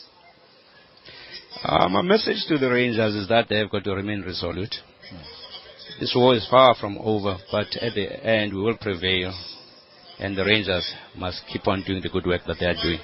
Uh, 1.64 1.88
my 1.90 2.02
message 2.02 2.46
to 2.48 2.58
the 2.58 2.70
Rangers 2.70 3.16
is 3.16 3.28
that 3.30 3.48
they've 3.50 3.70
got 3.70 3.84
to 3.86 3.96
remain 3.96 4.22
resolute. 4.24 4.76
This 6.00 6.14
war 6.16 6.36
is 6.36 6.48
far 6.50 6.76
from 6.76 6.98
over, 6.98 7.38
but 7.52 7.68
at 7.82 7.94
the 7.96 8.26
end 8.26 8.54
we 8.54 8.62
will 8.62 8.78
prevail, 8.78 9.34
and 10.20 10.38
the 10.38 10.44
Rangers 10.44 10.94
must 11.16 11.42
keep 11.52 11.68
on 11.68 11.84
doing 11.84 12.02
the 12.02 12.10
good 12.10 12.26
work 12.26 12.42
that 12.48 12.58
they 12.60 12.66
are 12.66 12.84
doing. 12.84 13.00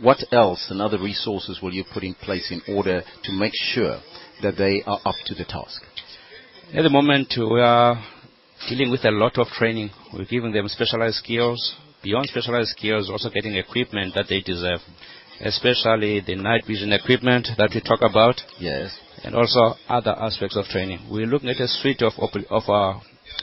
What 0.00 0.18
else 0.32 0.66
and 0.70 0.80
other 0.80 0.98
resources 0.98 1.60
will 1.62 1.72
you 1.72 1.84
put 1.92 2.04
in 2.04 2.14
place 2.14 2.50
in 2.50 2.62
order 2.74 3.02
to 3.24 3.32
make 3.32 3.52
sure 3.54 4.00
that 4.42 4.56
they 4.56 4.82
are 4.86 5.00
up 5.04 5.16
to 5.26 5.34
the 5.34 5.44
task? 5.44 5.82
At 6.74 6.82
the 6.82 6.90
moment, 6.90 7.32
we 7.38 7.60
are 7.60 7.96
dealing 8.68 8.90
with 8.90 9.04
a 9.04 9.10
lot 9.10 9.38
of 9.38 9.46
training. 9.48 9.90
We're 10.12 10.26
giving 10.26 10.52
them 10.52 10.68
specialized 10.68 11.16
skills. 11.16 11.74
Beyond 12.02 12.26
specialized 12.26 12.70
skills, 12.76 13.08
also 13.10 13.30
getting 13.30 13.54
equipment 13.54 14.14
that 14.14 14.26
they 14.28 14.40
deserve, 14.42 14.80
especially 15.40 16.20
the 16.20 16.36
night 16.36 16.64
vision 16.66 16.92
equipment 16.92 17.48
that 17.56 17.70
we 17.74 17.80
talk 17.80 18.00
about. 18.02 18.36
Yes. 18.60 18.96
And 19.24 19.34
also 19.34 19.74
other 19.88 20.10
aspects 20.10 20.56
of 20.56 20.66
training. 20.66 21.08
We're 21.10 21.26
looking 21.26 21.48
at 21.48 21.56
a 21.58 21.68
suite 21.68 22.02
of, 22.02 22.12
op- 22.18 22.36
of 22.50 22.62
uh, 22.68 23.00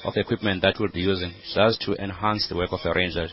of 0.08 0.14
equipment 0.16 0.62
that 0.62 0.76
we'll 0.80 0.92
be 0.92 1.02
using, 1.02 1.34
just 1.54 1.82
to 1.82 1.94
enhance 1.96 2.48
the 2.48 2.56
work 2.56 2.72
of 2.72 2.80
the 2.84 2.94
ranger, 2.94 3.28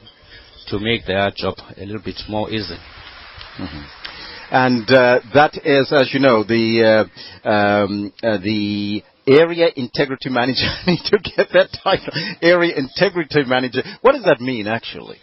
to 0.69 0.79
make 0.79 1.05
their 1.07 1.31
job 1.37 1.55
a 1.77 1.85
little 1.85 2.03
bit 2.03 2.17
more 2.29 2.51
easy. 2.51 2.77
Mhm. 3.59 3.85
And 4.51 4.91
uh, 4.91 5.21
that 5.35 5.55
is, 5.65 5.93
as 5.93 6.13
you 6.13 6.21
know, 6.21 6.45
the 6.45 7.09
uh, 7.45 7.49
um, 7.49 8.13
uh, 8.23 8.39
the 8.39 9.03
area 9.27 9.69
integrity 9.77 10.31
manager. 10.31 10.67
I 10.87 10.91
need 10.93 11.05
to 11.07 11.19
get 11.19 11.49
that 11.53 11.69
title. 11.83 12.13
Area 12.41 12.75
integrity 12.77 13.45
manager. 13.47 13.83
What 14.01 14.13
does 14.13 14.25
that 14.25 14.41
mean, 14.41 14.67
actually? 14.67 15.19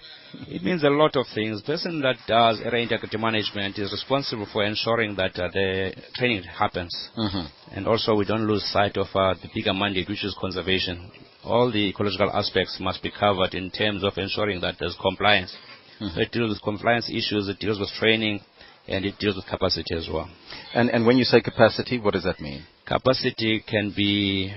It 0.48 0.64
means 0.64 0.84
a 0.84 0.90
lot 0.90 1.16
of 1.16 1.26
things. 1.34 1.62
The 1.62 1.66
person 1.66 2.02
that 2.02 2.18
does 2.28 2.62
area 2.62 2.84
integrity 2.84 3.18
management 3.18 3.78
is 3.80 3.92
responsible 3.92 4.48
for 4.52 4.64
ensuring 4.64 5.16
that 5.16 5.38
uh, 5.40 5.50
the 5.52 5.94
training 6.16 6.44
happens. 6.44 6.94
Mhm. 7.18 7.48
And 7.72 7.88
also 7.88 8.16
we 8.16 8.26
don't 8.26 8.48
lose 8.48 8.64
sight 8.72 8.96
of 8.98 9.08
uh, 9.16 9.34
the 9.42 9.50
bigger 9.54 9.74
mandate, 9.74 10.08
which 10.08 10.24
is 10.24 10.36
conservation. 10.40 11.12
All 11.44 11.72
the 11.72 11.90
ecological 11.90 12.30
aspects 12.32 12.78
must 12.80 13.02
be 13.02 13.10
covered 13.12 13.56
in 13.56 13.72
terms 13.72 14.04
of 14.04 14.18
ensuring 14.18 14.62
that 14.62 14.76
there's 14.80 14.96
compliance. 15.02 15.56
Mhm. 16.00 16.18
It 16.18 16.32
deals 16.32 16.50
with 16.52 16.62
compliance 16.62 17.10
issues, 17.10 17.50
it 17.50 17.60
deals 17.60 17.80
with 17.80 17.92
training, 17.94 18.42
and 18.88 19.06
it 19.06 19.18
deals 19.20 19.36
with 19.36 19.48
capacity 19.48 19.96
as 19.96 20.08
well. 20.08 20.30
And 20.74 20.90
and 20.92 21.06
when 21.08 21.18
you 21.18 21.26
say 21.26 21.42
capacity, 21.42 21.98
what 21.98 22.14
does 22.14 22.24
that 22.24 22.40
mean? 22.40 22.64
Capacity 22.90 23.64
can 23.68 23.94
be 23.96 24.52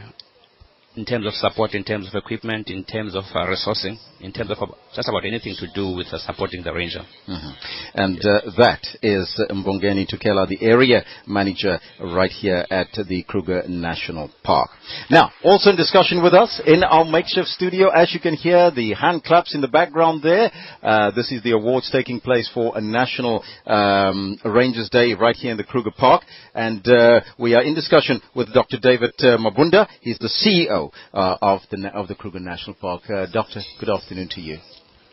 in 0.97 1.05
terms 1.05 1.27
of 1.27 1.33
support, 1.35 1.75
in 1.75 1.85
terms 1.85 2.07
of 2.07 2.15
equipment, 2.15 2.69
in 2.69 2.85
terms 2.85 3.15
of 3.15 3.25
uh, 3.35 3.47
resourcing, 3.47 3.97
in 4.21 4.33
terms 4.33 4.51
of 4.51 4.59
just 4.95 5.09
about 5.09 5.25
anything 5.25 5.55
to 5.59 5.67
do 5.75 5.97
with 5.97 6.07
uh, 6.13 6.19
supporting 6.19 6.63
the 6.63 6.73
ranger. 6.73 7.01
Mhm. 7.27 7.55
And 7.95 8.25
uh, 8.25 8.41
that 8.59 8.83
is 9.03 9.41
Mbongeni 9.51 10.07
Tukela, 10.07 10.47
the 10.47 10.63
area 10.63 11.03
manager 11.27 11.81
right 11.99 12.31
here 12.31 12.67
at 12.71 12.89
the 12.93 13.23
Kruger 13.23 13.63
National 13.69 14.31
Park. 14.43 14.71
Now, 15.11 15.31
also 15.43 15.71
in 15.71 15.77
discussion 15.77 16.23
with 16.23 16.35
us 16.35 16.61
in 16.67 16.83
our 16.85 17.05
makeshift 17.05 17.49
studio, 17.49 17.89
as 17.89 18.13
you 18.13 18.21
can 18.21 18.35
hear 18.35 18.71
the 18.71 18.93
hand 18.93 19.25
claps 19.25 19.55
in 19.55 19.61
the 19.63 19.69
background 19.69 20.23
there. 20.23 20.51
Uh, 20.83 21.11
this 21.13 21.33
is 21.33 21.43
the 21.43 21.53
awards 21.53 21.91
taking 21.91 22.21
place 22.21 22.51
for 22.53 22.77
a 22.77 22.81
National 22.81 23.43
um, 23.67 24.39
Rangers 24.45 24.91
Day 24.91 25.15
right 25.15 25.37
here 25.37 25.53
in 25.53 25.57
the 25.57 25.65
Kruger 25.65 25.91
Park. 25.97 26.23
And 26.55 26.87
uh, 26.87 27.21
we 27.39 27.55
are 27.55 27.63
in 27.63 27.75
discussion 27.75 28.21
with 28.35 28.53
Dr. 28.53 28.79
David 28.79 29.15
Mabunda. 29.19 29.89
He's 30.01 30.19
the 30.19 30.29
CEO 30.29 30.82
uh, 31.13 31.37
of 31.41 31.61
the 31.71 31.89
of 31.95 32.09
the 32.09 32.15
Kruger 32.15 32.41
National 32.41 32.75
Park. 32.75 33.03
Uh, 33.09 33.27
doctor, 33.33 33.61
good 33.79 33.91
afternoon 33.91 34.29
to 34.31 34.41
you. 34.41 34.59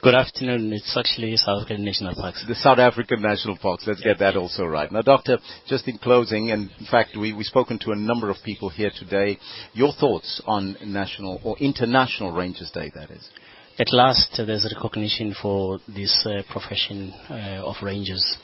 Good 0.01 0.15
afternoon. 0.15 0.71
It's 0.71 0.95
actually 0.95 1.35
South 1.35 1.63
African 1.63 1.83
National 1.83 2.15
Parks. 2.15 2.45
The 2.47 2.55
South 2.55 2.79
African 2.79 3.21
National 3.21 3.57
Parks. 3.57 3.83
Let's 3.85 3.99
get 3.99 4.19
that 4.19 4.37
also 4.37 4.63
right. 4.63 4.89
Now, 4.89 5.01
Doctor, 5.01 5.39
just 5.67 5.89
in 5.89 5.97
closing, 5.97 6.51
and 6.51 6.71
in 6.79 6.85
fact, 6.85 7.17
we, 7.19 7.33
we've 7.33 7.45
spoken 7.45 7.77
to 7.79 7.91
a 7.91 7.97
number 7.97 8.29
of 8.29 8.37
people 8.45 8.69
here 8.69 8.91
today. 8.97 9.37
Your 9.73 9.91
thoughts 9.91 10.41
on 10.47 10.77
National 10.85 11.41
or 11.43 11.57
International 11.57 12.31
Rangers 12.31 12.71
Day, 12.71 12.89
that 12.95 13.11
is. 13.11 13.29
At 13.77 13.91
last, 13.91 14.39
uh, 14.39 14.45
there's 14.45 14.73
recognition 14.73 15.35
for 15.41 15.79
this 15.85 16.25
uh, 16.25 16.43
profession 16.49 17.13
uh, 17.29 17.65
of 17.65 17.75
rangers, 17.83 18.37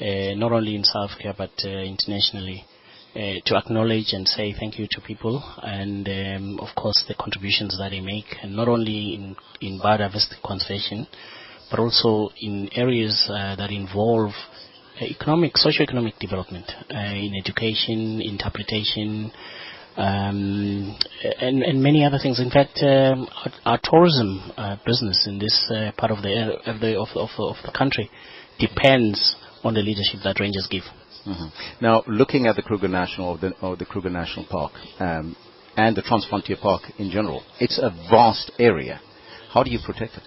uh, 0.00 0.34
not 0.34 0.52
only 0.52 0.76
in 0.76 0.84
South 0.84 1.10
Africa 1.10 1.34
but 1.36 1.50
uh, 1.64 1.68
internationally, 1.68 2.64
uh, 3.14 3.40
to 3.44 3.56
acknowledge 3.56 4.12
and 4.12 4.26
say 4.26 4.54
thank 4.58 4.78
you 4.78 4.86
to 4.90 5.00
people 5.00 5.42
and, 5.62 6.08
um, 6.08 6.60
of 6.60 6.74
course, 6.74 7.04
the 7.08 7.14
contributions 7.14 7.76
that 7.78 7.90
they 7.90 8.00
make, 8.00 8.36
and 8.42 8.56
not 8.56 8.68
only 8.68 9.14
in, 9.14 9.36
in 9.60 9.78
biodiversity 9.78 10.40
conservation, 10.44 11.06
but 11.70 11.78
also 11.78 12.30
in 12.40 12.68
areas 12.74 13.28
uh, 13.30 13.56
that 13.56 13.70
involve 13.70 14.32
economic, 15.00 15.56
socio-economic 15.56 16.18
development, 16.18 16.70
uh, 16.90 16.96
in 16.96 17.34
education, 17.34 18.20
interpretation, 18.22 19.30
um, 19.96 20.96
and, 21.40 21.62
and 21.62 21.82
many 21.82 22.04
other 22.04 22.18
things. 22.22 22.40
In 22.40 22.50
fact, 22.50 22.78
um, 22.82 23.28
our, 23.44 23.72
our 23.72 23.80
tourism 23.82 24.52
uh, 24.56 24.76
business 24.86 25.26
in 25.26 25.38
this 25.38 25.70
uh, 25.70 25.92
part 25.98 26.12
of 26.12 26.22
the, 26.22 26.58
of 26.66 26.80
the 26.80 26.98
of, 26.98 27.08
of, 27.14 27.30
of 27.38 27.56
the 27.64 27.72
country 27.76 28.10
depends 28.58 29.36
on 29.64 29.74
the 29.74 29.80
leadership 29.80 30.20
that 30.24 30.40
rangers 30.40 30.66
give. 30.70 30.84
Mhm. 31.26 31.52
Now, 31.80 32.02
looking 32.06 32.46
at 32.46 32.56
the 32.56 32.62
Kruger 32.62 32.88
National 32.88 33.28
or 33.28 33.38
the, 33.38 33.54
or 33.60 33.76
the 33.76 33.84
Kruger 33.84 34.10
National 34.10 34.44
Park 34.46 34.72
um, 34.98 35.36
and 35.76 35.96
the 35.96 36.02
Transfrontier 36.02 36.60
Park 36.60 36.82
in 36.98 37.10
general, 37.10 37.42
it's 37.60 37.78
a 37.78 37.90
vast 38.10 38.50
area. 38.58 39.00
How 39.50 39.62
do 39.62 39.70
you 39.70 39.78
protect 39.84 40.16
it? 40.16 40.22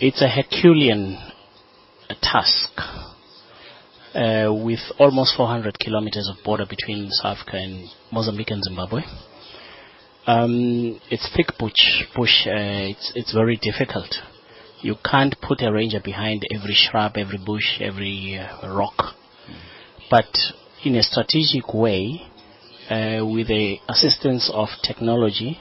It's 0.00 0.22
a 0.22 0.28
Herculean 0.28 1.18
task 2.22 2.70
uh, 4.14 4.52
with 4.52 4.80
almost 4.98 5.34
400 5.36 5.78
kilometers 5.78 6.28
of 6.28 6.42
border 6.44 6.64
between 6.66 7.10
South 7.10 7.38
Africa 7.38 7.56
and 7.56 7.88
Mozambique 8.10 8.50
and 8.50 8.62
Zimbabwe. 8.62 9.02
Um, 10.26 11.00
it's 11.10 11.28
thick 11.36 11.48
bush. 11.58 12.04
bush 12.14 12.46
uh, 12.46 12.92
it's, 12.92 13.12
it's 13.14 13.32
very 13.32 13.56
difficult. 13.56 14.14
You 14.80 14.94
can't 15.04 15.34
put 15.40 15.60
a 15.62 15.72
ranger 15.72 16.00
behind 16.00 16.44
every 16.52 16.74
shrub, 16.74 17.16
every 17.16 17.38
bush, 17.38 17.80
every 17.80 18.38
uh, 18.38 18.74
rock. 18.74 19.14
But 20.10 20.28
in 20.84 20.94
a 20.94 21.02
strategic 21.02 21.74
way, 21.74 22.22
uh, 22.88 23.26
with 23.26 23.48
the 23.48 23.78
assistance 23.88 24.50
of 24.52 24.68
technology 24.82 25.58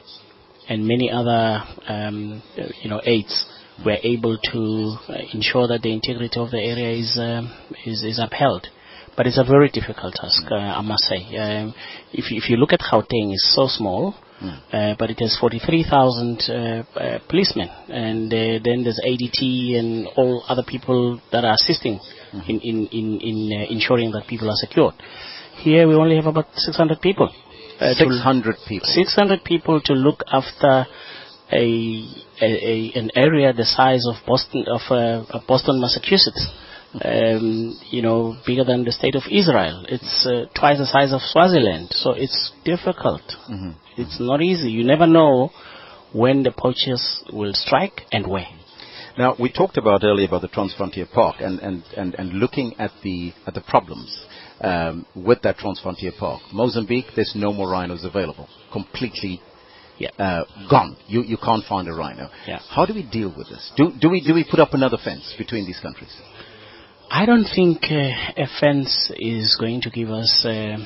and 0.69 0.87
many 0.87 1.11
other 1.11 1.63
um, 1.87 2.41
uh, 2.57 2.63
you 2.81 2.89
know 2.89 3.01
aids, 3.03 3.45
we're 3.85 3.99
able 4.03 4.37
to 4.37 4.97
uh, 5.09 5.17
ensure 5.33 5.67
that 5.67 5.81
the 5.81 5.91
integrity 5.91 6.39
of 6.39 6.51
the 6.51 6.59
area 6.59 6.91
is 6.91 7.17
um, 7.19 7.53
is, 7.85 8.03
is 8.03 8.19
upheld. 8.19 8.67
But 9.15 9.25
it's 9.25 9.39
a 9.39 9.43
very 9.43 9.69
difficult 9.69 10.13
task, 10.13 10.43
uh, 10.51 10.55
I 10.55 10.81
must 10.81 11.03
say. 11.05 11.35
Um, 11.37 11.73
if, 12.13 12.25
if 12.29 12.51
you 12.51 12.57
look 12.57 12.71
at 12.71 12.81
Gauteng, 12.81 13.33
it's 13.33 13.51
so 13.55 13.65
small, 13.67 14.13
uh, 14.41 14.93
but 14.99 15.09
it 15.09 15.19
has 15.19 15.35
43,000 15.39 16.41
uh, 16.49 16.53
uh, 16.99 17.19
policemen, 17.29 17.69
and 17.89 18.31
uh, 18.31 18.59
then 18.63 18.83
there's 18.83 18.99
ADT 19.05 19.79
and 19.79 20.07
all 20.15 20.43
other 20.47 20.63
people 20.67 21.19
that 21.31 21.43
are 21.43 21.53
assisting 21.53 21.99
in 22.47 22.59
in 22.61 22.87
in, 22.99 23.07
in 23.29 23.37
uh, 23.61 23.71
ensuring 23.71 24.11
that 24.11 24.27
people 24.27 24.49
are 24.49 24.55
secured. 24.65 24.93
Here 25.63 25.87
we 25.87 25.95
only 25.95 26.15
have 26.17 26.27
about 26.27 26.47
600 26.55 27.01
people. 27.01 27.29
uh, 27.79 27.93
600 27.93 28.55
people. 28.67 28.87
600 28.87 29.43
people 29.43 29.81
to 29.81 29.93
look 29.93 30.19
after 30.31 30.85
a, 31.51 31.65
a, 32.41 32.49
a 32.73 32.91
an 32.99 33.09
area 33.15 33.53
the 33.53 33.65
size 33.65 34.03
of 34.11 34.15
Boston 34.27 34.65
of 34.67 34.81
uh, 34.91 35.39
Boston, 35.47 35.79
Massachusetts. 35.81 36.43
Um, 37.03 37.77
you 37.91 38.01
know, 38.01 38.37
bigger 38.45 38.63
than 38.63 38.83
the 38.85 38.91
state 38.93 39.15
of 39.15 39.23
Israel. 39.29 39.85
It's 39.89 40.25
uh, 40.25 40.45
twice 40.57 40.77
the 40.79 40.85
size 40.87 41.11
of 41.11 41.21
Swaziland, 41.21 41.89
so 41.91 42.11
it's 42.11 42.51
difficult. 42.63 43.21
Mhm. 43.49 43.73
It's 43.97 44.19
not 44.19 44.41
easy. 44.41 44.69
You 44.69 44.83
never 44.83 45.07
know 45.07 45.49
when 46.13 46.43
the 46.43 46.51
poachers 46.51 47.23
will 47.33 47.53
strike 47.53 48.01
and 48.11 48.27
where. 48.27 48.47
Now, 49.17 49.35
we 49.39 49.51
talked 49.51 49.77
about 49.77 50.03
earlier 50.03 50.27
about 50.27 50.43
the 50.43 50.47
Transfrontier 50.47 51.11
Park 51.11 51.37
and, 51.39 51.59
and, 51.59 51.83
and, 51.97 52.13
and 52.15 52.33
looking 52.33 52.75
at 52.77 52.91
the, 53.03 53.33
at 53.47 53.55
the 53.55 53.61
problems 53.61 54.25
um, 54.61 55.07
with 55.15 55.41
that 55.41 55.57
Transfrontier 55.57 56.15
Park. 56.19 56.41
Mozambique, 56.53 57.07
there's 57.15 57.33
no 57.35 57.51
more 57.51 57.69
rhinos 57.71 58.03
available. 58.05 58.47
Completely 58.71 59.41
uh, 60.19 60.43
gone. 60.69 60.95
You, 61.07 61.23
you 61.23 61.37
can't 61.43 61.63
find 61.65 61.87
a 61.87 61.93
rhino. 61.93 62.29
Yeah. 62.45 62.59
How 62.69 62.85
do 62.85 62.93
we 62.93 63.09
deal 63.09 63.33
with 63.35 63.49
this? 63.49 63.71
Do, 63.75 63.91
do, 63.99 64.09
we, 64.09 64.21
do 64.21 64.35
we 64.35 64.45
put 64.49 64.59
up 64.59 64.73
another 64.73 64.97
fence 65.03 65.33
between 65.35 65.65
these 65.65 65.79
countries? 65.79 66.15
I 67.09 67.25
don't 67.25 67.45
think 67.45 67.85
uh, 67.89 68.43
a 68.43 68.47
fence 68.59 69.11
is 69.17 69.57
going 69.59 69.81
to 69.81 69.89
give 69.89 70.09
us, 70.09 70.45
uh, 70.45 70.77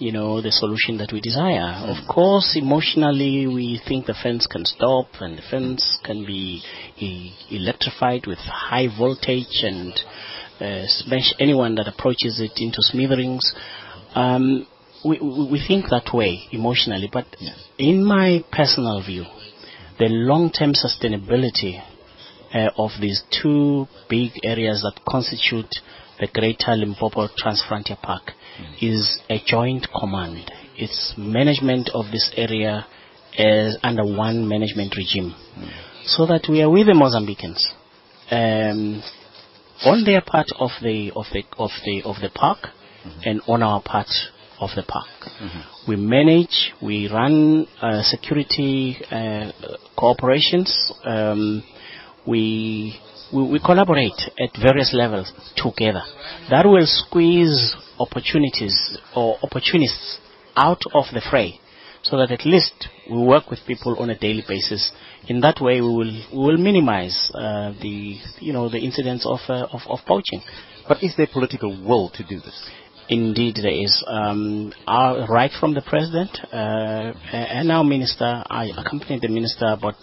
you 0.00 0.12
know, 0.12 0.40
the 0.40 0.50
solution 0.50 0.96
that 0.96 1.12
we 1.12 1.20
desire. 1.20 1.84
Of 1.86 2.08
course, 2.08 2.56
emotionally, 2.56 3.46
we 3.46 3.80
think 3.86 4.06
the 4.06 4.14
fence 4.14 4.46
can 4.46 4.64
stop 4.64 5.06
and 5.20 5.36
the 5.36 5.42
fence 5.42 5.98
can 6.02 6.24
be 6.24 6.62
e- 6.96 7.32
electrified 7.50 8.26
with 8.26 8.38
high 8.38 8.88
voltage 8.98 9.62
and 9.62 9.92
uh, 10.58 10.86
smash 10.86 11.34
anyone 11.38 11.74
that 11.74 11.86
approaches 11.86 12.40
it 12.40 12.52
into 12.56 12.78
smithereens. 12.80 13.54
Um, 14.14 14.66
we, 15.04 15.18
we 15.20 15.62
think 15.66 15.90
that 15.90 16.14
way 16.14 16.48
emotionally, 16.50 17.10
but 17.12 17.26
in 17.78 18.02
my 18.02 18.42
personal 18.50 19.02
view, 19.04 19.24
the 19.98 20.06
long-term 20.08 20.72
sustainability 20.72 21.82
uh, 22.54 22.70
of 22.78 22.90
these 23.02 23.22
two 23.30 23.86
big 24.08 24.30
areas 24.44 24.80
that 24.80 25.04
constitute 25.06 25.76
the 26.18 26.26
Greater 26.32 26.74
Limpopo 26.74 27.28
Transfrontier 27.28 28.00
Park 28.00 28.32
is 28.80 29.20
a 29.28 29.40
joint 29.46 29.86
command. 29.98 30.50
It's 30.76 31.14
management 31.16 31.90
of 31.94 32.06
this 32.10 32.30
area 32.36 32.86
as 33.38 33.76
under 33.82 34.04
one 34.04 34.48
management 34.48 34.96
regime, 34.96 35.34
so 36.04 36.26
that 36.26 36.46
we 36.48 36.62
are 36.62 36.70
with 36.70 36.86
the 36.86 36.92
Mozambicans 36.94 37.62
um, 38.30 39.02
on 39.84 40.04
their 40.04 40.20
part 40.20 40.48
of 40.58 40.70
the 40.82 41.12
of 41.14 41.26
the 41.32 41.44
of 41.58 41.70
the 41.84 42.02
of 42.04 42.16
the 42.20 42.30
park 42.34 42.58
and 43.24 43.40
on 43.46 43.62
our 43.62 43.80
part 43.82 44.08
of 44.60 44.70
the 44.76 44.82
park. 44.82 45.08
We 45.88 45.96
manage, 45.96 46.72
we 46.82 47.08
run 47.08 47.66
uh, 47.80 48.02
security 48.02 48.98
uh, 49.10 49.50
cooperations. 49.96 50.70
Um, 51.04 51.62
we, 52.26 52.94
we 53.32 53.42
we 53.52 53.58
collaborate 53.58 54.20
at 54.38 54.50
various 54.60 54.92
levels 54.92 55.32
together. 55.56 56.02
That 56.50 56.66
will 56.66 56.86
squeeze 56.86 57.74
opportunities 58.00 58.98
or 59.14 59.38
opportunists 59.42 60.18
out 60.56 60.82
of 60.92 61.04
the 61.12 61.22
fray, 61.30 61.60
so 62.02 62.16
that 62.16 62.32
at 62.32 62.44
least 62.44 62.88
we 63.10 63.18
work 63.18 63.50
with 63.50 63.60
people 63.66 63.96
on 63.98 64.10
a 64.10 64.18
daily 64.18 64.44
basis. 64.48 64.90
In 65.28 65.40
that 65.42 65.60
way, 65.60 65.80
we 65.80 65.88
will 65.88 66.24
we 66.32 66.38
will 66.38 66.56
minimize 66.58 67.30
uh, 67.34 67.72
the 67.80 68.18
you 68.40 68.52
know 68.52 68.68
the 68.68 68.78
incidents 68.78 69.26
of, 69.26 69.40
uh, 69.48 69.66
of 69.72 69.82
of 69.88 70.00
poaching. 70.06 70.42
But 70.88 71.02
is 71.02 71.14
there 71.16 71.28
political 71.32 71.70
will 71.86 72.10
to 72.10 72.24
do 72.24 72.40
this? 72.40 72.70
Indeed, 73.10 73.56
there 73.62 73.72
is. 73.72 74.04
Um, 74.06 74.72
our, 74.86 75.26
right 75.26 75.50
from 75.58 75.74
the 75.74 75.82
president 75.82 76.30
uh, 76.52 77.12
and 77.32 77.70
our 77.72 77.82
minister, 77.82 78.44
I 78.48 78.70
accompanied 78.76 79.22
the 79.22 79.28
minister 79.28 79.66
about 79.66 79.96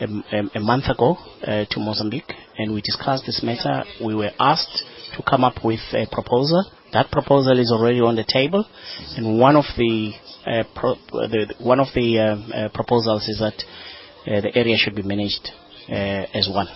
a, 0.00 0.06
a, 0.32 0.50
a 0.54 0.60
month 0.60 0.84
ago 0.88 1.18
uh, 1.42 1.66
to 1.70 1.80
Mozambique, 1.80 2.32
and 2.56 2.72
we 2.72 2.80
discussed 2.80 3.24
this 3.26 3.42
matter. 3.42 3.84
We 4.02 4.14
were 4.14 4.30
asked 4.40 4.82
to 5.16 5.22
come 5.28 5.44
up 5.44 5.62
with 5.62 5.80
a 5.92 6.06
proposal. 6.10 6.72
That 6.92 7.10
proposal 7.10 7.58
is 7.58 7.70
already 7.70 8.00
on 8.00 8.16
the 8.16 8.24
table, 8.24 8.64
and 9.16 9.38
one 9.38 9.56
of 9.56 9.64
the, 9.76 10.12
uh, 10.46 10.64
pro- 10.74 10.94
the 10.94 11.54
one 11.58 11.80
of 11.80 11.88
the 11.94 12.18
uh, 12.18 12.22
uh, 12.24 12.68
proposals 12.70 13.28
is 13.28 13.38
that 13.40 13.54
uh, 14.26 14.40
the 14.40 14.56
area 14.56 14.76
should 14.76 14.94
be 14.94 15.02
managed 15.02 15.50
as 15.90 16.48
one. 16.52 16.66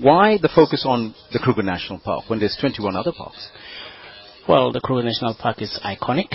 Why 0.00 0.38
the 0.40 0.48
focus 0.48 0.84
on 0.86 1.14
the 1.30 1.38
Kruger 1.38 1.62
National 1.62 1.98
Park 1.98 2.24
when 2.28 2.38
there's 2.38 2.56
21 2.58 2.96
other 2.96 3.12
parks? 3.12 3.50
Well, 4.48 4.70
the 4.70 4.80
Kruger 4.80 5.02
National 5.02 5.34
Park 5.34 5.60
is 5.60 5.76
iconic. 5.84 6.28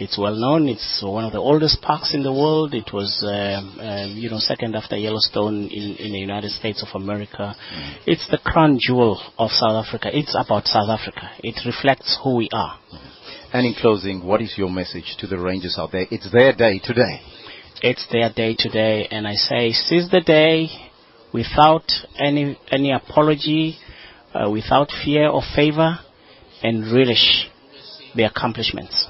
It's 0.00 0.16
well 0.16 0.34
known. 0.34 0.68
It's 0.68 1.02
one 1.04 1.26
of 1.26 1.32
the 1.32 1.38
oldest 1.38 1.82
parks 1.82 2.14
in 2.14 2.22
the 2.22 2.32
world. 2.32 2.72
It 2.72 2.94
was, 2.94 3.22
um, 3.22 3.78
um, 3.78 4.16
you 4.16 4.30
know, 4.30 4.38
second 4.38 4.74
after 4.74 4.96
Yellowstone 4.96 5.68
in, 5.68 5.96
in 5.96 6.12
the 6.12 6.18
United 6.18 6.50
States 6.52 6.82
of 6.82 6.98
America. 6.98 7.54
Mm. 7.54 7.96
It's 8.06 8.26
the 8.30 8.38
crown 8.38 8.78
jewel 8.80 9.20
of 9.36 9.50
South 9.50 9.84
Africa. 9.84 10.08
It's 10.10 10.34
about 10.34 10.64
South 10.66 10.88
Africa. 10.88 11.28
It 11.44 11.60
reflects 11.66 12.18
who 12.24 12.36
we 12.36 12.48
are. 12.52 12.78
And 13.52 13.66
in 13.66 13.74
closing, 13.78 14.24
what 14.24 14.40
is 14.40 14.54
your 14.56 14.70
message 14.70 15.16
to 15.18 15.26
the 15.26 15.38
rangers 15.38 15.76
out 15.78 15.92
there? 15.92 16.06
It's 16.10 16.32
their 16.32 16.54
day 16.54 16.80
today. 16.82 17.20
It's 17.82 18.06
their 18.10 18.32
day 18.32 18.56
today, 18.58 19.08
and 19.10 19.28
I 19.28 19.34
say, 19.34 19.72
seize 19.72 20.10
the 20.10 20.22
day 20.22 20.68
without 21.34 21.84
any 22.18 22.58
any 22.72 22.92
apology, 22.92 23.76
uh, 24.34 24.48
without 24.50 24.88
fear 25.04 25.28
or 25.28 25.42
favor, 25.54 25.98
and 26.62 26.90
relish 26.90 27.50
the 28.14 28.24
accomplishments. 28.24 29.06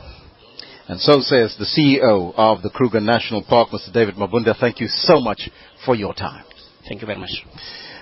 And 0.89 0.99
so 1.01 1.21
says 1.21 1.55
the 1.59 1.67
CEO 1.67 2.33
of 2.37 2.63
the 2.63 2.71
Kruger 2.71 3.01
National 3.01 3.43
Park, 3.43 3.69
Mr. 3.69 3.93
David 3.93 4.15
Mabunda. 4.15 4.59
Thank 4.59 4.81
you 4.81 4.89
so 4.89 5.21
much 5.21 5.51
for 5.85 5.95
your 5.95 6.15
time. 6.15 6.45
Thank 6.89 7.03
you 7.03 7.07
very 7.07 7.19
much. 7.19 7.45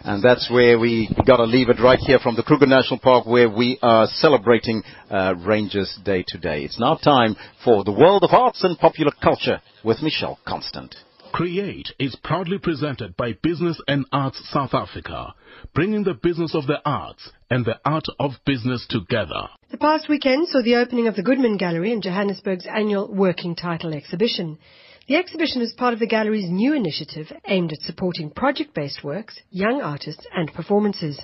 And 0.04 0.22
that's 0.22 0.48
where 0.48 0.78
we 0.78 1.12
got 1.26 1.38
to 1.38 1.44
leave 1.44 1.68
it 1.68 1.80
right 1.80 1.98
here 1.98 2.20
from 2.20 2.36
the 2.36 2.44
Kruger 2.44 2.66
National 2.66 3.00
Park 3.00 3.26
where 3.26 3.50
we 3.50 3.76
are 3.82 4.06
celebrating 4.06 4.84
uh, 5.10 5.34
Rangers 5.36 5.98
Day 6.04 6.24
today. 6.26 6.62
It's 6.62 6.78
now 6.78 6.94
time 6.94 7.34
for 7.64 7.82
the 7.82 7.90
world 7.90 8.22
of 8.22 8.30
arts 8.32 8.62
and 8.62 8.78
popular 8.78 9.10
culture 9.20 9.60
with 9.84 10.02
Michelle 10.02 10.38
Constant. 10.46 10.94
Create 11.36 11.92
is 11.98 12.16
proudly 12.24 12.56
presented 12.56 13.14
by 13.14 13.34
Business 13.42 13.78
and 13.86 14.06
Arts 14.10 14.40
South 14.50 14.72
Africa, 14.72 15.34
bringing 15.74 16.02
the 16.02 16.14
business 16.14 16.54
of 16.54 16.66
the 16.66 16.80
arts 16.86 17.30
and 17.50 17.62
the 17.62 17.78
art 17.84 18.06
of 18.18 18.30
business 18.46 18.86
together. 18.88 19.50
The 19.70 19.76
past 19.76 20.08
weekend 20.08 20.48
saw 20.48 20.62
the 20.62 20.76
opening 20.76 21.08
of 21.08 21.14
the 21.14 21.22
Goodman 21.22 21.58
Gallery 21.58 21.92
in 21.92 22.00
Johannesburg's 22.00 22.66
annual 22.66 23.14
Working 23.14 23.54
Title 23.54 23.92
exhibition. 23.92 24.56
The 25.08 25.16
exhibition 25.16 25.60
is 25.60 25.74
part 25.76 25.92
of 25.92 26.00
the 26.00 26.06
gallery's 26.06 26.48
new 26.48 26.72
initiative 26.72 27.30
aimed 27.46 27.70
at 27.70 27.82
supporting 27.82 28.30
project-based 28.30 29.04
works, 29.04 29.38
young 29.50 29.82
artists 29.82 30.26
and 30.34 30.50
performances. 30.54 31.20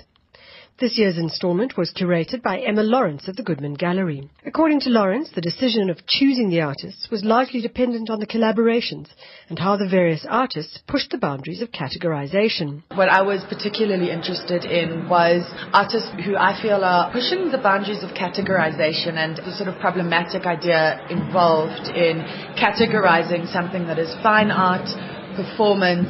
This 0.79 0.97
year's 0.97 1.19
installment 1.19 1.77
was 1.77 1.93
curated 1.93 2.41
by 2.41 2.57
Emma 2.57 2.81
Lawrence 2.81 3.27
of 3.27 3.35
the 3.35 3.43
Goodman 3.43 3.75
Gallery. 3.75 4.27
According 4.43 4.79
to 4.81 4.89
Lawrence, 4.89 5.29
the 5.29 5.39
decision 5.39 5.91
of 5.91 6.03
choosing 6.07 6.49
the 6.49 6.61
artists 6.61 7.11
was 7.11 7.23
largely 7.23 7.61
dependent 7.61 8.09
on 8.09 8.19
the 8.19 8.25
collaborations 8.25 9.05
and 9.49 9.59
how 9.59 9.77
the 9.77 9.87
various 9.87 10.25
artists 10.27 10.79
pushed 10.87 11.11
the 11.11 11.19
boundaries 11.19 11.61
of 11.61 11.69
categorization. 11.69 12.81
What 12.95 13.07
I 13.07 13.21
was 13.21 13.43
particularly 13.47 14.09
interested 14.09 14.65
in 14.65 15.07
was 15.07 15.45
artists 15.73 16.09
who 16.25 16.35
I 16.35 16.59
feel 16.59 16.83
are 16.83 17.11
pushing 17.11 17.51
the 17.51 17.59
boundaries 17.59 18.01
of 18.01 18.09
categorization 18.17 19.13
and 19.13 19.37
the 19.37 19.55
sort 19.55 19.69
of 19.69 19.79
problematic 19.79 20.47
idea 20.47 21.05
involved 21.07 21.95
in 21.95 22.25
categorizing 22.57 23.45
something 23.53 23.85
that 23.85 23.99
is 23.99 24.11
fine 24.23 24.49
art 24.49 24.89
performance, 25.35 26.09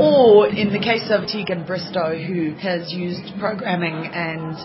or 0.00 0.48
in 0.48 0.72
the 0.72 0.78
case 0.78 1.10
of 1.10 1.26
Tegan 1.26 1.66
Bristow, 1.66 2.16
who 2.16 2.54
has 2.54 2.92
used 2.92 3.32
programming 3.38 4.06
and 4.12 4.56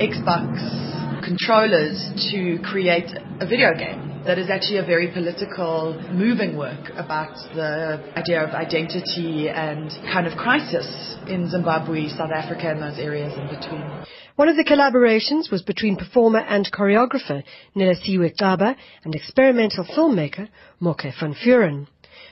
Xbox 0.00 1.24
controllers 1.24 1.98
to 2.30 2.58
create 2.62 3.10
a 3.40 3.46
video 3.46 3.74
game 3.74 4.16
that 4.26 4.38
is 4.38 4.50
actually 4.50 4.78
a 4.78 4.84
very 4.84 5.08
political, 5.12 5.94
moving 6.12 6.56
work 6.56 6.90
about 6.96 7.34
the 7.54 8.02
idea 8.16 8.42
of 8.42 8.50
identity 8.50 9.48
and 9.48 9.90
kind 10.12 10.26
of 10.26 10.36
crisis 10.36 11.16
in 11.28 11.48
Zimbabwe, 11.48 12.08
South 12.08 12.32
Africa, 12.34 12.70
and 12.70 12.82
those 12.82 12.98
areas 12.98 13.32
in 13.34 13.46
between. 13.46 14.04
One 14.34 14.48
of 14.48 14.56
the 14.56 14.64
collaborations 14.64 15.50
was 15.50 15.62
between 15.62 15.96
performer 15.96 16.40
and 16.40 16.70
choreographer 16.70 17.42
Nelisiwe 17.76 18.36
Xaba 18.36 18.76
and 19.04 19.14
experimental 19.14 19.84
filmmaker 19.84 20.48
Mocke 20.80 21.12
van 21.18 21.34
Veuren. 21.44 21.86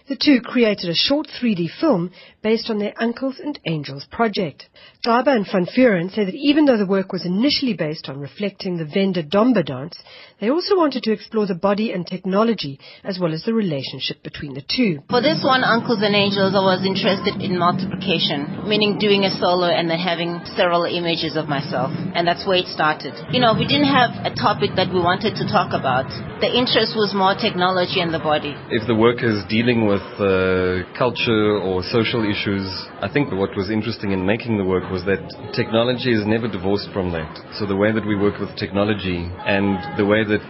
The 0.07 0.16
two 0.16 0.42
created 0.42 0.90
a 0.90 0.94
short 0.94 1.28
3D 1.28 1.70
film 1.80 2.11
based 2.45 2.68
on 2.68 2.78
their 2.78 2.92
Uncles 3.01 3.40
and 3.42 3.59
Angels 3.64 4.05
project. 4.12 4.68
Xaba 5.05 5.32
and 5.34 5.47
Van 5.51 5.66
Veuren 5.74 6.12
say 6.14 6.26
that 6.26 6.34
even 6.36 6.66
though 6.66 6.76
the 6.76 6.86
work 6.86 7.11
was 7.11 7.24
initially 7.24 7.72
based 7.72 8.07
on 8.07 8.20
reflecting 8.20 8.76
the 8.76 8.84
Venda 8.84 9.24
Domba 9.24 9.64
dance, 9.64 9.97
they 10.40 10.51
also 10.51 10.76
wanted 10.76 11.03
to 11.05 11.12
explore 11.12 11.47
the 11.47 11.55
body 11.57 11.90
and 11.90 12.07
technology 12.07 12.78
as 13.03 13.18
well 13.18 13.32
as 13.32 13.45
the 13.45 13.55
relationship 13.55 14.22
between 14.22 14.53
the 14.53 14.61
two. 14.61 15.01
For 15.09 15.22
this 15.24 15.40
one, 15.42 15.64
Uncles 15.64 16.05
and 16.05 16.12
Angels, 16.14 16.53
I 16.53 16.61
was 16.61 16.84
interested 16.84 17.40
in 17.40 17.57
multiplication, 17.57 18.68
meaning 18.68 19.01
doing 19.01 19.24
a 19.24 19.32
solo 19.32 19.72
and 19.72 19.88
then 19.88 19.99
having 19.99 20.45
several 20.53 20.84
images 20.84 21.40
of 21.40 21.49
myself. 21.49 21.97
And 21.97 22.28
that's 22.28 22.45
where 22.45 22.61
it 22.61 22.68
started. 22.68 23.16
You 23.32 23.40
know, 23.40 23.57
we 23.57 23.64
didn't 23.64 23.88
have 23.88 24.12
a 24.20 24.36
topic 24.36 24.76
that 24.76 24.92
we 24.92 25.01
wanted 25.01 25.32
to 25.40 25.49
talk 25.49 25.72
about. 25.72 26.12
The 26.45 26.53
interest 26.53 26.92
was 26.92 27.16
more 27.16 27.32
technology 27.32 28.05
and 28.05 28.12
the 28.12 28.20
body. 28.20 28.53
If 28.68 28.84
the 28.84 28.95
work 28.95 29.24
is 29.24 29.40
dealing 29.49 29.88
with 29.88 30.05
uh, 30.20 30.84
culture 30.92 31.57
or 31.57 31.80
social 31.88 32.20
issues, 32.20 32.34
I 32.35 33.09
think 33.12 33.30
what 33.30 33.57
was 33.57 33.70
interesting 33.70 34.11
in 34.11 34.26
making 34.26 34.59
the 34.59 34.64
work 34.64 34.91
was 34.91 35.05
that 35.05 35.22
technology 35.55 36.12
is 36.12 36.26
never 36.26 36.49
divorced 36.49 36.91
from 36.93 37.12
that. 37.12 37.30
So 37.59 37.64
the 37.64 37.76
way 37.76 37.93
that 37.93 38.05
we 38.05 38.16
work 38.16 38.41
with 38.41 38.57
technology 38.59 39.30
and 39.47 39.78
the 39.97 40.05
way 40.05 40.24
that 40.24 40.43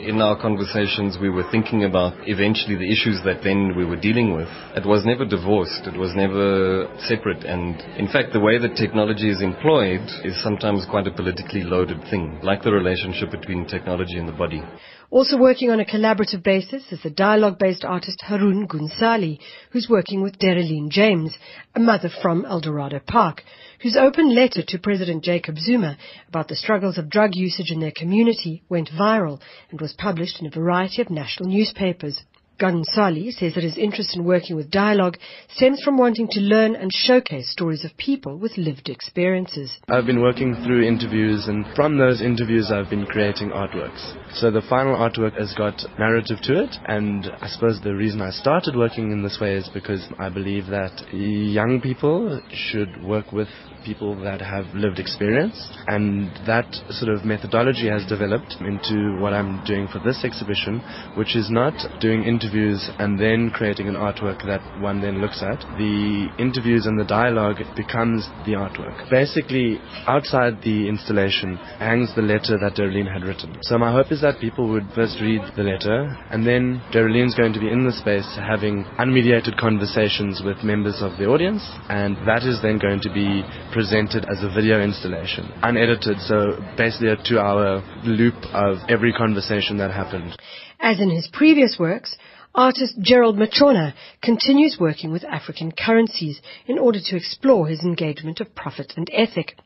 in 0.00 0.22
our 0.22 0.40
conversations 0.40 1.18
we 1.20 1.28
were 1.28 1.44
thinking 1.50 1.84
about 1.84 2.14
eventually 2.24 2.76
the 2.76 2.90
issues 2.90 3.20
that 3.24 3.44
then 3.44 3.76
we 3.76 3.84
were 3.84 4.00
dealing 4.00 4.32
with. 4.32 4.48
It 4.80 4.86
was 4.86 5.04
never 5.04 5.26
divorced, 5.26 5.84
it 5.84 5.98
was 5.98 6.14
never 6.16 6.88
separate, 7.04 7.44
and 7.44 7.76
in 8.00 8.08
fact, 8.08 8.32
the 8.32 8.40
way 8.40 8.56
that 8.56 8.76
technology 8.76 9.28
is 9.28 9.42
employed 9.42 10.08
is 10.24 10.40
sometimes 10.42 10.86
quite 10.88 11.06
a 11.06 11.12
politically 11.12 11.64
loaded 11.64 12.00
thing, 12.08 12.40
like 12.42 12.62
the 12.62 12.72
relationship 12.72 13.30
between 13.30 13.66
technology 13.66 14.16
and 14.16 14.28
the 14.28 14.32
body. 14.40 14.62
Also 15.10 15.36
working 15.36 15.70
on 15.70 15.78
a 15.78 15.84
collaborative 15.84 16.42
basis 16.42 16.90
is 16.90 17.00
the 17.02 17.10
dialogue-based 17.10 17.84
artist 17.84 18.20
Haroon 18.22 18.66
Gunn-Salie, 18.66 19.38
who's 19.70 19.88
working 19.88 20.20
with 20.20 20.38
Darlene 20.38 20.88
James, 20.88 21.32
a 21.76 21.80
mother 21.80 22.08
from 22.08 22.44
Eldorado 22.44 22.98
Park, 22.98 23.44
whose 23.82 23.96
open 23.96 24.34
letter 24.34 24.62
to 24.66 24.78
President 24.78 25.22
Jacob 25.22 25.58
Zuma 25.58 25.96
about 26.28 26.48
the 26.48 26.56
struggles 26.56 26.98
of 26.98 27.08
drug 27.08 27.30
usage 27.34 27.70
in 27.70 27.78
their 27.78 27.92
community 27.96 28.64
went 28.68 28.90
viral 28.90 29.40
and 29.70 29.80
was 29.80 29.92
published 29.92 30.40
in 30.40 30.46
a 30.46 30.50
variety 30.50 31.00
of 31.00 31.08
national 31.08 31.50
newspapers. 31.50 32.20
Gunn-Salie 32.58 33.32
says 33.32 33.54
that 33.54 33.64
his 33.64 33.76
interest 33.76 34.16
in 34.16 34.24
working 34.24 34.56
with 34.56 34.70
dialogue 34.70 35.18
stems 35.50 35.82
from 35.82 35.98
wanting 35.98 36.28
to 36.28 36.40
learn 36.40 36.74
and 36.74 36.90
showcase 36.92 37.50
stories 37.50 37.84
of 37.84 37.96
people 37.96 38.38
with 38.38 38.56
lived 38.56 38.88
experiences. 38.88 39.78
I've 39.88 40.06
been 40.06 40.22
working 40.22 40.54
through 40.64 40.86
interviews 40.86 41.48
and 41.48 41.66
from 41.74 41.98
those 41.98 42.22
interviews 42.22 42.70
I've 42.72 42.88
been 42.88 43.04
creating 43.06 43.50
artworks. 43.50 44.14
So 44.34 44.50
the 44.50 44.62
final 44.62 44.96
artwork 44.96 45.38
has 45.38 45.52
got 45.54 45.82
narrative 45.98 46.38
to 46.44 46.62
it 46.62 46.74
and 46.86 47.26
I 47.40 47.48
suppose 47.48 47.80
the 47.82 47.94
reason 47.94 48.22
I 48.22 48.30
started 48.30 48.74
working 48.74 49.12
in 49.12 49.22
this 49.22 49.38
way 49.40 49.54
is 49.54 49.68
because 49.74 50.06
I 50.18 50.30
believe 50.30 50.66
that 50.68 51.12
young 51.12 51.80
people 51.82 52.40
should 52.52 53.02
work 53.04 53.32
with 53.32 53.48
people 53.86 54.16
that 54.20 54.40
have 54.40 54.66
lived 54.74 54.98
experience 54.98 55.54
and 55.86 56.28
that 56.44 56.66
sort 56.90 57.14
of 57.14 57.24
methodology 57.24 57.88
has 57.88 58.04
developed 58.06 58.56
into 58.60 59.16
what 59.20 59.32
I'm 59.32 59.64
doing 59.64 59.86
for 59.86 60.00
this 60.00 60.24
exhibition 60.24 60.82
which 61.14 61.36
is 61.36 61.48
not 61.50 61.72
doing 62.00 62.24
interviews 62.24 62.90
and 62.98 63.18
then 63.18 63.50
creating 63.54 63.86
an 63.88 63.94
artwork 63.94 64.44
that 64.46 64.60
one 64.82 65.00
then 65.00 65.20
looks 65.20 65.40
at. 65.40 65.60
The 65.78 66.26
interviews 66.38 66.86
and 66.86 66.98
the 66.98 67.04
dialogue 67.04 67.58
becomes 67.76 68.26
the 68.44 68.58
artwork. 68.58 69.08
Basically 69.08 69.78
outside 70.06 70.58
the 70.64 70.88
installation 70.88 71.56
hangs 71.78 72.12
the 72.16 72.22
letter 72.22 72.58
that 72.58 72.74
Darlene 72.74 73.12
had 73.12 73.22
written. 73.22 73.56
So 73.62 73.78
my 73.78 73.92
hope 73.92 74.10
is 74.10 74.20
that 74.22 74.40
people 74.40 74.68
would 74.68 74.88
first 74.94 75.20
read 75.20 75.42
the 75.56 75.62
letter 75.62 76.10
and 76.30 76.44
then 76.44 76.82
Darlene's 76.92 77.36
going 77.36 77.52
to 77.52 77.60
be 77.60 77.70
in 77.70 77.84
the 77.84 77.92
space 77.92 78.26
having 78.36 78.84
unmediated 78.98 79.56
conversations 79.58 80.42
with 80.44 80.64
members 80.64 80.98
of 81.00 81.16
the 81.18 81.26
audience 81.26 81.62
and 81.88 82.16
that 82.26 82.42
is 82.42 82.60
then 82.62 82.78
going 82.78 83.00
to 83.00 83.12
be 83.12 83.44
presented 83.76 84.24
as 84.24 84.42
a 84.42 84.48
video 84.48 84.80
installation, 84.80 85.52
unedited, 85.62 86.18
so 86.20 86.58
basically 86.78 87.08
a 87.08 87.16
two 87.28 87.38
hour 87.38 87.82
loop 88.04 88.34
of 88.54 88.78
every 88.88 89.12
conversation 89.12 89.76
that 89.76 89.90
happened. 89.90 90.34
As 90.80 90.98
in 90.98 91.10
his 91.10 91.28
previous 91.30 91.76
works, 91.78 92.16
Artist 92.54 92.94
Gerald 93.02 93.36
Machona 93.36 93.92
continues 94.22 94.78
working 94.80 95.12
with 95.12 95.24
African 95.24 95.72
currencies 95.72 96.40
in 96.66 96.78
order 96.78 97.00
to 97.04 97.16
explore 97.16 97.68
his 97.68 97.80
engagement 97.82 98.40
of 98.40 98.54
profit 98.54 98.94
and 98.96 99.10
ethic. 99.12 99.58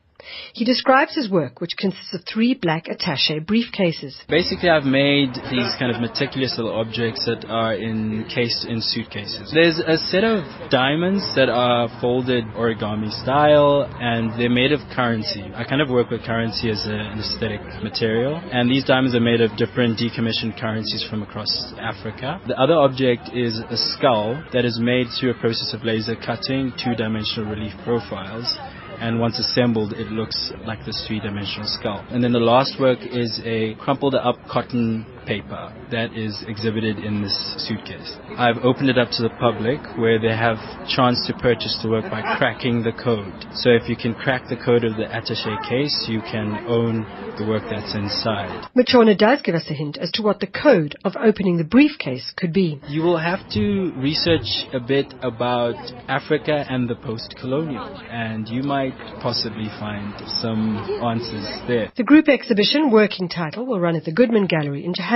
He 0.53 0.65
describes 0.65 1.15
his 1.15 1.29
work, 1.29 1.61
which 1.61 1.71
consists 1.77 2.13
of 2.13 2.21
three 2.31 2.53
black 2.53 2.87
attache 2.87 3.39
briefcases. 3.39 4.13
Basically, 4.27 4.69
I've 4.69 4.85
made 4.85 5.33
these 5.49 5.71
kind 5.79 5.93
of 5.93 6.01
meticulous 6.01 6.55
little 6.57 6.73
objects 6.73 7.25
that 7.25 7.45
are 7.49 7.75
encased 7.75 8.65
in 8.65 8.81
suitcases. 8.81 9.51
There's 9.53 9.79
a 9.79 9.97
set 9.97 10.23
of 10.23 10.43
diamonds 10.69 11.23
that 11.35 11.49
are 11.49 11.87
folded 12.01 12.45
origami 12.55 13.11
style, 13.23 13.87
and 13.99 14.39
they're 14.39 14.49
made 14.49 14.71
of 14.71 14.79
currency. 14.95 15.43
I 15.55 15.63
kind 15.63 15.81
of 15.81 15.89
work 15.89 16.09
with 16.09 16.23
currency 16.23 16.69
as 16.69 16.85
an 16.85 17.19
aesthetic 17.19 17.61
material, 17.83 18.35
and 18.51 18.69
these 18.69 18.85
diamonds 18.85 19.15
are 19.15 19.21
made 19.21 19.41
of 19.41 19.55
different 19.57 19.99
decommissioned 19.99 20.59
currencies 20.59 21.05
from 21.09 21.23
across 21.23 21.73
Africa. 21.79 22.41
The 22.47 22.59
other 22.59 22.75
object 22.75 23.29
is 23.33 23.59
a 23.69 23.77
skull 23.77 24.43
that 24.53 24.65
is 24.65 24.79
made 24.79 25.07
through 25.19 25.31
a 25.31 25.39
process 25.39 25.73
of 25.73 25.83
laser 25.83 26.15
cutting 26.15 26.73
two-dimensional 26.77 27.49
relief 27.49 27.73
profiles 27.83 28.57
and 29.01 29.19
once 29.19 29.39
assembled 29.39 29.93
it 29.93 30.11
looks 30.11 30.53
like 30.65 30.85
this 30.85 31.03
three-dimensional 31.07 31.67
skull. 31.67 32.05
And 32.11 32.23
then 32.23 32.31
the 32.31 32.39
last 32.39 32.79
work 32.79 32.99
is 33.01 33.41
a 33.43 33.73
crumpled 33.75 34.13
up 34.15 34.37
cotton 34.47 35.05
paper 35.25 35.73
that 35.91 36.15
is 36.17 36.43
exhibited 36.47 36.97
in 36.97 37.21
this 37.21 37.35
suitcase. 37.67 38.17
I've 38.37 38.57
opened 38.63 38.89
it 38.89 38.97
up 38.97 39.09
to 39.11 39.23
the 39.23 39.29
public 39.39 39.79
where 39.97 40.19
they 40.19 40.35
have 40.35 40.57
chance 40.87 41.25
to 41.27 41.33
purchase 41.33 41.77
the 41.83 41.89
work 41.89 42.09
by 42.09 42.21
cracking 42.37 42.83
the 42.83 42.91
code. 42.91 43.33
So 43.53 43.69
if 43.69 43.87
you 43.87 43.95
can 43.95 44.13
crack 44.15 44.47
the 44.49 44.57
code 44.57 44.83
of 44.83 44.95
the 44.95 45.05
attaché 45.05 45.61
case, 45.67 46.05
you 46.07 46.21
can 46.21 46.65
own 46.67 47.05
the 47.37 47.45
work 47.45 47.63
that's 47.69 47.93
inside. 47.93 48.67
Machona 48.75 49.17
does 49.17 49.41
give 49.43 49.55
us 49.55 49.65
a 49.69 49.73
hint 49.73 49.97
as 49.97 50.11
to 50.13 50.23
what 50.23 50.39
the 50.39 50.47
code 50.47 50.95
of 51.03 51.13
opening 51.15 51.57
the 51.57 51.63
briefcase 51.63 52.33
could 52.35 52.53
be. 52.53 52.81
You 52.87 53.01
will 53.01 53.19
have 53.19 53.47
to 53.51 53.93
research 53.97 54.47
a 54.73 54.79
bit 54.79 55.13
about 55.21 55.75
Africa 56.07 56.65
and 56.69 56.89
the 56.89 56.95
post-colonial, 56.95 58.01
and 58.09 58.47
you 58.47 58.63
might 58.63 58.97
possibly 59.21 59.67
find 59.79 60.13
some 60.41 60.77
answers 61.03 61.47
there. 61.67 61.91
The 61.95 62.03
group 62.03 62.27
exhibition 62.27 62.91
working 62.91 63.29
title 63.29 63.65
will 63.65 63.79
run 63.79 63.95
at 63.95 64.05
the 64.05 64.11
Goodman 64.11 64.47
Gallery 64.47 64.83
in 64.85 64.93
Johannesburg 64.93 65.10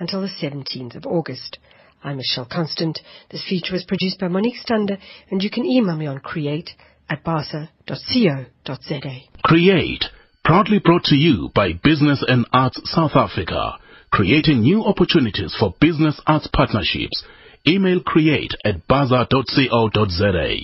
until 0.00 0.20
the 0.22 0.28
17th 0.42 0.96
of 0.96 1.06
August. 1.06 1.58
I'm 2.02 2.16
Michelle 2.16 2.48
Constant. 2.50 2.98
This 3.30 3.46
feature 3.48 3.72
was 3.72 3.84
produced 3.84 4.18
by 4.18 4.26
Monique 4.26 4.56
Stander, 4.56 4.98
and 5.30 5.40
you 5.40 5.50
can 5.50 5.64
email 5.64 5.96
me 5.96 6.06
on 6.06 6.18
create 6.18 6.70
at 7.08 7.22
basa.co.za. 7.24 9.20
Create, 9.44 10.04
proudly 10.44 10.80
brought 10.84 11.04
to 11.04 11.14
you 11.14 11.48
by 11.54 11.74
Business 11.84 12.24
and 12.26 12.44
Arts 12.52 12.80
South 12.86 13.12
Africa, 13.14 13.78
creating 14.10 14.62
new 14.62 14.82
opportunities 14.82 15.54
for 15.60 15.74
business 15.80 16.20
arts 16.26 16.48
partnerships. 16.52 17.22
Email 17.68 18.00
create 18.02 18.54
at 18.64 18.86
basa.co.za. 18.88 20.56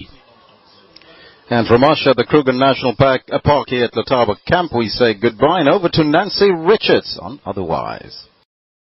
And 1.50 1.66
from 1.68 1.84
us 1.84 2.04
at 2.04 2.16
the 2.16 2.24
Kruger 2.24 2.52
National 2.52 2.96
Park, 2.96 3.22
uh, 3.30 3.38
Park 3.44 3.68
here 3.68 3.84
at 3.84 3.92
Letaba 3.92 4.34
Camp, 4.44 4.72
we 4.74 4.88
say 4.88 5.14
goodbye 5.14 5.60
and 5.60 5.68
over 5.68 5.88
to 5.88 6.04
Nancy 6.04 6.50
Richards 6.50 7.16
on 7.20 7.40
Otherwise. 7.46 8.26